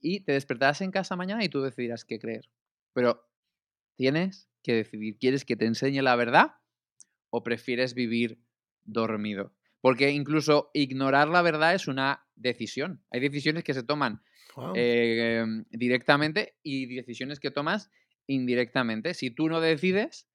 y 0.01 0.19
te 0.19 0.33
despertarás 0.33 0.81
en 0.81 0.91
casa 0.91 1.15
mañana 1.15 1.41
y 1.41 1.47
tú 1.47 1.61
decidirás 1.61 2.03
qué 2.03 2.19
creer. 2.19 2.49
Pero 2.91 3.25
tienes 3.95 4.49
que 4.61 4.73
decidir, 4.73 5.17
¿quieres 5.17 5.45
que 5.45 5.55
te 5.55 5.65
enseñe 5.65 6.01
la 6.01 6.17
verdad 6.17 6.55
o 7.29 7.43
prefieres 7.43 7.93
vivir 7.93 8.41
dormido? 8.83 9.55
Porque 9.79 10.11
incluso 10.11 10.69
ignorar 10.73 11.29
la 11.29 11.41
verdad 11.41 11.73
es 11.75 11.87
una 11.87 12.27
decisión. 12.35 13.01
Hay 13.09 13.21
decisiones 13.21 13.63
que 13.63 13.73
se 13.73 13.83
toman 13.83 14.21
eh, 14.75 15.45
directamente 15.69 16.57
y 16.61 16.93
decisiones 16.93 17.39
que 17.39 17.51
tomas 17.51 17.89
indirectamente. 18.27 19.13
Si 19.13 19.31
tú 19.31 19.47
no 19.47 19.61
decides, 19.61 20.27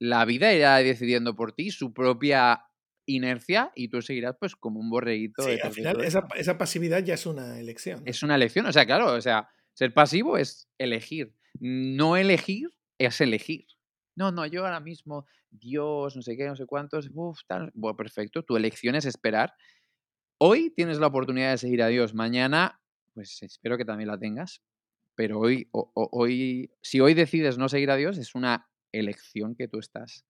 la 0.00 0.24
vida 0.24 0.52
irá 0.52 0.78
decidiendo 0.78 1.36
por 1.36 1.52
ti 1.52 1.70
su 1.70 1.94
propia 1.94 2.64
inercia 3.06 3.72
y 3.74 3.88
tú 3.88 4.00
seguirás 4.02 4.36
pues 4.38 4.54
como 4.56 4.80
un 4.80 4.90
borreguito. 4.90 5.42
Sí, 5.42 5.58
al 5.62 5.72
final 5.72 6.00
esa, 6.04 6.26
esa 6.36 6.58
pasividad 6.58 7.02
ya 7.04 7.14
es 7.14 7.26
una 7.26 7.58
elección. 7.58 8.00
¿no? 8.00 8.06
Es 8.06 8.22
una 8.22 8.34
elección, 8.36 8.66
o 8.66 8.72
sea, 8.72 8.86
claro, 8.86 9.12
o 9.12 9.20
sea, 9.20 9.48
ser 9.74 9.92
pasivo 9.94 10.36
es 10.38 10.68
elegir. 10.78 11.34
No 11.60 12.16
elegir 12.16 12.68
es 12.98 13.20
elegir. 13.20 13.66
No, 14.14 14.30
no, 14.30 14.44
yo 14.46 14.64
ahora 14.64 14.80
mismo, 14.80 15.26
Dios, 15.50 16.14
no 16.16 16.22
sé 16.22 16.36
qué, 16.36 16.46
no 16.46 16.56
sé 16.56 16.66
cuántos, 16.66 17.10
uf, 17.14 17.40
tal. 17.46 17.70
Bueno, 17.74 17.96
perfecto, 17.96 18.42
tu 18.44 18.56
elección 18.56 18.94
es 18.94 19.06
esperar. 19.06 19.54
Hoy 20.38 20.70
tienes 20.70 20.98
la 20.98 21.06
oportunidad 21.06 21.52
de 21.52 21.58
seguir 21.58 21.82
a 21.82 21.88
Dios, 21.88 22.14
mañana, 22.14 22.80
pues 23.14 23.42
espero 23.42 23.78
que 23.78 23.84
también 23.84 24.08
la 24.08 24.18
tengas. 24.18 24.62
Pero 25.14 25.38
hoy, 25.40 25.68
o- 25.72 25.90
o- 25.94 26.08
hoy, 26.12 26.70
si 26.82 27.00
hoy 27.00 27.14
decides 27.14 27.58
no 27.58 27.68
seguir 27.68 27.90
a 27.90 27.96
Dios, 27.96 28.18
es 28.18 28.34
una 28.34 28.68
elección 28.92 29.54
que 29.54 29.68
tú 29.68 29.78
estás 29.78 30.24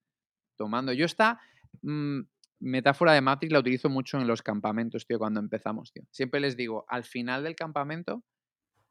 tomando. 0.57 0.93
Yo 0.93 1.05
esta 1.05 1.39
mm, 1.81 2.19
metáfora 2.63 3.13
de 3.13 3.21
Matrix 3.21 3.51
la 3.51 3.59
utilizo 3.59 3.89
mucho 3.89 4.17
en 4.19 4.27
los 4.27 4.41
campamentos, 4.41 5.05
tío, 5.05 5.19
cuando 5.19 5.39
empezamos, 5.39 5.91
tío. 5.91 6.03
Siempre 6.11 6.39
les 6.39 6.55
digo, 6.55 6.85
al 6.87 7.03
final 7.03 7.43
del 7.43 7.55
campamento, 7.55 8.23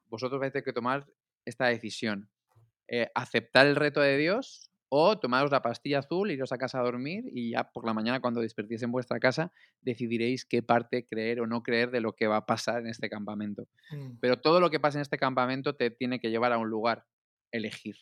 vosotros 0.09 0.39
vais 0.39 0.51
a 0.51 0.53
tener 0.53 0.63
que 0.63 0.73
tomar 0.73 1.07
esta 1.43 1.67
decisión. 1.67 2.29
Eh, 2.87 3.09
aceptar 3.15 3.65
el 3.65 3.75
reto 3.75 3.99
de 4.01 4.17
Dios 4.17 4.69
o 4.89 5.17
tomaros 5.17 5.49
la 5.49 5.63
pastilla 5.63 5.99
azul, 5.99 6.29
iros 6.29 6.51
a 6.51 6.57
casa 6.59 6.79
a 6.79 6.83
dormir 6.83 7.23
y 7.33 7.51
ya 7.51 7.71
por 7.71 7.85
la 7.85 7.95
mañana 7.95 8.19
cuando 8.19 8.41
despertéis 8.41 8.83
en 8.83 8.91
vuestra 8.91 9.19
casa 9.19 9.51
decidiréis 9.81 10.45
qué 10.45 10.61
parte 10.61 11.07
creer 11.07 11.41
o 11.41 11.47
no 11.47 11.63
creer 11.63 11.89
de 11.89 12.01
lo 12.01 12.13
que 12.13 12.27
va 12.27 12.37
a 12.37 12.45
pasar 12.45 12.81
en 12.81 12.87
este 12.87 13.09
campamento. 13.09 13.67
Mm, 13.89 14.17
Pero 14.19 14.39
todo 14.39 14.59
lo 14.59 14.69
que 14.69 14.79
pasa 14.79 14.99
en 14.99 15.01
este 15.01 15.17
campamento 15.17 15.75
te 15.75 15.89
tiene 15.89 16.19
que 16.19 16.29
llevar 16.29 16.53
a 16.53 16.59
un 16.59 16.69
lugar, 16.69 17.05
elegir. 17.51 17.95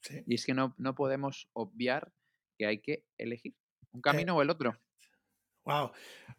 sí. 0.00 0.22
Y 0.26 0.36
es 0.36 0.46
que 0.46 0.54
no, 0.54 0.74
no 0.78 0.94
podemos 0.94 1.50
obviar 1.52 2.12
que 2.56 2.66
hay 2.66 2.78
que 2.78 3.04
elegir 3.18 3.54
un 3.92 4.00
camino 4.00 4.36
o 4.36 4.42
el 4.42 4.50
otro. 4.50 4.78
Wow. 5.66 5.90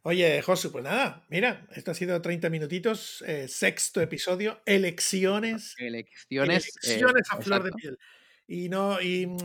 Oye, 0.04 0.42
Josu, 0.42 0.72
pues 0.72 0.86
nada, 0.86 1.26
mira, 1.30 1.68
esto 1.76 1.92
ha 1.92 1.94
sido 1.94 2.22
30 2.22 2.50
minutitos, 2.50 3.22
eh, 3.28 3.50
sexto 3.50 4.00
episodio, 4.00 4.62
elecciones. 4.66 5.76
Elecciones. 5.78 6.68
eh, 6.68 6.94
Elecciones 6.94 7.24
a 7.30 7.42
flor 7.42 7.64
de 7.64 7.72
piel. 7.74 8.00
Y 8.48 8.70
no, 8.70 9.02
y 9.02 9.28
mm, 9.28 9.38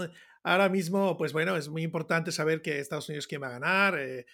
ahora 0.44 0.68
mismo, 0.68 1.16
pues 1.18 1.32
bueno, 1.32 1.56
es 1.56 1.68
muy 1.68 1.82
importante 1.82 2.30
saber 2.30 2.62
que 2.62 2.78
Estados 2.78 3.08
Unidos 3.08 3.26
quién 3.26 3.42
va 3.42 3.48
a 3.48 3.58
ganar, 3.58 3.98
eh, 3.98 4.24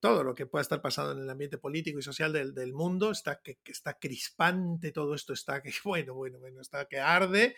todo 0.00 0.24
lo 0.24 0.34
que 0.34 0.46
pueda 0.46 0.62
estar 0.62 0.82
pasando 0.82 1.12
en 1.12 1.20
el 1.20 1.30
ambiente 1.30 1.58
político 1.58 2.00
y 2.00 2.02
social 2.02 2.32
del, 2.32 2.52
del 2.52 2.72
mundo, 2.72 3.12
está 3.12 3.40
que, 3.40 3.58
que 3.62 3.70
está 3.70 3.94
crispante, 4.00 4.90
todo 4.90 5.14
esto 5.14 5.32
está 5.32 5.62
que, 5.62 5.70
bueno, 5.84 6.14
bueno, 6.14 6.40
bueno, 6.40 6.60
está 6.60 6.86
que 6.86 6.98
arde. 6.98 7.54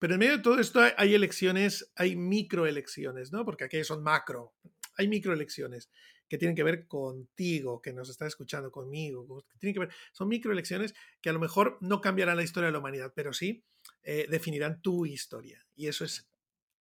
Pero 0.00 0.14
en 0.14 0.18
medio 0.20 0.36
de 0.38 0.42
todo 0.42 0.58
esto 0.58 0.80
hay, 0.80 0.90
hay 0.96 1.14
elecciones, 1.14 1.92
hay 1.94 2.16
microelecciones, 2.16 3.30
¿no? 3.30 3.44
Porque 3.44 3.62
aquellas 3.62 3.86
son 3.86 4.02
macro. 4.02 4.54
Hay 4.96 5.06
microelecciones 5.06 5.88
que 6.28 6.38
tienen 6.38 6.54
que 6.54 6.62
ver 6.62 6.86
contigo, 6.86 7.80
que 7.80 7.92
nos 7.92 8.08
está 8.08 8.26
escuchando 8.26 8.70
conmigo, 8.70 9.44
que 9.50 9.58
tienen 9.58 9.74
que 9.74 9.80
ver, 9.80 9.90
son 10.12 10.28
microelecciones 10.28 10.94
que 11.20 11.30
a 11.30 11.32
lo 11.32 11.40
mejor 11.40 11.78
no 11.80 12.00
cambiarán 12.00 12.36
la 12.36 12.42
historia 12.42 12.66
de 12.66 12.72
la 12.72 12.78
humanidad, 12.78 13.12
pero 13.14 13.32
sí 13.32 13.64
eh, 14.02 14.26
definirán 14.30 14.80
tu 14.80 15.06
historia. 15.06 15.64
Y 15.74 15.88
eso 15.88 16.04
es 16.04 16.28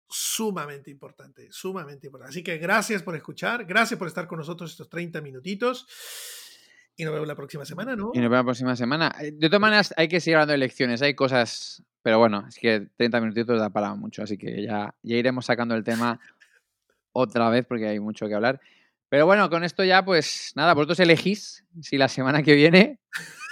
sumamente 0.09 0.89
importante, 0.89 1.47
sumamente 1.51 2.07
importante. 2.07 2.31
Así 2.31 2.43
que 2.43 2.57
gracias 2.57 3.03
por 3.03 3.15
escuchar, 3.15 3.65
gracias 3.65 3.97
por 3.97 4.07
estar 4.07 4.27
con 4.27 4.39
nosotros 4.39 4.71
estos 4.71 4.89
30 4.89 5.21
minutitos. 5.21 5.87
Y 6.95 7.03
nos 7.03 7.13
vemos 7.13 7.27
la 7.27 7.35
próxima 7.35 7.63
semana, 7.63 7.95
¿no? 7.95 8.11
Y 8.13 8.19
nos 8.19 8.29
vemos 8.29 8.37
la 8.37 8.43
próxima 8.43 8.75
semana. 8.75 9.15
Eh, 9.21 9.31
De 9.31 9.49
todas 9.49 9.61
maneras, 9.61 9.93
hay 9.97 10.07
que 10.07 10.19
seguir 10.19 10.37
hablando 10.37 10.53
de 10.53 10.55
elecciones. 10.55 11.01
Hay 11.03 11.13
cosas. 11.13 11.83
Pero 12.01 12.17
bueno, 12.17 12.45
es 12.47 12.57
que 12.57 12.87
30 12.95 13.21
minutitos 13.21 13.59
da 13.59 13.69
para 13.69 13.93
mucho. 13.93 14.23
Así 14.23 14.37
que 14.37 14.63
ya, 14.63 14.95
ya 15.03 15.15
iremos 15.15 15.45
sacando 15.45 15.75
el 15.75 15.83
tema 15.83 16.19
otra 17.11 17.49
vez 17.49 17.65
porque 17.67 17.87
hay 17.87 17.99
mucho 17.99 18.27
que 18.27 18.33
hablar. 18.33 18.59
Pero 19.09 19.25
bueno, 19.25 19.49
con 19.49 19.63
esto 19.63 19.83
ya, 19.83 20.03
pues 20.03 20.51
nada, 20.55 20.73
vosotros 20.73 20.99
elegís 20.99 21.63
si 21.81 21.97
la 21.97 22.09
semana 22.09 22.43
que 22.43 22.55
viene 22.55 22.99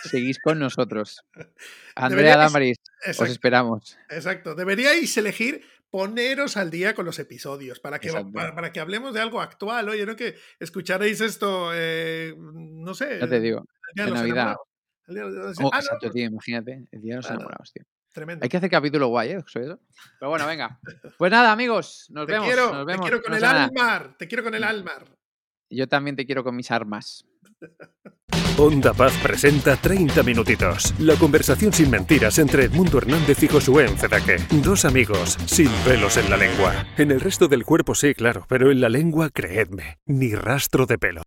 seguís 0.04 0.38
con 0.40 0.60
nosotros. 0.60 1.24
Andrea 1.96 2.38
Damaris, 2.38 2.78
os 3.08 3.30
esperamos. 3.30 3.98
exacto. 4.10 4.54
Deberíais 4.56 5.16
elegir 5.18 5.64
poneros 5.90 6.58
al 6.58 6.72
día 6.72 6.94
con 6.94 7.06
los 7.06 7.20
episodios, 7.20 7.80
para 7.80 8.00
que, 8.00 8.12
para, 8.12 8.54
para 8.54 8.72
que 8.74 8.82
hablemos 8.82 9.14
de 9.14 9.22
algo 9.22 9.40
actual. 9.40 9.88
Oye, 9.88 10.06
no 10.06 10.16
que 10.18 10.36
escucharéis 10.60 11.22
esto, 11.22 11.72
eh, 11.74 12.34
no 12.38 12.94
sé, 12.94 13.20
Ya 13.22 13.28
te 13.30 13.40
digo. 13.40 13.60
el 13.60 13.96
día 13.96 14.06
de 14.06 14.12
Navidad. 14.12 14.56
El 15.08 15.16
día 15.16 15.24
de 15.24 15.32
los- 15.32 15.58
Oh, 15.62 15.70
Ah, 15.72 15.80
exacto, 15.80 16.08
no, 16.08 16.12
tío, 16.12 16.26
imagínate. 16.26 16.86
El 16.92 17.02
día 17.02 17.14
de 17.14 17.18
los 17.18 17.26
Claro. 17.28 17.40
enamorados, 17.42 17.72
tío. 17.72 17.84
tremendo. 18.12 18.44
Hay 18.44 18.50
que 18.50 18.58
hacer 18.58 18.70
capítulo 18.70 19.08
guay, 19.08 19.32
¿eh? 19.32 19.44
Pero 19.54 19.80
bueno, 20.30 20.46
venga. 20.48 20.80
Pues 21.18 21.32
nada, 21.32 21.52
amigos. 21.52 22.08
Nos 22.10 22.26
Te 22.26 22.32
vemos. 22.34 22.48
quiero, 22.48 22.74
nos 22.74 22.86
te 22.86 22.92
vemos. 22.92 23.06
quiero 23.06 23.22
con 23.24 23.34
el. 23.34 23.44
Almar, 23.44 24.18
te 24.18 24.28
quiero 24.28 24.44
con 24.44 24.56
el 24.56 24.64
Almar. 24.64 25.06
Yo 25.70 25.88
también 25.88 26.16
te 26.16 26.26
quiero 26.26 26.44
con 26.44 26.56
mis 26.56 26.72
armas. 26.72 27.26
Onda 28.58 28.94
Paz 28.94 29.14
presenta 29.22 29.76
30 29.76 30.24
minutitos. 30.24 30.94
La 31.00 31.16
conversación 31.16 31.74
sin 31.74 31.90
mentiras 31.90 32.40
entre 32.40 32.64
Edmundo 32.64 33.00
Hernández 33.00 33.44
y 33.44 33.48
Josué 33.50 33.86
Encedaque. 33.86 34.38
Dos 34.64 34.86
amigos 34.86 35.38
sin 35.46 35.70
pelos 35.86 36.16
en 36.16 36.30
la 36.30 36.38
lengua. 36.38 36.88
En 36.98 37.12
el 37.12 37.20
resto 37.20 37.50
del 37.50 37.66
cuerpo 37.66 37.96
sí, 37.96 38.14
claro, 38.14 38.46
pero 38.48 38.72
en 38.72 38.80
la 38.80 38.88
lengua, 38.88 39.30
creedme, 39.30 39.98
ni 40.06 40.34
rastro 40.36 40.86
de 40.86 40.98
pelo. 40.98 41.24